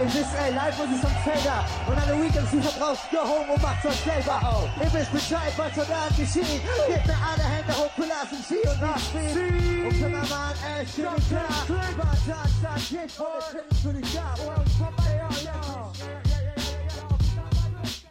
Ich 0.00 0.12
bin 0.12 0.24
ey, 0.42 0.52
live 0.52 0.80
und 0.80 0.92
ist 0.92 1.04
am 1.04 1.12
Felder. 1.22 1.64
Und 1.86 1.96
alle 1.96 2.20
Weekends, 2.20 2.50
die 2.50 2.60
verbrauchst, 2.60 3.10
go 3.12 3.22
home 3.22 3.52
und 3.54 3.62
macht 3.62 3.84
was 3.84 4.02
selber. 4.02 4.40
Oh. 4.42 4.82
Ihr 4.82 4.92
wisst 4.92 5.12
Bescheid, 5.12 5.52
was 5.56 5.76
heute 5.76 5.94
Abend 5.94 6.16
geschieht. 6.18 6.62
Gebt 6.88 7.06
mir 7.06 7.14
alle 7.14 7.44
Hände 7.44 7.72
hoch, 7.72 7.90
wir 7.96 8.06
lassen 8.06 8.44
sie 8.48 8.68
und 8.68 8.80
nach 8.80 8.98
Speed. 8.98 10.02
Und 10.02 10.28
mal 10.28 10.52
ein 10.66 10.82
Ash 10.82 10.90
für 10.90 11.02
den 11.02 11.30
Tag. 11.30 11.66
Dann 12.62 12.82
geht 12.90 13.12
voll, 13.12 13.62
für 13.82 13.92
die 13.92 14.14
Gab. 14.14 14.38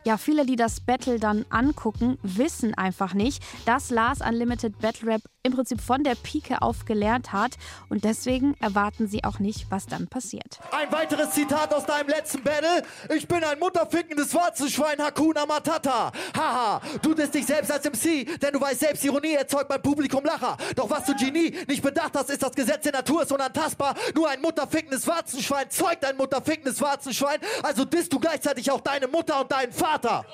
Ja, 0.05 0.17
viele, 0.17 0.45
die 0.45 0.57
das 0.57 0.81
Battle 0.81 1.17
dann 1.17 1.45
angucken, 1.49 2.17
wissen 2.23 2.73
einfach 2.73 3.13
nicht, 3.13 3.41
dass 3.65 3.89
Lars 3.89 4.19
Unlimited 4.19 4.77
Battle 4.79 5.13
Rap 5.13 5.21
im 5.43 5.53
Prinzip 5.53 5.79
von 5.79 6.03
der 6.03 6.15
Pike 6.15 6.61
auf 6.61 6.83
gelernt 6.85 7.31
hat 7.31 7.51
und 7.89 8.03
deswegen 8.03 8.55
erwarten 8.59 9.07
sie 9.07 9.23
auch 9.23 9.39
nicht, 9.39 9.67
was 9.69 9.85
dann 9.85 10.07
passiert. 10.07 10.59
Ein 10.71 10.91
weiteres 10.91 11.31
Zitat 11.31 11.73
aus 11.73 11.85
deinem 11.85 12.09
letzten 12.09 12.43
Battle. 12.43 12.83
Ich 13.15 13.27
bin 13.27 13.43
ein 13.43 13.59
mutterfickendes 13.59 14.33
Warzenschwein 14.33 15.01
Hakuna 15.01 15.45
Matata. 15.45 16.11
Haha, 16.35 16.81
du 17.01 17.15
bist 17.15 17.33
dich 17.33 17.45
selbst 17.45 17.71
als 17.71 17.85
MC, 17.85 18.39
denn 18.41 18.53
du 18.53 18.59
weißt 18.59 18.81
selbst, 18.81 19.05
Ironie 19.05 19.33
erzeugt 19.33 19.69
beim 19.69 19.81
Publikum 19.81 20.23
Lacher. 20.25 20.57
Doch 20.75 20.89
was 20.89 21.05
du 21.05 21.15
Genie 21.15 21.55
nicht 21.67 21.81
bedacht 21.81 22.11
hast, 22.15 22.29
ist 22.29 22.43
das 22.43 22.51
Gesetz 22.51 22.83
der 22.83 22.93
Natur 22.93 23.23
ist 23.23 23.31
unantastbar. 23.31 23.95
Nur 24.15 24.29
ein 24.29 24.41
mutterfickendes 24.41 25.07
Warzenschwein 25.07 25.69
zeugt 25.69 26.03
ein 26.03 26.17
mutterfickendes 26.17 26.81
Warzenschwein. 26.81 27.39
Also 27.61 27.85
disst 27.85 28.11
du 28.11 28.19
gleichzeitig 28.19 28.69
auch 28.69 28.81
deine 28.81 29.07
Mutter 29.07 29.39
und 29.39 29.51
deinen 29.51 29.71
Vater. 29.71 29.92
Vater. 29.93 30.25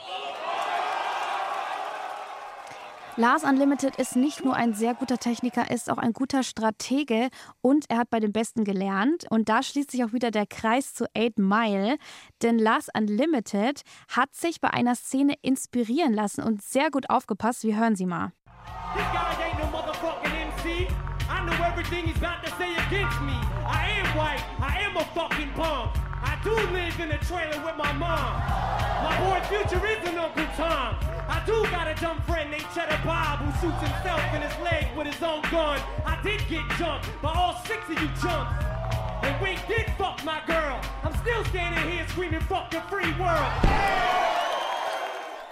Lars 3.17 3.43
Unlimited 3.43 3.97
ist 3.97 4.15
nicht 4.15 4.45
nur 4.45 4.55
ein 4.55 4.73
sehr 4.73 4.93
guter 4.93 5.17
Techniker, 5.17 5.63
er 5.67 5.75
ist 5.75 5.91
auch 5.91 5.97
ein 5.97 6.13
guter 6.13 6.43
Stratege 6.43 7.27
und 7.59 7.83
er 7.89 7.97
hat 7.97 8.09
bei 8.09 8.21
den 8.21 8.31
Besten 8.31 8.63
gelernt. 8.63 9.25
Und 9.29 9.49
da 9.49 9.61
schließt 9.61 9.91
sich 9.91 10.05
auch 10.05 10.13
wieder 10.13 10.31
der 10.31 10.45
Kreis 10.45 10.93
zu 10.93 11.07
8 11.13 11.39
Mile, 11.39 11.97
denn 12.41 12.57
Lars 12.57 12.87
Unlimited 12.95 13.81
hat 14.07 14.33
sich 14.33 14.61
bei 14.61 14.69
einer 14.69 14.95
Szene 14.95 15.33
inspirieren 15.41 16.13
lassen 16.13 16.41
und 16.41 16.61
sehr 16.61 16.89
gut 16.89 17.09
aufgepasst. 17.09 17.63
Wir 17.63 17.77
hören 17.77 17.97
sie 17.97 18.05
mal. 18.05 18.31
This 18.95 19.03
guy 19.11 19.43
ain't 19.43 19.59
no 19.59 19.69
motherfucking 19.77 20.31
MC. 20.31 20.87
I 21.29 21.45
know 21.45 21.65
everything 21.65 22.05
he's 22.05 22.15
about 22.23 22.41
to 22.45 22.51
say 22.57 22.71
against 22.87 23.19
me. 23.23 23.35
I 23.67 23.99
am 23.99 24.17
white, 24.17 24.41
I 24.61 24.85
am 24.85 24.95
a 24.95 25.03
fucking 25.13 25.51
punk. 25.53 26.08
Do 26.41 26.55
live 26.55 26.97
in 27.01 27.11
a 27.11 27.17
trailer 27.17 27.61
with 27.65 27.75
my 27.75 27.91
mom. 27.91 28.39
My 29.03 29.19
boy 29.19 29.45
Future 29.47 29.85
is 29.85 30.07
an 30.07 30.17
Uncle 30.17 30.45
Tom. 30.55 30.95
I 31.27 31.43
do 31.45 31.63
got 31.69 31.89
a 31.89 31.95
dumb 31.95 32.21
friend 32.21 32.49
named 32.49 32.65
Cheddar 32.73 33.01
Bob 33.03 33.39
who 33.39 33.51
shoots 33.59 33.81
himself 33.81 34.23
in 34.33 34.41
his 34.41 34.57
leg 34.63 34.87
with 34.95 35.07
his 35.07 35.21
own 35.21 35.41
gun. 35.51 35.81
I 36.05 36.17
did 36.23 36.39
get 36.47 36.63
jumped 36.77 37.09
by 37.21 37.33
all 37.33 37.61
six 37.65 37.83
of 37.89 38.01
you 38.01 38.07
chumps. 38.21 38.53
And 39.21 39.41
Wink 39.41 39.59
did 39.67 39.91
fuck 39.97 40.23
my 40.23 40.39
girl. 40.47 40.79
I'm 41.03 41.13
still 41.17 41.43
standing 41.45 41.91
here 41.91 42.07
screaming 42.07 42.39
fuck 42.41 42.71
the 42.71 42.79
free 42.89 43.11
world. 43.19 43.51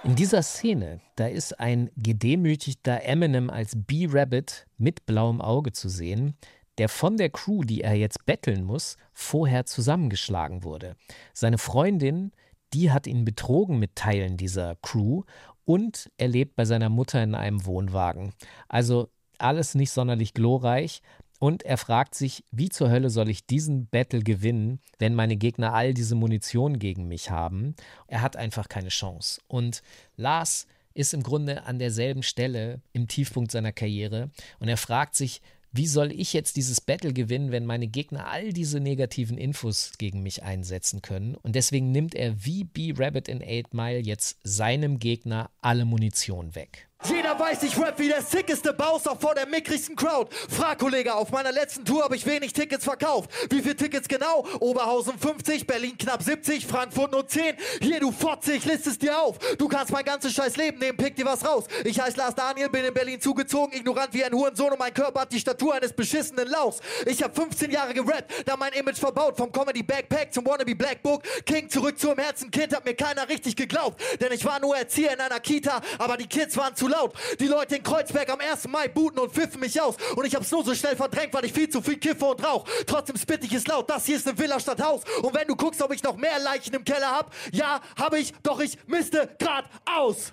In 0.04 0.14
dieser 0.14 0.42
Szene, 0.42 1.00
da 1.16 1.26
ist 1.26 1.60
ein 1.60 1.90
gedemütigter 1.96 3.02
Eminem 3.02 3.50
als 3.50 3.72
B-Rabbit 3.76 4.66
mit 4.78 5.04
blauem 5.04 5.42
Auge 5.42 5.72
zu 5.72 5.90
sehen, 5.90 6.34
der 6.78 6.88
von 6.88 7.16
der 7.16 7.30
Crew, 7.30 7.62
die 7.64 7.82
er 7.82 7.94
jetzt 7.94 8.24
betteln 8.24 8.64
muss, 8.64 8.96
vorher 9.12 9.66
zusammengeschlagen 9.66 10.62
wurde. 10.64 10.96
Seine 11.32 11.58
Freundin, 11.58 12.32
die 12.72 12.90
hat 12.90 13.06
ihn 13.06 13.24
betrogen 13.24 13.78
mit 13.78 13.96
Teilen 13.96 14.36
dieser 14.36 14.76
Crew 14.76 15.22
und 15.64 16.10
er 16.16 16.28
lebt 16.28 16.56
bei 16.56 16.64
seiner 16.64 16.88
Mutter 16.88 17.22
in 17.22 17.34
einem 17.34 17.66
Wohnwagen. 17.66 18.32
Also 18.68 19.10
alles 19.38 19.74
nicht 19.74 19.90
sonderlich 19.90 20.34
glorreich. 20.34 21.02
Und 21.40 21.62
er 21.62 21.76
fragt 21.76 22.16
sich, 22.16 22.42
wie 22.50 22.68
zur 22.68 22.90
Hölle 22.90 23.10
soll 23.10 23.28
ich 23.28 23.46
diesen 23.46 23.86
Battle 23.86 24.22
gewinnen, 24.22 24.80
wenn 24.98 25.14
meine 25.14 25.36
Gegner 25.36 25.72
all 25.72 25.94
diese 25.94 26.16
Munition 26.16 26.80
gegen 26.80 27.06
mich 27.06 27.30
haben? 27.30 27.76
Er 28.08 28.22
hat 28.22 28.36
einfach 28.36 28.68
keine 28.68 28.88
Chance. 28.88 29.40
Und 29.46 29.82
Lars 30.16 30.66
ist 30.94 31.14
im 31.14 31.22
Grunde 31.22 31.64
an 31.64 31.78
derselben 31.78 32.24
Stelle 32.24 32.80
im 32.92 33.06
Tiefpunkt 33.06 33.52
seiner 33.52 33.70
Karriere 33.70 34.30
und 34.58 34.66
er 34.66 34.76
fragt 34.76 35.14
sich, 35.14 35.40
wie 35.72 35.86
soll 35.86 36.12
ich 36.12 36.32
jetzt 36.32 36.56
dieses 36.56 36.80
Battle 36.80 37.12
gewinnen, 37.12 37.52
wenn 37.52 37.66
meine 37.66 37.88
Gegner 37.88 38.28
all 38.28 38.52
diese 38.52 38.80
negativen 38.80 39.36
Infos 39.36 39.92
gegen 39.98 40.22
mich 40.22 40.42
einsetzen 40.42 41.02
können? 41.02 41.34
Und 41.34 41.54
deswegen 41.54 41.92
nimmt 41.92 42.14
er 42.14 42.44
wie 42.44 42.64
B-Rabbit 42.64 43.28
in 43.28 43.42
8 43.42 43.74
Mile 43.74 43.98
jetzt 43.98 44.38
seinem 44.42 44.98
Gegner 44.98 45.50
alle 45.60 45.84
Munition 45.84 46.54
weg. 46.54 46.87
Jeder 47.04 47.38
weiß, 47.38 47.62
ich 47.62 47.78
rap 47.78 47.96
wie 47.98 48.08
der 48.08 48.22
sickeste 48.22 48.72
Bowser 48.72 49.14
vor 49.14 49.32
der 49.32 49.46
mickrigsten 49.46 49.94
Crowd. 49.94 50.34
Frag, 50.48 50.80
Kollege, 50.80 51.14
auf 51.14 51.30
meiner 51.30 51.52
letzten 51.52 51.84
Tour 51.84 52.02
habe 52.02 52.16
ich 52.16 52.26
wenig 52.26 52.52
Tickets 52.52 52.84
verkauft. 52.84 53.30
Wie 53.50 53.62
viel 53.62 53.76
Tickets 53.76 54.08
genau? 54.08 54.44
Oberhausen 54.58 55.16
50, 55.16 55.64
Berlin 55.64 55.96
knapp 55.96 56.22
70, 56.24 56.66
Frankfurt 56.66 57.12
nur 57.12 57.26
10. 57.26 57.54
Hier, 57.80 58.00
du 58.00 58.10
Fotze, 58.10 58.54
ich 58.54 58.64
liste 58.64 58.90
es 58.90 58.98
dir 58.98 59.16
auf. 59.16 59.38
Du 59.58 59.68
kannst 59.68 59.92
mein 59.92 60.04
ganzes 60.04 60.32
scheiß 60.34 60.56
Leben 60.56 60.78
nehmen, 60.78 60.98
pick 60.98 61.14
dir 61.14 61.24
was 61.24 61.46
raus. 61.46 61.66
Ich 61.84 62.00
heiße 62.00 62.16
Lars 62.16 62.34
Daniel, 62.34 62.68
bin 62.68 62.84
in 62.84 62.92
Berlin 62.92 63.20
zugezogen, 63.20 63.72
ignorant 63.76 64.12
wie 64.12 64.24
ein 64.24 64.32
Hurensohn 64.32 64.72
und 64.72 64.78
mein 64.78 64.92
Körper 64.92 65.20
hat 65.20 65.32
die 65.32 65.38
Statur 65.38 65.74
eines 65.74 65.92
beschissenen 65.92 66.48
Lauchs. 66.48 66.80
Ich 67.06 67.22
habe 67.22 67.32
15 67.32 67.70
Jahre 67.70 67.94
gerappt, 67.94 68.32
da 68.44 68.56
mein 68.56 68.72
Image 68.72 68.98
verbaut. 68.98 69.36
Vom 69.36 69.52
Comedy 69.52 69.84
Backpack 69.84 70.34
zum 70.34 70.44
Wannabe 70.44 70.74
Black 70.74 71.00
Book. 71.04 71.22
King 71.46 71.68
zurück 71.70 71.96
zum 71.96 72.18
Herzen, 72.18 72.50
Kind 72.50 72.74
hat 72.74 72.84
mir 72.84 72.94
keiner 72.94 73.28
richtig 73.28 73.54
geglaubt. 73.54 74.02
Denn 74.20 74.32
ich 74.32 74.44
war 74.44 74.58
nur 74.58 74.76
Erzieher 74.76 75.12
in 75.12 75.20
einer 75.20 75.38
Kita, 75.38 75.80
aber 75.98 76.16
die 76.16 76.26
Kids 76.26 76.56
waren 76.56 76.74
zu 76.74 76.87
laut. 76.88 77.14
Die 77.40 77.46
Leute 77.46 77.76
in 77.76 77.82
Kreuzberg 77.82 78.30
am 78.30 78.40
1. 78.40 78.68
Mai 78.68 78.88
booten 78.88 79.18
und 79.18 79.32
pfiffen 79.32 79.60
mich 79.60 79.80
aus. 79.80 79.96
Und 80.16 80.26
ich 80.26 80.34
hab's 80.34 80.50
nur 80.50 80.64
so 80.64 80.74
schnell 80.74 80.96
verdrängt, 80.96 81.32
weil 81.34 81.44
ich 81.44 81.52
viel 81.52 81.68
zu 81.68 81.82
viel 81.82 81.98
kiffe 81.98 82.24
und 82.24 82.44
rauch. 82.44 82.64
Trotzdem 82.86 83.16
spit 83.16 83.44
ich 83.44 83.52
es 83.52 83.66
laut, 83.66 83.88
das 83.88 84.06
hier 84.06 84.16
ist 84.16 84.26
eine 84.26 84.38
Villa 84.38 84.58
statt 84.60 84.82
Haus. 84.82 85.02
Und 85.22 85.34
wenn 85.34 85.46
du 85.46 85.56
guckst, 85.56 85.82
ob 85.82 85.92
ich 85.92 86.02
noch 86.02 86.16
mehr 86.16 86.38
Leichen 86.38 86.74
im 86.74 86.84
Keller 86.84 87.10
hab, 87.10 87.34
ja, 87.52 87.80
hab 87.98 88.14
ich, 88.14 88.32
doch 88.42 88.60
ich 88.60 88.78
misste 88.86 89.28
grad 89.38 89.64
aus. 89.84 90.32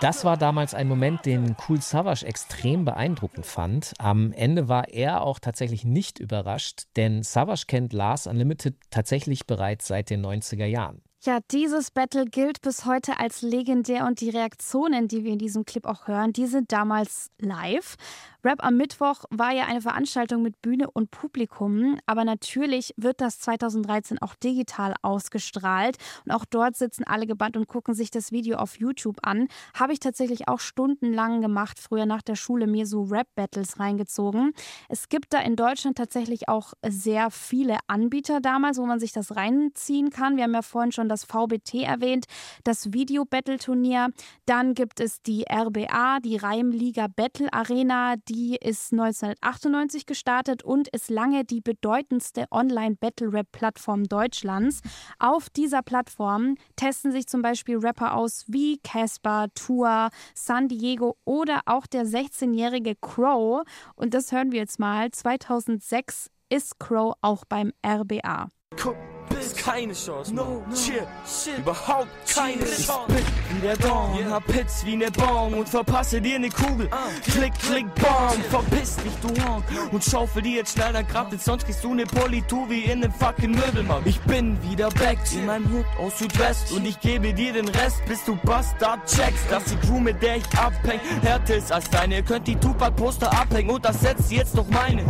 Das 0.00 0.24
war 0.24 0.36
damals 0.36 0.74
ein 0.74 0.86
Moment, 0.86 1.26
den 1.26 1.56
Cool 1.68 1.80
Savage 1.80 2.24
extrem 2.24 2.84
beeindruckend 2.84 3.44
fand. 3.44 3.94
Am 3.98 4.32
Ende 4.32 4.68
war 4.68 4.88
er 4.88 5.22
auch 5.22 5.40
tatsächlich 5.40 5.84
nicht 5.84 6.20
überrascht, 6.20 6.84
denn 6.96 7.22
Savage 7.24 7.64
kennt 7.66 7.92
Lars 7.92 8.26
Unlimited 8.26 8.76
tatsächlich 8.90 9.46
bereits 9.46 9.88
seit 9.88 10.10
den 10.10 10.24
90er 10.24 10.66
Jahren. 10.66 11.02
Ja, 11.20 11.40
dieses 11.50 11.90
Battle 11.90 12.26
gilt 12.26 12.62
bis 12.62 12.84
heute 12.84 13.18
als 13.18 13.42
legendär 13.42 14.06
und 14.06 14.20
die 14.20 14.30
Reaktionen, 14.30 15.08
die 15.08 15.24
wir 15.24 15.32
in 15.32 15.40
diesem 15.40 15.64
Clip 15.64 15.84
auch 15.84 16.06
hören, 16.06 16.32
die 16.32 16.46
sind 16.46 16.70
damals 16.70 17.32
live. 17.40 17.96
Rap 18.44 18.64
am 18.64 18.76
Mittwoch 18.76 19.24
war 19.30 19.50
ja 19.52 19.64
eine 19.66 19.80
Veranstaltung 19.80 20.42
mit 20.42 20.62
Bühne 20.62 20.88
und 20.88 21.10
Publikum, 21.10 21.98
aber 22.06 22.24
natürlich 22.24 22.94
wird 22.96 23.20
das 23.20 23.40
2013 23.40 24.22
auch 24.22 24.36
digital 24.36 24.94
ausgestrahlt 25.02 25.96
und 26.24 26.30
auch 26.30 26.44
dort 26.48 26.76
sitzen 26.76 27.02
alle 27.02 27.26
gebannt 27.26 27.56
und 27.56 27.66
gucken 27.66 27.94
sich 27.94 28.12
das 28.12 28.30
Video 28.30 28.58
auf 28.58 28.78
YouTube 28.78 29.16
an. 29.22 29.48
Habe 29.74 29.92
ich 29.92 29.98
tatsächlich 29.98 30.46
auch 30.46 30.60
stundenlang 30.60 31.40
gemacht, 31.40 31.80
früher 31.80 32.06
nach 32.06 32.22
der 32.22 32.36
Schule 32.36 32.68
mir 32.68 32.86
so 32.86 33.02
Rap-Battles 33.02 33.80
reingezogen. 33.80 34.52
Es 34.88 35.08
gibt 35.08 35.34
da 35.34 35.40
in 35.40 35.56
Deutschland 35.56 35.98
tatsächlich 35.98 36.48
auch 36.48 36.74
sehr 36.86 37.32
viele 37.32 37.78
Anbieter 37.88 38.40
damals, 38.40 38.78
wo 38.78 38.86
man 38.86 39.00
sich 39.00 39.10
das 39.10 39.34
reinziehen 39.34 40.10
kann. 40.10 40.36
Wir 40.36 40.44
haben 40.44 40.54
ja 40.54 40.62
vorhin 40.62 40.92
schon 40.92 41.07
schon 41.08 41.10
das 41.10 41.24
VBT 41.24 41.84
erwähnt, 41.84 42.26
das 42.64 42.92
Video-Battle-Turnier. 42.92 44.10
Dann 44.46 44.74
gibt 44.74 45.00
es 45.00 45.22
die 45.22 45.44
RBA, 45.50 46.20
die 46.20 46.36
Reimliga 46.36 47.06
Battle 47.08 47.52
Arena. 47.52 48.16
Die 48.28 48.56
ist 48.56 48.92
1998 48.92 50.06
gestartet 50.06 50.62
und 50.62 50.88
ist 50.88 51.10
lange 51.10 51.44
die 51.44 51.60
bedeutendste 51.60 52.46
Online-Battle-Rap-Plattform 52.50 54.04
Deutschlands. 54.04 54.80
Auf 55.18 55.50
dieser 55.50 55.82
Plattform 55.82 56.56
testen 56.76 57.12
sich 57.12 57.26
zum 57.26 57.42
Beispiel 57.42 57.78
Rapper 57.78 58.14
aus 58.14 58.44
wie 58.46 58.78
Casper, 58.78 59.46
Tour, 59.54 60.10
San 60.34 60.68
Diego 60.68 61.16
oder 61.24 61.60
auch 61.66 61.86
der 61.86 62.04
16-jährige 62.04 62.94
Crow. 63.00 63.62
Und 63.94 64.14
das 64.14 64.32
hören 64.32 64.52
wir 64.52 64.60
jetzt 64.60 64.78
mal. 64.78 65.10
2006 65.10 66.30
ist 66.50 66.78
Crow 66.78 67.14
auch 67.20 67.44
beim 67.48 67.72
RBA. 67.86 68.48
Guck, 68.80 68.96
bis 69.28 69.54
keine 69.54 69.92
Chance. 69.92 70.34
No, 70.34 70.64
no. 70.68 70.76
Shit, 70.76 71.06
shit. 71.26 71.58
Überhaupt 71.58 72.08
keine 72.32 72.64
Chance. 72.64 73.06
Ich 73.08 73.24
bin 73.24 73.62
wie 73.62 73.66
der 73.66 73.76
Baum, 73.76 74.18
yeah. 74.18 74.30
hab 74.30 74.52
Hits 74.52 74.84
wie 74.84 74.96
ne 74.96 75.10
Baum 75.10 75.54
und 75.54 75.68
verpasse 75.68 76.20
dir 76.20 76.38
ne 76.38 76.48
Kugel. 76.48 76.86
Uh. 76.86 77.30
Klick, 77.32 77.54
klick, 77.58 77.86
Baum, 77.96 78.42
verpiss 78.50 78.96
dich, 78.96 79.12
du 79.22 79.28
Honk. 79.44 79.64
Und 79.92 80.04
schaufel 80.04 80.42
dir 80.42 80.56
jetzt 80.56 80.74
schnell 80.74 80.92
dein 80.92 81.06
Grab, 81.06 81.30
denn 81.30 81.38
sonst 81.38 81.64
kriegst 81.64 81.82
du 81.82 81.94
ne 81.94 82.04
Politur 82.06 82.68
wie 82.68 82.84
in 82.84 83.00
nem 83.00 83.12
fucking 83.12 83.52
Möbelmarkt. 83.52 84.06
Ich 84.06 84.20
bin 84.22 84.56
wieder 84.62 84.90
back 84.90 85.18
in 85.32 85.46
meinem 85.46 85.70
Hut 85.72 85.86
aus 85.98 86.18
Südwest 86.18 86.72
und 86.72 86.86
ich 86.86 87.00
gebe 87.00 87.32
dir 87.32 87.52
den 87.52 87.68
Rest, 87.68 88.04
bis 88.06 88.24
du 88.24 88.36
Bastard 88.44 89.00
checkst, 89.06 89.50
dass 89.50 89.64
die 89.64 89.76
Crew, 89.76 90.00
mit 90.00 90.22
der 90.22 90.36
ich 90.36 90.58
abhäng, 90.58 91.00
härter 91.22 91.56
ist 91.56 91.72
als 91.72 91.88
deine. 91.90 92.16
Ihr 92.16 92.22
könnt 92.22 92.46
die 92.46 92.56
Tupac-Poster 92.56 93.32
abhängen 93.32 93.70
und 93.70 93.84
das 93.84 94.00
setzt 94.00 94.30
jetzt 94.30 94.54
noch 94.54 94.68
meine. 94.68 95.04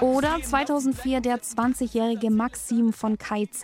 Oder 0.00 0.38
2004 0.42 1.20
der 1.20 1.40
20-jährige 1.40 2.30
Maxim 2.30 2.92
von 2.92 3.18
KZ. 3.30 3.62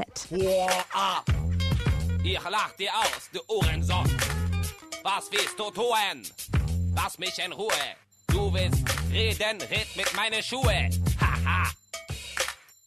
Ich 2.23 2.39
lach 2.49 2.73
dir 2.79 2.91
aus, 2.95 3.29
du 3.33 3.41
Uhrensohn. 3.53 4.07
Was 5.03 5.29
willst 5.33 5.59
du 5.59 5.73
tun? 5.73 6.23
Lass 6.95 7.19
mich 7.19 7.37
in 7.45 7.51
Ruhe. 7.51 7.73
Du 8.29 8.55
willst 8.55 8.85
reden, 9.11 9.61
red 9.63 9.89
mit 9.97 10.15
meine 10.15 10.41
Schuhe. 10.41 10.89
Haha. 11.21 11.69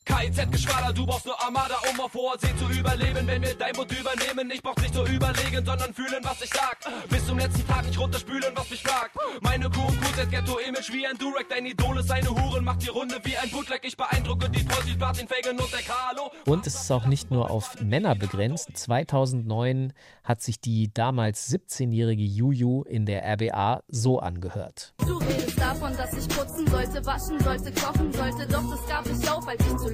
KIZ-Geschwader, 0.09 0.91
du 0.91 1.05
brauchst 1.05 1.27
nur 1.27 1.39
Armada, 1.39 1.75
um 1.91 1.99
auf 2.01 2.13
hoher 2.15 2.37
See 2.39 2.49
zu 2.57 2.65
überleben. 2.77 3.27
Wenn 3.27 3.41
wir 3.43 3.53
dein 3.53 3.73
Boot 3.73 3.91
übernehmen, 3.91 4.49
ich 4.51 4.61
brauch 4.61 4.75
nicht 4.77 4.95
nur 4.95 5.05
überlegen, 5.07 5.63
sondern 5.63 5.93
fühlen, 5.93 6.19
was 6.23 6.41
ich 6.41 6.49
sag. 6.49 6.77
Bis 7.09 7.25
zum 7.27 7.37
letzten 7.37 7.65
Tag 7.67 7.85
nicht 7.85 7.99
runterspülen, 7.99 8.51
was 8.55 8.69
mich 8.71 8.81
fragt. 8.81 9.15
Meine 9.41 9.69
Crew 9.69 9.85
und 9.87 10.01
QZ 10.01 10.31
Ghetto-Image 10.31 10.91
wie 10.91 11.05
ein 11.05 11.17
Durek, 11.17 11.47
dein 11.49 11.65
Idol 11.65 11.99
ist 11.99 12.07
seine 12.07 12.29
Huren, 12.29 12.63
macht 12.63 12.81
die 12.81 12.89
Runde 12.89 13.19
wie 13.23 13.37
ein 13.37 13.49
Bootleg. 13.51 13.81
Ich 13.83 13.95
beeindrucke 13.95 14.49
die 14.49 14.63
Posse, 14.63 14.97
Martin 14.97 15.27
Fagan 15.27 15.59
und 15.59 15.71
der 15.71 15.81
Carlo. 15.81 16.31
Und 16.45 16.65
es 16.65 16.75
ist 16.75 16.91
auch 16.91 17.05
nicht 17.05 17.29
nur 17.29 17.51
auf 17.51 17.79
Männer 17.81 18.15
begrenzt. 18.15 18.69
2009 18.75 19.93
hat 20.23 20.41
sich 20.41 20.59
die 20.59 20.91
damals 20.91 21.51
17-jährige 21.51 22.23
Juju 22.23 22.83
in 22.83 23.05
der 23.05 23.23
RBA 23.23 23.83
so 23.87 24.19
angehört. 24.19 24.93
Du 25.05 25.17
redest 25.17 25.59
davon, 25.59 25.95
dass 25.95 26.13
ich 26.13 26.27
putzen 26.27 26.67
sollte, 26.67 27.05
waschen 27.05 27.39
sollte, 27.41 27.71
kochen 27.73 28.11
sollte, 28.11 28.47
doch 28.47 28.63
das 28.71 28.87
gab 28.87 29.05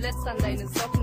ich 0.08 0.66
auf, 0.66 0.84
als 0.84 0.95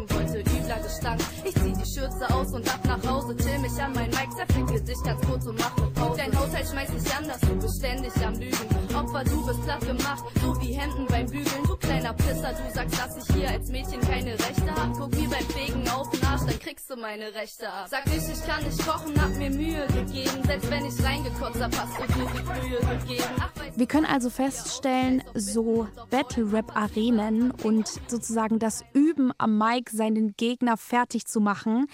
Gestank. 0.93 1.21
Ich 1.45 1.55
zieh 1.55 1.73
die 1.73 1.91
Schürze 1.91 2.35
aus 2.35 2.53
und 2.53 2.69
ab 2.69 2.81
nach 2.85 3.11
Hause, 3.11 3.35
chill 3.37 3.59
mich 3.61 3.83
an 3.83 3.93
mein 3.95 4.11
Mike, 4.11 4.31
zerficke 4.37 4.81
dich 4.83 5.03
ganz 5.03 5.27
kurz 5.27 5.47
und 5.47 5.59
mach 5.59 5.75
ne 5.79 5.91
Pause. 5.95 6.19
Dein 6.19 6.39
Haushalt 6.39 6.69
schmeißt 6.69 6.93
dich 6.93 7.17
an, 7.17 7.29
dass 7.29 7.41
du 7.41 7.55
bist 7.57 7.79
ständig 7.79 8.13
am 8.27 8.35
Lügen. 8.35 8.95
Opfer, 8.95 9.25
du 9.25 9.47
bist 9.47 9.63
platt 9.65 9.81
gemacht, 9.81 10.25
so 10.43 10.61
wie 10.61 10.75
Hemden 10.75 11.07
beim 11.07 11.27
Bügeln. 11.27 11.65
Du 11.65 11.77
kleiner 11.77 12.13
Pisser, 12.13 12.53
du 12.53 12.75
sagst, 12.75 12.99
dass 12.99 13.17
ich 13.17 13.35
hier 13.35 13.49
als 13.49 13.69
Mädchen 13.69 14.01
keine 14.03 14.33
Rechte 14.33 14.75
hab. 14.75 14.93
Guck 14.93 15.11
mir 15.15 15.29
beim 15.31 15.47
Fegen 15.47 15.89
auf 15.89 16.11
den 16.11 16.25
Arsch, 16.25 16.43
dann 16.47 16.59
kriegst 16.59 16.91
du 16.91 16.97
meine 16.97 17.35
Rechte 17.35 17.69
ab. 17.69 17.87
Sag 17.89 18.07
nicht, 18.07 18.29
ich 18.29 18.47
kann 18.47 18.63
nicht 18.63 18.87
kochen, 18.87 19.23
hab 19.23 19.31
mir 19.31 19.51
Mühe 19.51 19.87
gegeben. 19.87 20.43
Selbst 20.45 20.71
wenn 20.71 20.85
ich 20.85 21.03
reingekotzt 21.03 21.63
hab, 21.63 21.73
hast 21.79 21.97
du 21.99 22.19
mir 22.19 22.31
die 22.31 22.43
Brühe 22.43 22.99
gegeben. 22.99 23.25
Ach, 23.41 23.53
wir 23.75 23.87
können 23.87 24.07
also 24.07 24.29
feststellen, 24.29 25.23
so 25.35 25.89
Battle-Rap-Arenen 26.11 27.51
und 27.51 27.89
sozusagen 28.07 28.59
das 28.59 28.85
Üben 28.93 29.33
am 29.39 29.57
Mic, 29.57 29.91
seinen 29.91 30.35
Gegner 30.37 30.77
fertig 30.83 31.27
zu 31.27 31.41
machen, 31.41 31.87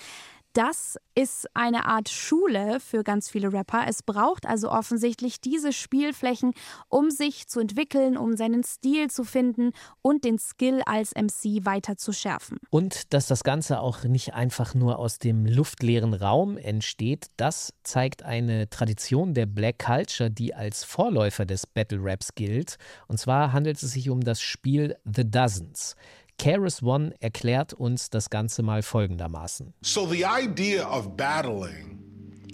das 0.59 0.99
ist 1.15 1.47
eine 1.55 1.87
Art 1.87 2.09
Schule 2.09 2.81
für 2.81 3.05
ganz 3.05 3.29
viele 3.31 3.53
Rapper. 3.53 3.85
Es 3.87 4.03
braucht 4.03 4.45
also 4.45 4.73
offensichtlich 4.73 5.41
diese 5.41 5.73
Spielflächen, 5.73 6.53
um 6.89 7.11
sich 7.11 7.47
zu 7.47 7.61
entwickeln, 7.61 8.17
um 8.17 8.37
seinen 8.37 8.65
Stil 8.65 9.09
zu 9.09 9.23
finden 9.23 9.71
und 10.03 10.25
den 10.25 10.39
Skill 10.39 10.83
als 10.85 11.13
MC 11.15 11.65
weiter 11.65 11.97
zu 11.97 12.13
schärfen. 12.13 12.59
Und 12.71 13.13
dass 13.13 13.27
das 13.27 13.45
Ganze 13.45 13.79
auch 13.79 14.03
nicht 14.03 14.35
einfach 14.35 14.75
nur 14.75 14.99
aus 14.99 15.19
dem 15.19 15.47
luftleeren 15.47 16.13
Raum 16.13 16.57
entsteht, 16.57 17.27
das 17.37 17.73
zeigt 17.85 18.25
eine 18.25 18.69
Tradition 18.69 19.35
der 19.35 19.47
Black 19.47 19.79
Culture, 19.79 20.29
die 20.29 20.55
als 20.55 20.83
Vorläufer 20.83 21.47
des 21.47 21.69
Battle 21.69 22.01
Raps 22.03 22.35
gilt. 22.35 22.79
Und 23.07 23.19
zwar 23.19 23.53
handelt 23.53 23.81
es 23.81 23.93
sich 23.93 24.11
um 24.11 24.23
das 24.23 24.41
Spiel 24.41 24.97
The 25.05 25.31
Dozens. 25.31 25.95
Keras 26.39 26.83
One 26.83 27.13
erklärt 27.21 27.75
uns 27.75 28.11
das 28.11 28.31
Ganze 28.31 28.63
mal 28.63 28.83
folgendermaßen. 28.83 29.75
So 29.83 30.07
the 30.07 30.25
idea 30.25 30.87
of 30.87 31.17
battling 31.17 31.99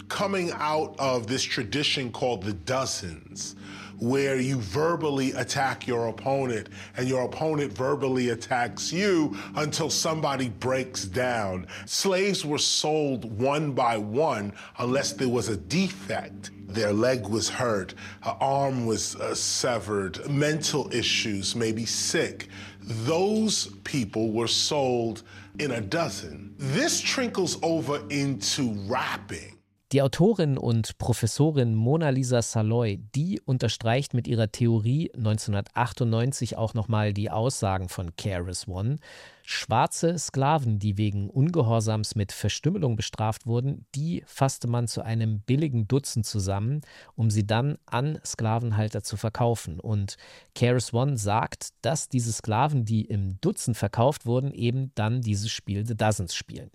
coming 0.09 0.51
out 0.53 0.95
of 0.99 1.27
this 1.27 1.43
tradition 1.43 2.11
called 2.11 2.43
the 2.43 2.53
dozens 2.53 3.55
where 3.99 4.37
you 4.37 4.57
verbally 4.57 5.31
attack 5.33 5.87
your 5.87 6.07
opponent 6.07 6.67
and 6.97 7.07
your 7.07 7.23
opponent 7.23 7.71
verbally 7.71 8.29
attacks 8.29 8.91
you 8.91 9.35
until 9.55 9.89
somebody 9.89 10.49
breaks 10.49 11.05
down. 11.05 11.67
Slaves 11.85 12.45
were 12.45 12.57
sold 12.57 13.39
one 13.39 13.71
by 13.71 13.97
one 13.97 14.53
unless 14.79 15.13
there 15.13 15.29
was 15.29 15.47
a 15.47 15.57
defect. 15.57 16.51
Their 16.67 16.91
leg 16.91 17.27
was 17.27 17.47
hurt, 17.47 17.93
an 18.23 18.35
arm 18.41 18.85
was 18.85 19.15
uh, 19.15 19.33
severed, 19.33 20.29
mental 20.29 20.93
issues, 20.93 21.55
maybe 21.55 21.85
sick. 21.85 22.49
Those 22.87 23.67
people 23.83 24.31
were 24.31 24.47
sold 24.47 25.23
in 25.59 25.71
a 25.71 25.81
dozen. 25.81 26.53
This 26.57 27.01
trickles 27.01 27.57
over 27.63 28.03
into 28.09 28.73
rapping. 28.87 29.54
Die 29.95 30.01
Autorin 30.01 30.57
und 30.57 30.97
Professorin 30.97 31.73
Mona 31.73 32.09
Lisa 32.09 32.41
Saloy, 32.41 32.97
die 33.15 33.39
unterstreicht 33.39 34.13
mit 34.13 34.27
ihrer 34.27 34.51
Theorie 34.51 35.09
1998 35.15 36.57
auch 36.57 36.73
nochmal 36.73 37.13
die 37.13 37.31
Aussagen 37.31 37.87
von 37.87 38.13
Keras 38.17 38.67
One. 38.67 38.97
Schwarze 39.43 40.19
Sklaven, 40.19 40.79
die 40.79 40.97
wegen 40.97 41.29
Ungehorsams 41.29 42.15
mit 42.15 42.33
Verstümmelung 42.33 42.97
bestraft 42.97 43.47
wurden, 43.47 43.85
die 43.95 44.21
fasste 44.25 44.67
man 44.67 44.89
zu 44.89 45.01
einem 45.01 45.39
billigen 45.39 45.87
Dutzend 45.87 46.25
zusammen, 46.25 46.81
um 47.15 47.31
sie 47.31 47.47
dann 47.47 47.77
an 47.85 48.19
Sklavenhalter 48.25 49.01
zu 49.01 49.15
verkaufen. 49.15 49.79
Und 49.79 50.17
Keras 50.55 50.93
One 50.93 51.17
sagt, 51.17 51.69
dass 51.83 52.09
diese 52.09 52.33
Sklaven, 52.33 52.83
die 52.83 53.05
im 53.05 53.39
Dutzend 53.39 53.77
verkauft 53.77 54.25
wurden, 54.25 54.51
eben 54.51 54.91
dann 54.95 55.21
dieses 55.21 55.51
Spiel 55.51 55.87
The 55.87 55.95
Dozens 55.95 56.35
spielen. 56.35 56.69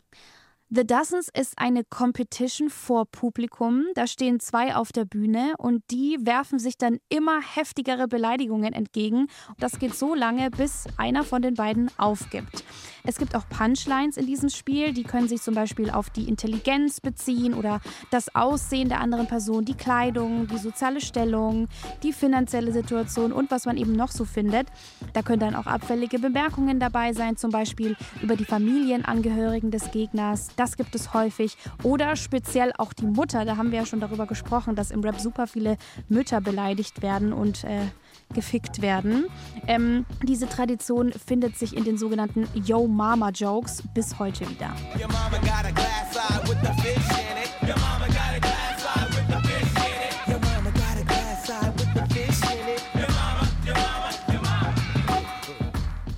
The 0.73 0.87
Dozens 0.87 1.29
ist 1.37 1.55
eine 1.59 1.83
Competition 1.83 2.71
vor 2.71 3.05
Publikum. 3.05 3.87
Da 3.97 4.07
stehen 4.07 4.39
zwei 4.39 4.77
auf 4.77 4.93
der 4.93 5.05
Bühne 5.05 5.55
und 5.59 5.83
die 5.91 6.17
werfen 6.21 6.61
sich 6.61 6.79
dann 6.79 7.01
immer 7.09 7.41
heftigere 7.41 8.07
Beleidigungen 8.07 8.73
entgegen. 8.73 9.27
Das 9.59 9.81
geht 9.81 9.97
so 9.97 10.15
lange, 10.15 10.49
bis 10.53 10.85
einer 10.97 11.25
von 11.25 11.43
den 11.43 11.55
beiden 11.55 11.91
aufgibt. 11.99 12.63
Es 13.03 13.19
gibt 13.19 13.35
auch 13.35 13.49
Punchlines 13.49 14.17
in 14.17 14.27
diesem 14.27 14.49
Spiel, 14.49 14.93
die 14.93 15.03
können 15.03 15.27
sich 15.27 15.43
zum 15.43 15.55
Beispiel 15.55 15.91
auf 15.91 16.09
die 16.11 16.29
Intelligenz 16.29 17.01
beziehen 17.01 17.55
oder 17.55 17.81
das 18.13 18.33
Aussehen 18.37 18.89
der 18.89 19.01
anderen 19.01 19.27
Person, 19.27 19.65
die 19.65 19.75
Kleidung, 19.75 20.47
die 20.47 20.59
soziale 20.59 21.01
Stellung, 21.01 21.67
die 22.05 22.13
finanzielle 22.13 22.71
Situation 22.71 23.33
und 23.33 23.51
was 23.51 23.67
man 23.67 23.77
eben 23.77 23.95
noch 23.95 24.13
so 24.13 24.25
findet. 24.25 24.69
Da 25.15 25.23
können 25.23 25.41
dann 25.41 25.57
auch 25.57 25.67
abfällige 25.67 26.21
Bemerkungen 26.21 26.79
dabei 26.79 27.13
sein, 27.13 27.37
zum 27.37 27.51
Beispiel 27.51 27.97
über 28.23 28.37
die 28.37 28.45
Familienangehörigen 28.45 29.73
des 29.73 29.91
Gegners. 29.91 30.49
Das 30.61 30.77
gibt 30.77 30.95
es 30.95 31.15
häufig. 31.15 31.57
Oder 31.85 32.17
speziell 32.17 32.75
auch 32.77 32.93
die 32.93 33.07
Mutter. 33.07 33.47
Da 33.47 33.57
haben 33.57 33.71
wir 33.73 33.79
ja 33.79 33.87
schon 33.87 33.99
darüber 33.99 34.27
gesprochen, 34.27 34.75
dass 34.77 34.91
im 34.91 35.01
Rap 35.01 35.19
super 35.19 35.47
viele 35.47 35.79
Mütter 36.11 36.43
beleidigt 36.43 37.01
werden 37.01 37.33
und 37.33 37.65
äh, 37.65 37.87
gefickt 38.35 38.83
werden. 38.83 39.29
Ähm, 39.67 40.05
diese 40.23 40.47
Tradition 40.51 41.15
findet 41.15 41.57
sich 41.57 41.75
in 41.75 41.85
den 41.85 41.97
sogenannten 41.97 42.47
Yo 42.53 42.87
Mama 42.87 43.31
Jokes 43.31 43.83
bis 43.95 44.19
heute 44.19 44.51
wieder. 44.51 44.75
Your 45.01 45.09
mama 45.09 45.39
got 45.39 45.65
a 45.65 45.71
glass 45.71 46.15
eye 46.15 46.43
with 46.47 46.59
the 46.61 46.83
fish 46.83 47.09
in 47.09 47.39
it. 47.39 47.51
Your 47.67 47.79
mama 47.79 48.07
got 48.09 48.37
a 48.37 48.50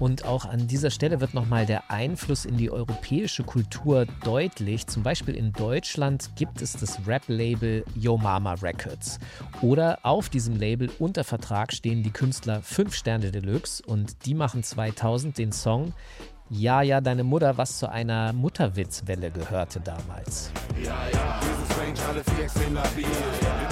Und 0.03 0.25
auch 0.25 0.47
an 0.47 0.67
dieser 0.67 0.91
Stelle 0.91 1.21
wird 1.21 1.33
nochmal 1.33 1.65
der 1.65 1.89
Einfluss 1.89 2.45
in 2.45 2.57
die 2.57 2.73
europäische 2.73 3.45
Kultur 3.45 4.05
deutlich. 4.25 4.89
Zum 4.89 5.05
Beispiel 5.05 5.37
in 5.37 5.53
Deutschland 5.53 6.31
gibt 6.35 6.61
es 6.61 6.73
das 6.73 7.07
Rap-Label 7.07 7.85
Yo 7.95 8.19
Mama 8.19 8.55
Records. 8.55 9.21
Oder 9.61 10.01
auf 10.03 10.29
diesem 10.29 10.57
Label 10.57 10.91
unter 10.99 11.23
Vertrag 11.23 11.73
stehen 11.73 12.03
die 12.03 12.11
Künstler 12.11 12.63
5 12.63 12.93
Sterne 12.93 13.31
Deluxe 13.31 13.81
und 13.87 14.27
die 14.27 14.35
machen 14.35 14.65
2000 14.65 15.39
den 15.39 15.53
Song 15.53 15.93
Ja, 16.51 16.83
ja, 16.83 17.01
deine 17.01 17.23
Mutter, 17.23 17.57
was 17.57 17.79
zu 17.79 17.89
einer 17.89 18.33
Mutterwitzwelle 18.33 19.31
gehörte 19.31 19.79
damals. 19.79 20.51
Ja, 20.83 20.97
ja, 21.13 21.41
dieses 21.41 21.79
Range, 21.79 22.09
alle 22.09 22.25
vier 22.25 22.71
labil. 22.75 23.72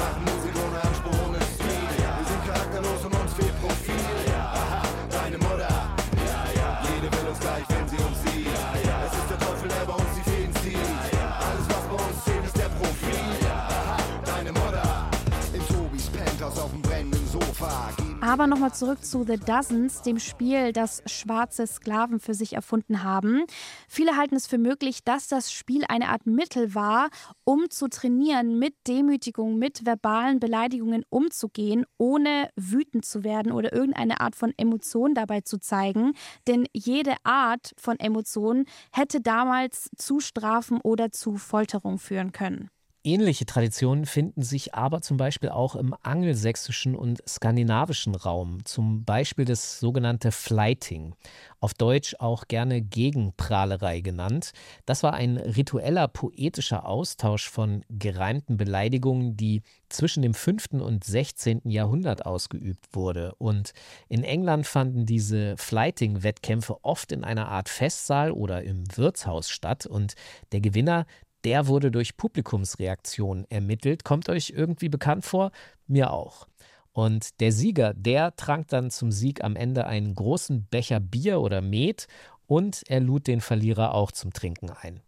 Aber 18.31 18.47
nochmal 18.47 18.73
zurück 18.73 19.05
zu 19.05 19.25
The 19.25 19.39
Dozens, 19.39 20.03
dem 20.03 20.21
Spiel, 20.21 20.73
das 20.73 21.03
schwarze 21.07 21.67
Sklaven 21.67 22.21
für 22.21 22.33
sich 22.33 22.53
erfunden 22.53 23.03
haben. 23.03 23.43
Viele 23.89 24.17
halten 24.17 24.37
es 24.37 24.47
für 24.47 24.57
möglich, 24.57 25.03
dass 25.03 25.27
das 25.27 25.53
Spiel 25.53 25.83
eine 25.89 26.11
Art 26.11 26.27
Mittel 26.27 26.73
war, 26.73 27.09
um 27.43 27.71
zu 27.71 27.89
trainieren, 27.89 28.57
mit 28.57 28.75
Demütigung, 28.87 29.59
mit 29.59 29.85
verbalen 29.85 30.39
Beleidigungen 30.39 31.03
umzugehen, 31.11 31.87
ohne 31.99 32.51
wütend 32.55 33.05
zu 33.05 33.25
werden 33.25 33.51
oder 33.51 33.73
irgendeine 33.73 34.21
Art 34.21 34.37
von 34.37 34.55
Emotion 34.57 35.13
dabei 35.17 35.41
zu 35.41 35.59
zeigen. 35.59 36.13
Denn 36.47 36.69
jede 36.73 37.17
Art 37.25 37.73
von 37.79 37.99
Emotion 37.99 38.65
hätte 38.93 39.21
damals 39.21 39.91
zu 39.97 40.21
Strafen 40.21 40.81
oder 40.81 41.11
zu 41.11 41.37
Folterung 41.37 41.99
führen 41.99 42.31
können. 42.31 42.71
Ähnliche 43.03 43.47
Traditionen 43.47 44.05
finden 44.05 44.43
sich 44.43 44.75
aber 44.75 45.01
zum 45.01 45.17
Beispiel 45.17 45.49
auch 45.49 45.75
im 45.75 45.95
angelsächsischen 46.03 46.95
und 46.95 47.27
skandinavischen 47.27 48.15
Raum, 48.15 48.63
zum 48.67 49.07
Beispiel 49.07 49.47
das 49.47 49.81
sogenannte 49.81 50.31
Flighting, 50.33 51.15
auf 51.61 51.73
Deutsch 51.73 52.15
auch 52.19 52.47
gerne 52.47 52.83
Gegenprahlerei 52.83 54.01
genannt. 54.01 54.53
Das 54.85 55.03
war 55.03 55.15
ein 55.15 55.39
ritueller 55.39 56.09
poetischer 56.09 56.85
Austausch 56.85 57.49
von 57.49 57.87
gereimten 57.89 58.59
Beleidigungen, 58.59 59.35
die 59.35 59.63
zwischen 59.89 60.23
dem 60.23 60.35
5. 60.35 60.73
und 60.75 61.03
16. 61.03 61.63
Jahrhundert 61.65 62.27
ausgeübt 62.27 62.89
wurde. 62.93 63.35
Und 63.39 63.73
in 64.11 64.25
England 64.25 64.67
fanden 64.67 65.07
diese 65.07 65.57
Flighting-Wettkämpfe 65.57 66.85
oft 66.85 67.13
in 67.13 67.25
einer 67.25 67.49
Art 67.49 67.71
Festsaal 67.71 68.31
oder 68.31 68.63
im 68.63 68.85
Wirtshaus 68.95 69.49
statt 69.49 69.87
und 69.87 70.17
der 70.53 70.61
Gewinner, 70.61 71.07
der 71.45 71.67
wurde 71.67 71.91
durch 71.91 72.17
Publikumsreaktionen 72.17 73.47
ermittelt. 73.51 74.05
Kommt 74.05 74.29
euch 74.29 74.53
irgendwie 74.57 74.89
bekannt 74.89 75.25
vor? 75.25 75.51
Mir 75.87 76.13
auch. 76.13 76.47
Und 76.93 77.41
der 77.41 77.53
Sieger, 77.53 77.95
der 77.95 78.35
trank 78.37 78.69
dann 78.69 78.91
zum 78.91 79.13
Sieg 79.13 79.45
am 79.45 79.57
Ende 79.57 79.87
einen 79.87 80.15
großen 80.15 80.65
Becher 80.65 81.01
Bier 81.01 81.41
oder 81.41 81.61
Met 81.61 82.09
und 82.47 82.83
er 82.89 83.01
lud 83.01 83.27
den 83.27 83.41
Verlierer 83.41 83.95
auch 83.95 84.11
zum 84.11 84.33
Trinken 84.33 84.71
ein. 84.71 85.01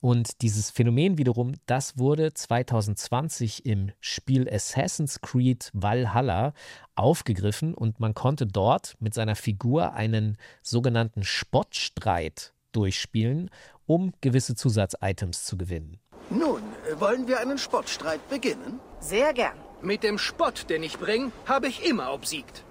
Und 0.00 0.42
dieses 0.42 0.70
Phänomen 0.70 1.18
wiederum, 1.18 1.54
das 1.66 1.98
wurde 1.98 2.32
2020 2.32 3.64
im 3.64 3.92
Spiel 4.00 4.48
Assassin's 4.48 5.20
Creed 5.20 5.70
Valhalla 5.72 6.52
aufgegriffen 6.94 7.74
und 7.74 7.98
man 7.98 8.14
konnte 8.14 8.46
dort 8.46 8.96
mit 9.00 9.14
seiner 9.14 9.36
Figur 9.36 9.94
einen 9.94 10.36
sogenannten 10.62 11.22
Spottstreit 11.22 12.52
durchspielen, 12.76 13.50
um 13.86 14.12
gewisse 14.20 14.54
Zusatzitems 14.54 15.44
zu 15.44 15.56
gewinnen. 15.56 15.98
Nun, 16.30 16.62
wollen 16.98 17.26
wir 17.28 17.40
einen 17.40 17.58
Spottstreit 17.58 18.28
beginnen? 18.28 18.80
Sehr 19.00 19.32
gern. 19.32 19.56
Mit 19.82 20.02
dem 20.02 20.18
Spott, 20.18 20.68
den 20.68 20.82
ich 20.82 20.98
bringe, 20.98 21.32
habe 21.46 21.68
ich 21.68 21.88
immer 21.88 22.12
obsiegt. 22.12 22.64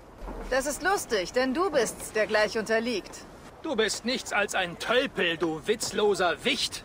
Das 0.50 0.66
ist 0.66 0.84
lustig, 0.84 1.34
denn 1.34 1.54
du 1.54 1.70
bist's, 1.72 2.12
der 2.12 2.28
gleich 2.28 2.58
unterliegt. 2.58 3.26
Du 3.64 3.76
bist 3.76 4.06
nichts 4.06 4.34
als 4.34 4.56
ein 4.56 4.78
Tölpel, 4.78 5.38
du 5.38 5.66
witzloser 5.66 6.44
Wicht. 6.44 6.84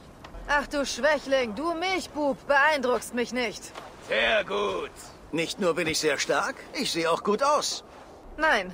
Ach 0.49 0.67
du 0.67 0.87
Schwächling, 0.87 1.55
du 1.55 1.75
Milchbub, 1.75 2.37
beeindruckst 2.47 3.15
mich 3.15 3.33
nicht. 3.33 3.63
Sehr 4.09 4.45
gut. 4.45 4.91
Nicht 5.33 5.61
nur 5.61 5.75
bin 5.75 5.87
ich 5.87 5.99
sehr 5.99 6.19
stark, 6.19 6.57
ich 6.73 6.91
sehe 6.91 7.11
auch 7.11 7.23
gut 7.23 7.43
aus. 7.43 7.85
Nein, 8.37 8.73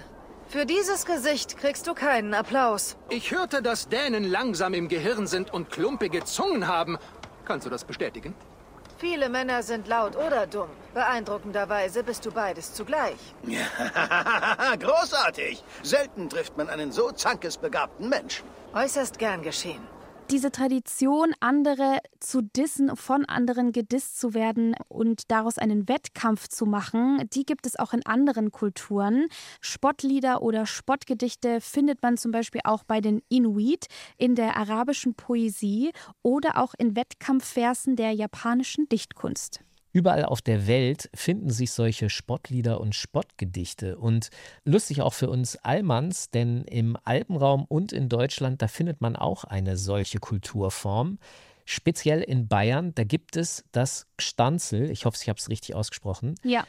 für 0.48 0.66
dieses 0.66 1.04
Gesicht 1.06 1.56
kriegst 1.58 1.86
du 1.86 1.94
keinen 1.94 2.34
Applaus. 2.34 2.96
Ich 3.08 3.30
hörte, 3.30 3.62
dass 3.62 3.88
Dänen 3.88 4.24
langsam 4.24 4.74
im 4.74 4.88
Gehirn 4.88 5.26
sind 5.26 5.52
und 5.52 5.70
klumpige 5.70 6.24
Zungen 6.24 6.66
haben. 6.66 6.98
Kannst 7.44 7.66
du 7.66 7.70
das 7.70 7.84
bestätigen? 7.84 8.34
Viele 8.98 9.28
Männer 9.28 9.62
sind 9.62 9.88
laut 9.88 10.16
oder 10.16 10.46
dumm. 10.46 10.70
Beeindruckenderweise 10.94 12.02
bist 12.02 12.24
du 12.24 12.32
beides 12.32 12.72
zugleich. 12.72 13.18
Großartig! 14.80 15.62
Selten 15.82 16.30
trifft 16.30 16.56
man 16.56 16.70
einen 16.70 16.92
so 16.92 17.10
zankesbegabten 17.10 18.08
Menschen. 18.08 18.46
Äußerst 18.74 19.18
gern 19.18 19.42
geschehen. 19.42 19.95
Diese 20.30 20.50
Tradition, 20.50 21.34
andere 21.38 22.00
zu 22.18 22.42
dissen, 22.42 22.96
von 22.96 23.24
anderen 23.26 23.70
gedisst 23.70 24.18
zu 24.18 24.34
werden 24.34 24.74
und 24.88 25.30
daraus 25.30 25.56
einen 25.56 25.88
Wettkampf 25.88 26.48
zu 26.48 26.66
machen, 26.66 27.28
die 27.32 27.44
gibt 27.44 27.64
es 27.64 27.78
auch 27.78 27.92
in 27.92 28.04
anderen 28.04 28.50
Kulturen. 28.50 29.28
Spottlieder 29.60 30.42
oder 30.42 30.66
Spottgedichte 30.66 31.60
findet 31.60 32.02
man 32.02 32.16
zum 32.16 32.32
Beispiel 32.32 32.60
auch 32.64 32.82
bei 32.82 33.00
den 33.00 33.22
Inuit 33.28 33.86
in 34.18 34.34
der 34.34 34.56
arabischen 34.56 35.14
Poesie 35.14 35.92
oder 36.22 36.58
auch 36.58 36.74
in 36.76 36.96
Wettkampfversen 36.96 37.94
der 37.94 38.10
japanischen 38.10 38.88
Dichtkunst. 38.88 39.60
Überall 39.96 40.26
auf 40.26 40.42
der 40.42 40.66
Welt 40.66 41.08
finden 41.14 41.48
sich 41.48 41.72
solche 41.72 42.10
Spottlieder 42.10 42.82
und 42.82 42.94
Spottgedichte. 42.94 43.96
Und 43.96 44.28
lustig 44.66 45.00
auch 45.00 45.14
für 45.14 45.30
uns 45.30 45.56
Allmanns, 45.56 46.28
denn 46.28 46.64
im 46.64 46.98
Alpenraum 47.04 47.64
und 47.64 47.92
in 47.94 48.10
Deutschland, 48.10 48.60
da 48.60 48.68
findet 48.68 49.00
man 49.00 49.16
auch 49.16 49.44
eine 49.44 49.78
solche 49.78 50.18
Kulturform. 50.18 51.18
Speziell 51.64 52.20
in 52.20 52.46
Bayern, 52.46 52.94
da 52.94 53.04
gibt 53.04 53.38
es 53.38 53.64
das 53.72 54.06
Gstanzel. 54.18 54.90
Ich 54.90 55.06
hoffe, 55.06 55.16
ich 55.22 55.30
habe 55.30 55.38
es 55.38 55.48
richtig 55.48 55.74
ausgesprochen. 55.74 56.34
Ja. 56.44 56.66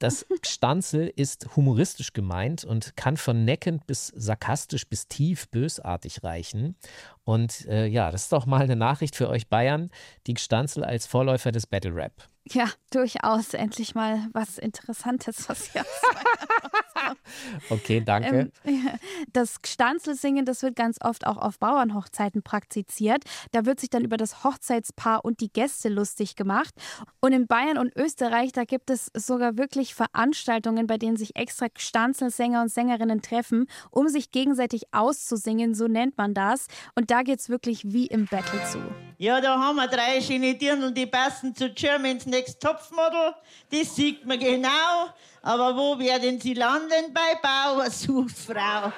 Das 0.00 0.26
Gstanzel 0.42 1.12
ist 1.14 1.54
humoristisch 1.54 2.12
gemeint 2.12 2.64
und 2.64 2.96
kann 2.96 3.16
von 3.16 3.44
neckend 3.44 3.86
bis 3.86 4.08
sarkastisch 4.08 4.88
bis 4.88 5.06
tief 5.06 5.48
bösartig 5.50 6.24
reichen. 6.24 6.74
Und 7.22 7.66
äh, 7.66 7.86
ja, 7.86 8.10
das 8.10 8.22
ist 8.22 8.32
doch 8.32 8.46
mal 8.46 8.62
eine 8.62 8.74
Nachricht 8.74 9.14
für 9.14 9.28
euch 9.28 9.46
Bayern, 9.46 9.92
die 10.26 10.34
Gstanzel 10.34 10.82
als 10.82 11.06
Vorläufer 11.06 11.52
des 11.52 11.68
Battle 11.68 11.94
Rap. 11.94 12.33
Ja, 12.50 12.68
durchaus. 12.90 13.54
Endlich 13.54 13.94
mal 13.94 14.28
was 14.32 14.58
Interessantes, 14.58 15.48
was 15.48 15.72
hier 15.72 15.84
Okay, 17.70 18.02
danke. 18.04 18.52
Ähm, 18.64 18.90
das 19.32 19.62
Gstanzelsingen, 19.62 20.44
das 20.44 20.62
wird 20.62 20.76
ganz 20.76 20.98
oft 21.00 21.26
auch 21.26 21.36
auf 21.36 21.58
Bauernhochzeiten 21.58 22.42
praktiziert. 22.42 23.24
Da 23.52 23.66
wird 23.66 23.80
sich 23.80 23.90
dann 23.90 24.04
über 24.04 24.16
das 24.16 24.44
Hochzeitspaar 24.44 25.24
und 25.24 25.40
die 25.40 25.52
Gäste 25.52 25.88
lustig 25.88 26.36
gemacht. 26.36 26.74
Und 27.20 27.32
in 27.32 27.46
Bayern 27.46 27.78
und 27.78 27.94
Österreich, 27.96 28.52
da 28.52 28.64
gibt 28.64 28.90
es 28.90 29.10
sogar 29.14 29.56
wirklich 29.56 29.94
Veranstaltungen, 29.94 30.86
bei 30.86 30.98
denen 30.98 31.16
sich 31.16 31.36
extra 31.36 31.68
Gstanzelsänger 31.68 32.62
und 32.62 32.68
Sängerinnen 32.68 33.22
treffen, 33.22 33.66
um 33.90 34.08
sich 34.08 34.30
gegenseitig 34.30 34.92
auszusingen, 34.92 35.74
so 35.74 35.88
nennt 35.88 36.16
man 36.18 36.34
das. 36.34 36.66
Und 36.94 37.10
da 37.10 37.22
geht 37.22 37.40
es 37.40 37.48
wirklich 37.48 37.92
wie 37.92 38.06
im 38.06 38.26
Battle 38.26 38.62
zu. 38.70 38.78
Ja, 39.16 39.40
da 39.40 39.56
haben 39.60 39.76
wir 39.76 39.86
drei 39.86 40.20
schöne 40.20 40.56
Dirndl, 40.56 40.92
die 40.92 41.06
passen 41.06 41.54
zu 41.54 41.70
Germans 41.70 42.26
Next 42.26 42.60
Topmodel. 42.60 43.34
Das 43.70 43.94
sieht 43.94 44.26
man 44.26 44.40
genau. 44.40 45.08
Aber 45.40 45.76
wo 45.76 45.96
werden 46.00 46.40
sie 46.40 46.54
landen? 46.54 47.14
Bei 47.14 47.38
Bauersuchfrau. 47.40 48.92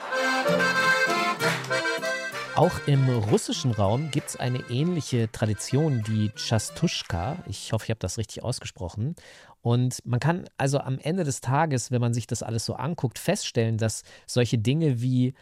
Auch 2.55 2.73
im 2.87 3.07
russischen 3.31 3.73
Raum 3.73 4.11
gibt 4.11 4.31
es 4.31 4.37
eine 4.37 4.65
ähnliche 4.71 5.31
Tradition, 5.31 6.03
die 6.05 6.31
Chastushka. 6.35 7.37
Ich 7.47 7.75
hoffe, 7.75 7.85
ich 7.85 7.91
habe 7.91 8.01
das 8.01 8.17
richtig 8.17 8.43
ausgesprochen. 8.43 9.17
Und 9.61 9.99
man 10.07 10.21
kann 10.21 10.49
also 10.57 10.79
am 10.79 10.99
Ende 10.99 11.25
des 11.25 11.43
Tages, 11.43 11.91
wenn 11.91 12.01
man 12.01 12.15
sich 12.15 12.27
das 12.27 12.43
alles 12.43 12.65
so 12.65 12.73
anguckt, 12.75 13.19
feststellen, 13.19 13.77
dass 13.77 14.03
solche 14.27 14.57
Dinge 14.57 15.03
wie, 15.03 15.35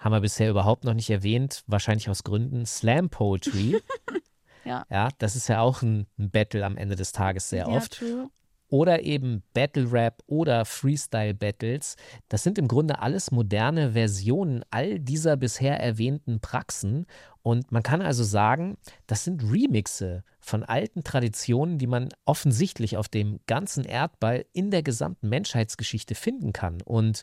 haben 0.00 0.12
wir 0.12 0.20
bisher 0.20 0.50
überhaupt 0.50 0.84
noch 0.84 0.94
nicht 0.94 1.10
erwähnt, 1.10 1.62
wahrscheinlich 1.66 2.08
aus 2.10 2.24
Gründen, 2.24 2.66
Slam 2.66 3.10
Poetry. 3.10 3.80
ja. 4.64 4.84
ja, 4.90 5.08
das 5.18 5.36
ist 5.36 5.48
ja 5.48 5.60
auch 5.60 5.82
ein, 5.82 6.06
ein 6.18 6.30
Battle 6.30 6.64
am 6.64 6.76
Ende 6.76 6.96
des 6.96 7.12
Tages 7.12 7.50
sehr 7.50 7.68
Ja, 7.68 7.76
oft. 7.76 7.98
true. 7.98 8.28
Oder 8.72 9.02
eben 9.02 9.42
Battle 9.52 9.90
Rap 9.90 10.22
oder 10.26 10.64
Freestyle 10.64 11.34
Battles. 11.34 11.96
Das 12.28 12.44
sind 12.44 12.56
im 12.56 12.68
Grunde 12.68 13.00
alles 13.00 13.32
moderne 13.32 13.92
Versionen 13.92 14.62
all 14.70 15.00
dieser 15.00 15.36
bisher 15.36 15.80
erwähnten 15.80 16.38
Praxen. 16.40 17.06
Und 17.42 17.72
man 17.72 17.82
kann 17.82 18.00
also 18.00 18.22
sagen, 18.22 18.78
das 19.08 19.24
sind 19.24 19.42
Remixe 19.42 20.22
von 20.38 20.62
alten 20.62 21.02
Traditionen, 21.02 21.78
die 21.78 21.88
man 21.88 22.10
offensichtlich 22.24 22.96
auf 22.96 23.08
dem 23.08 23.40
ganzen 23.48 23.84
Erdball 23.84 24.46
in 24.52 24.70
der 24.70 24.84
gesamten 24.84 25.28
Menschheitsgeschichte 25.28 26.14
finden 26.14 26.52
kann. 26.52 26.80
Und 26.80 27.22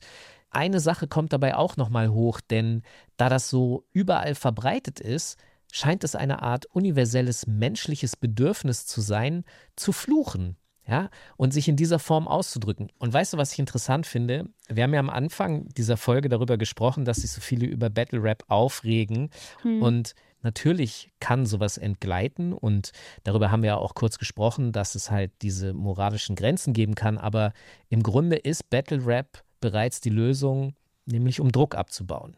eine 0.49 0.79
Sache 0.79 1.07
kommt 1.07 1.33
dabei 1.33 1.55
auch 1.55 1.77
nochmal 1.77 2.09
hoch, 2.09 2.41
denn 2.41 2.83
da 3.17 3.29
das 3.29 3.49
so 3.49 3.85
überall 3.91 4.35
verbreitet 4.35 4.99
ist, 4.99 5.37
scheint 5.71 6.03
es 6.03 6.15
eine 6.15 6.41
Art 6.41 6.65
universelles 6.67 7.47
menschliches 7.47 8.15
Bedürfnis 8.15 8.85
zu 8.85 9.01
sein, 9.01 9.43
zu 9.75 9.91
fluchen. 9.91 10.57
Ja, 10.89 11.09
und 11.35 11.51
sich 11.51 11.67
in 11.67 11.75
dieser 11.75 11.99
Form 11.99 12.29
auszudrücken. 12.29 12.89
Und 12.97 13.11
weißt 13.11 13.33
du, 13.33 13.37
was 13.37 13.51
ich 13.51 13.59
interessant 13.59 14.05
finde? 14.05 14.45
Wir 14.69 14.83
haben 14.83 14.93
ja 14.93 15.01
am 15.01 15.09
Anfang 15.09 15.67
dieser 15.67 15.97
Folge 15.97 16.29
darüber 16.29 16.57
gesprochen, 16.57 17.03
dass 17.03 17.17
sich 17.17 17.31
so 17.31 17.41
viele 17.41 17.65
über 17.65 17.89
Battle 17.89 18.23
Rap 18.23 18.45
aufregen. 18.47 19.29
Hm. 19.63 19.81
Und 19.81 20.15
natürlich 20.43 21.11
kann 21.19 21.45
sowas 21.45 21.77
entgleiten. 21.77 22.53
Und 22.53 22.91
darüber 23.25 23.51
haben 23.51 23.63
wir 23.63 23.71
ja 23.71 23.75
auch 23.75 23.95
kurz 23.95 24.17
gesprochen, 24.17 24.71
dass 24.71 24.95
es 24.95 25.11
halt 25.11 25.33
diese 25.41 25.73
moralischen 25.73 26.37
Grenzen 26.37 26.71
geben 26.71 26.95
kann. 26.95 27.17
Aber 27.17 27.51
im 27.89 28.01
Grunde 28.01 28.37
ist 28.37 28.69
Battle 28.69 29.05
Rap 29.05 29.43
bereits 29.59 30.01
die 30.01 30.09
Lösung, 30.09 30.75
nämlich 31.05 31.39
um 31.39 31.51
Druck 31.51 31.75
abzubauen. 31.75 32.37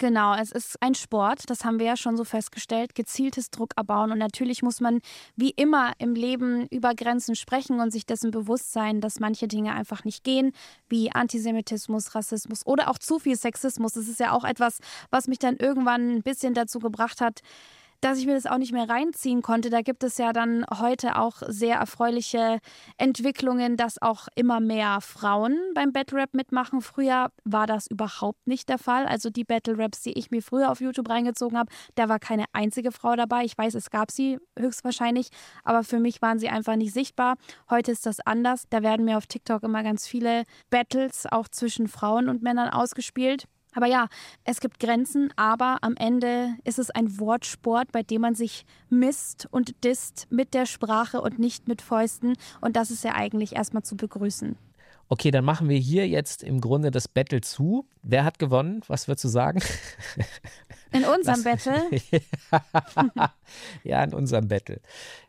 Genau, 0.00 0.36
es 0.36 0.52
ist 0.52 0.80
ein 0.80 0.94
Sport, 0.94 1.50
das 1.50 1.64
haben 1.64 1.80
wir 1.80 1.86
ja 1.86 1.96
schon 1.96 2.16
so 2.16 2.22
festgestellt, 2.22 2.94
gezieltes 2.94 3.50
Druck 3.50 3.72
abbauen. 3.74 4.12
Und 4.12 4.18
natürlich 4.18 4.62
muss 4.62 4.80
man 4.80 5.00
wie 5.34 5.50
immer 5.50 5.92
im 5.98 6.14
Leben 6.14 6.68
über 6.68 6.94
Grenzen 6.94 7.34
sprechen 7.34 7.80
und 7.80 7.90
sich 7.90 8.06
dessen 8.06 8.30
bewusst 8.30 8.72
sein, 8.72 9.00
dass 9.00 9.18
manche 9.18 9.48
Dinge 9.48 9.74
einfach 9.74 10.04
nicht 10.04 10.22
gehen, 10.22 10.52
wie 10.88 11.10
Antisemitismus, 11.10 12.14
Rassismus 12.14 12.64
oder 12.64 12.88
auch 12.90 12.98
zu 12.98 13.18
viel 13.18 13.36
Sexismus. 13.36 13.94
Das 13.94 14.06
ist 14.06 14.20
ja 14.20 14.30
auch 14.30 14.44
etwas, 14.44 14.78
was 15.10 15.26
mich 15.26 15.40
dann 15.40 15.56
irgendwann 15.56 16.10
ein 16.10 16.22
bisschen 16.22 16.54
dazu 16.54 16.78
gebracht 16.78 17.20
hat, 17.20 17.40
dass 18.00 18.18
ich 18.18 18.26
mir 18.26 18.34
das 18.34 18.46
auch 18.46 18.58
nicht 18.58 18.72
mehr 18.72 18.88
reinziehen 18.88 19.42
konnte. 19.42 19.70
Da 19.70 19.82
gibt 19.82 20.04
es 20.04 20.18
ja 20.18 20.32
dann 20.32 20.64
heute 20.78 21.16
auch 21.16 21.42
sehr 21.46 21.76
erfreuliche 21.76 22.58
Entwicklungen, 22.96 23.76
dass 23.76 24.00
auch 24.00 24.28
immer 24.34 24.60
mehr 24.60 25.00
Frauen 25.00 25.58
beim 25.74 25.92
Battle 25.92 26.18
Rap 26.18 26.34
mitmachen. 26.34 26.80
Früher 26.80 27.30
war 27.44 27.66
das 27.66 27.86
überhaupt 27.88 28.46
nicht 28.46 28.68
der 28.68 28.78
Fall. 28.78 29.06
Also 29.06 29.30
die 29.30 29.44
Battle 29.44 29.78
Raps, 29.78 30.02
die 30.02 30.12
ich 30.12 30.30
mir 30.30 30.42
früher 30.42 30.70
auf 30.70 30.80
YouTube 30.80 31.08
reingezogen 31.08 31.58
habe, 31.58 31.72
da 31.94 32.08
war 32.08 32.18
keine 32.18 32.44
einzige 32.52 32.92
Frau 32.92 33.16
dabei. 33.16 33.44
Ich 33.44 33.56
weiß, 33.56 33.74
es 33.74 33.90
gab 33.90 34.10
sie 34.10 34.38
höchstwahrscheinlich, 34.58 35.28
aber 35.64 35.82
für 35.82 35.98
mich 35.98 36.22
waren 36.22 36.38
sie 36.38 36.48
einfach 36.48 36.76
nicht 36.76 36.92
sichtbar. 36.92 37.36
Heute 37.70 37.92
ist 37.92 38.06
das 38.06 38.20
anders. 38.20 38.64
Da 38.70 38.82
werden 38.82 39.04
mir 39.04 39.18
auf 39.18 39.26
TikTok 39.26 39.62
immer 39.62 39.82
ganz 39.82 40.06
viele 40.06 40.44
Battles 40.70 41.26
auch 41.26 41.48
zwischen 41.48 41.88
Frauen 41.88 42.28
und 42.28 42.42
Männern 42.42 42.70
ausgespielt. 42.70 43.46
Aber 43.78 43.86
ja, 43.86 44.08
es 44.42 44.58
gibt 44.58 44.80
Grenzen, 44.80 45.32
aber 45.36 45.78
am 45.82 45.94
Ende 45.94 46.56
ist 46.64 46.80
es 46.80 46.90
ein 46.90 47.20
Wortsport, 47.20 47.92
bei 47.92 48.02
dem 48.02 48.22
man 48.22 48.34
sich 48.34 48.66
misst 48.90 49.46
und 49.52 49.84
disst 49.84 50.26
mit 50.30 50.52
der 50.52 50.66
Sprache 50.66 51.20
und 51.20 51.38
nicht 51.38 51.68
mit 51.68 51.80
Fäusten. 51.80 52.34
Und 52.60 52.74
das 52.74 52.90
ist 52.90 53.04
ja 53.04 53.14
eigentlich 53.14 53.54
erstmal 53.54 53.84
zu 53.84 53.96
begrüßen. 53.96 54.56
Okay, 55.06 55.30
dann 55.30 55.44
machen 55.44 55.68
wir 55.68 55.78
hier 55.78 56.08
jetzt 56.08 56.42
im 56.42 56.60
Grunde 56.60 56.90
das 56.90 57.06
Battle 57.06 57.40
zu. 57.40 57.86
Wer 58.02 58.24
hat 58.24 58.40
gewonnen? 58.40 58.82
Was 58.88 59.06
würdest 59.06 59.22
du 59.22 59.28
sagen? 59.28 59.60
In 60.90 61.04
unserem 61.04 61.42
Battle? 61.44 61.80
ja, 63.84 64.02
in 64.02 64.12
unserem 64.12 64.48
Battle. 64.48 64.80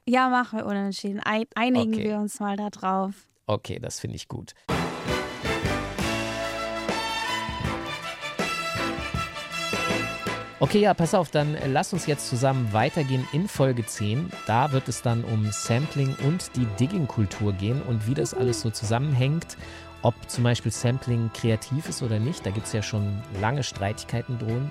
Ja, 0.08 0.30
machen 0.30 0.58
wir 0.58 0.66
unentschieden. 0.66 1.20
Einigen 1.20 1.94
okay. 1.94 2.04
wir 2.04 2.18
uns 2.18 2.40
mal 2.40 2.58
da 2.58 2.72
drauf. 2.72 3.14
Okay, 3.46 3.78
das 3.78 4.00
finde 4.00 4.16
ich 4.16 4.28
gut. 4.28 4.56
Okay, 10.62 10.80
ja, 10.80 10.94
pass 10.94 11.14
auf, 11.14 11.32
dann 11.32 11.58
lass 11.68 11.94
uns 11.94 12.06
jetzt 12.06 12.28
zusammen 12.28 12.74
weitergehen 12.74 13.26
in 13.32 13.48
Folge 13.48 13.86
10. 13.86 14.30
Da 14.46 14.74
wird 14.74 14.90
es 14.90 15.02
dann 15.02 15.24
um 15.24 15.50
Sampling 15.54 16.18
und 16.28 16.54
die 16.58 16.66
Digging-Kultur 16.78 17.54
gehen 17.54 17.82
und 17.84 18.08
wie 18.08 18.14
das 18.14 18.34
alles 18.34 18.60
so 18.60 18.70
zusammenhängt. 18.70 19.56
Ob 20.02 20.16
zum 20.30 20.44
Beispiel 20.44 20.74
Sampling 20.74 21.32
kreativ 21.34 21.88
ist 21.88 22.04
oder 22.04 22.20
nicht, 22.20 22.46
da 22.46 22.50
gibt 22.50 22.68
es 22.68 22.74
ja 22.74 22.82
schon 22.82 23.22
lange 23.40 23.64
Streitigkeiten 23.64 24.38
drohen. 24.38 24.70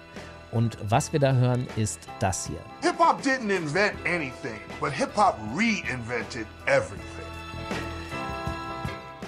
Und 0.52 0.76
was 0.82 1.14
wir 1.14 1.20
da 1.20 1.32
hören, 1.32 1.66
ist 1.76 2.00
das 2.20 2.46
hier. 2.46 2.60
Hip-Hop 2.82 3.22
didn't 3.22 3.50
invent 3.50 3.94
anything, 4.04 4.60
but 4.80 4.92
Hip-Hop 4.92 5.38
reinvented 5.56 6.46
everything. 6.66 7.17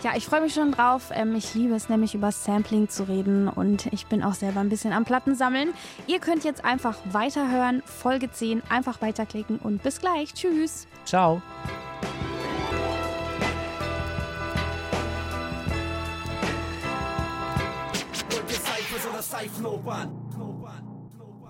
Ja, 0.02 0.12
ich 0.16 0.24
freue 0.24 0.40
mich 0.40 0.54
schon 0.54 0.72
drauf. 0.72 1.10
Ähm, 1.12 1.34
ich 1.34 1.54
liebe 1.54 1.74
es 1.74 1.90
nämlich 1.90 2.14
über 2.14 2.32
Sampling 2.32 2.88
zu 2.88 3.06
reden 3.06 3.48
und 3.48 3.86
ich 3.92 4.06
bin 4.06 4.22
auch 4.22 4.32
selber 4.32 4.60
ein 4.60 4.70
bisschen 4.70 4.92
am 4.92 5.04
Platten 5.04 5.34
sammeln. 5.34 5.74
Ihr 6.06 6.20
könnt 6.20 6.42
jetzt 6.42 6.64
einfach 6.64 6.96
weiterhören, 7.12 7.82
Folge 7.84 8.30
10, 8.30 8.62
einfach 8.70 9.02
weiterklicken 9.02 9.58
und 9.58 9.82
bis 9.82 10.00
gleich. 10.00 10.32
Tschüss. 10.32 10.86
Ciao. 11.04 11.42
Seifenopern. 19.30 20.29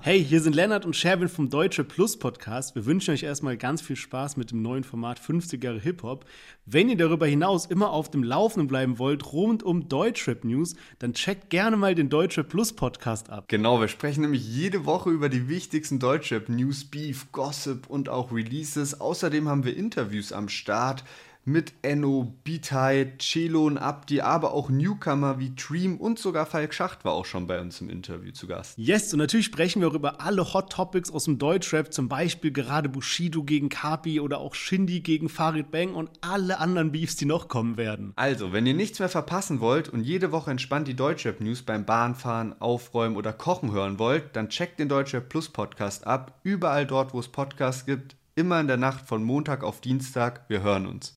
Hey, 0.03 0.24
hier 0.24 0.40
sind 0.40 0.57
Lennart 0.57 0.86
und 0.86 0.96
Sherwin 0.96 1.28
vom 1.28 1.51
Deutsche 1.51 1.84
Plus 1.84 2.18
Podcast. 2.18 2.74
Wir 2.74 2.86
wünschen 2.86 3.12
euch 3.12 3.22
erstmal 3.22 3.59
ganz 3.59 3.82
viel 3.82 3.96
Spaß 3.96 4.38
mit 4.38 4.51
dem 4.51 4.62
neuen 4.62 4.82
Format 4.82 5.18
50 5.18 5.62
Jahre 5.62 5.78
Hip-Hop. 5.78 6.24
Wenn 6.64 6.88
ihr 6.88 6.96
darüber 6.96 7.26
hinaus 7.26 7.66
immer 7.66 7.90
auf 7.90 8.11
dem 8.11 8.24
Laufenden 8.24 8.66
bleiben 8.66 8.98
wollt, 8.98 9.30
rund 9.34 9.62
um 9.62 9.90
Deutschrap 9.90 10.42
News, 10.42 10.74
dann 11.01 11.12
checkt 11.12 11.51
gerne 11.51 11.76
mal 11.76 11.94
den 11.94 12.09
Deutsche 12.09 12.44
Plus 12.44 12.72
Podcast 12.72 13.28
ab. 13.28 13.44
Genau, 13.48 13.78
wir 13.78 13.88
sprechen 13.88 14.22
nämlich 14.22 14.48
jede 14.48 14.86
Woche 14.86 15.11
über 15.11 15.28
die 15.28 15.51
wichtigsten 15.51 15.98
Deutschrap 15.98 16.48
News, 16.48 16.86
Beef, 16.86 17.30
Gossip 17.30 17.86
und 17.86 18.09
auch 18.09 18.32
Releases. 18.32 19.03
Außerdem 19.03 19.51
haben 19.51 19.64
wir 19.64 19.76
Interviews 19.76 20.32
am 20.32 20.48
Start 20.48 21.05
mit 21.51 21.72
Enno, 21.82 22.34
Bitai, 22.44 23.12
Celo 23.18 23.66
und 23.66 23.78
Abdi, 23.78 24.20
aber 24.20 24.53
auch 24.53 24.70
Newcomer 24.70 25.38
wie 25.38 25.53
Dream 25.55 25.96
und 25.96 26.18
sogar 26.18 26.46
Falk 26.46 26.72
Schacht 26.72 27.05
war 27.05 27.12
auch 27.12 27.26
schon 27.26 27.46
bei 27.46 27.61
uns 27.61 27.80
im 27.80 27.90
Interview 27.90 28.32
zu 28.32 28.46
Gast. 28.46 28.78
Yes, 28.78 29.12
und 29.12 29.18
natürlich 29.18 29.46
sprechen 29.46 29.80
wir 29.80 29.88
auch 29.88 29.94
über 29.94 30.20
alle 30.20 30.53
Hot 30.55 30.72
Topics 30.72 31.11
aus 31.11 31.24
dem 31.24 31.38
Deutschrap, 31.38 31.92
zum 31.92 32.09
Beispiel 32.09 32.53
gerade 32.53 32.88
Bushido 32.88 33.42
gegen 33.42 33.68
Kapi 33.68 34.20
oder 34.20 34.38
auch 34.38 34.55
Shindy 34.55 35.01
gegen 35.01 35.28
Farid 35.28 35.70
Bang 35.70 35.94
und 35.94 36.11
alle 36.20 36.59
anderen 36.59 36.92
Beefs, 36.92 37.16
die 37.16 37.24
noch 37.24 37.48
kommen 37.48 37.76
werden. 37.76 38.12
Also, 38.16 38.53
wenn 38.53 38.66
ihr 38.66 38.74
nichts 38.74 38.98
mehr 38.98 39.09
verpassen 39.09 39.61
wollt 39.61 39.88
und 39.88 40.05
jede 40.05 40.32
Woche 40.32 40.51
entspannt 40.51 40.88
die 40.88 40.94
Deutschrap-News 40.94 41.62
beim 41.62 41.84
Bahnfahren, 41.84 42.61
Aufräumen 42.61 43.16
oder 43.16 43.32
Kochen 43.32 43.72
hören 43.72 43.98
wollt, 43.98 44.36
dann 44.36 44.48
checkt 44.48 44.78
den 44.78 44.88
Deutschrap 44.88 45.28
Plus 45.28 45.48
Podcast 45.48 46.07
ab, 46.07 46.38
überall 46.42 46.86
dort, 46.86 47.12
wo 47.14 47.20
es 47.20 47.28
Podcasts 47.28 47.86
gibt, 47.86 48.16
immer 48.34 48.61
in 48.61 48.68
der 48.68 48.76
Nacht 48.76 49.07
von 49.07 49.22
Montag 49.22 49.62
auf 49.62 49.80
Dienstag. 49.80 50.44
Wir 50.48 50.62
hören 50.62 50.86
uns. 50.86 51.09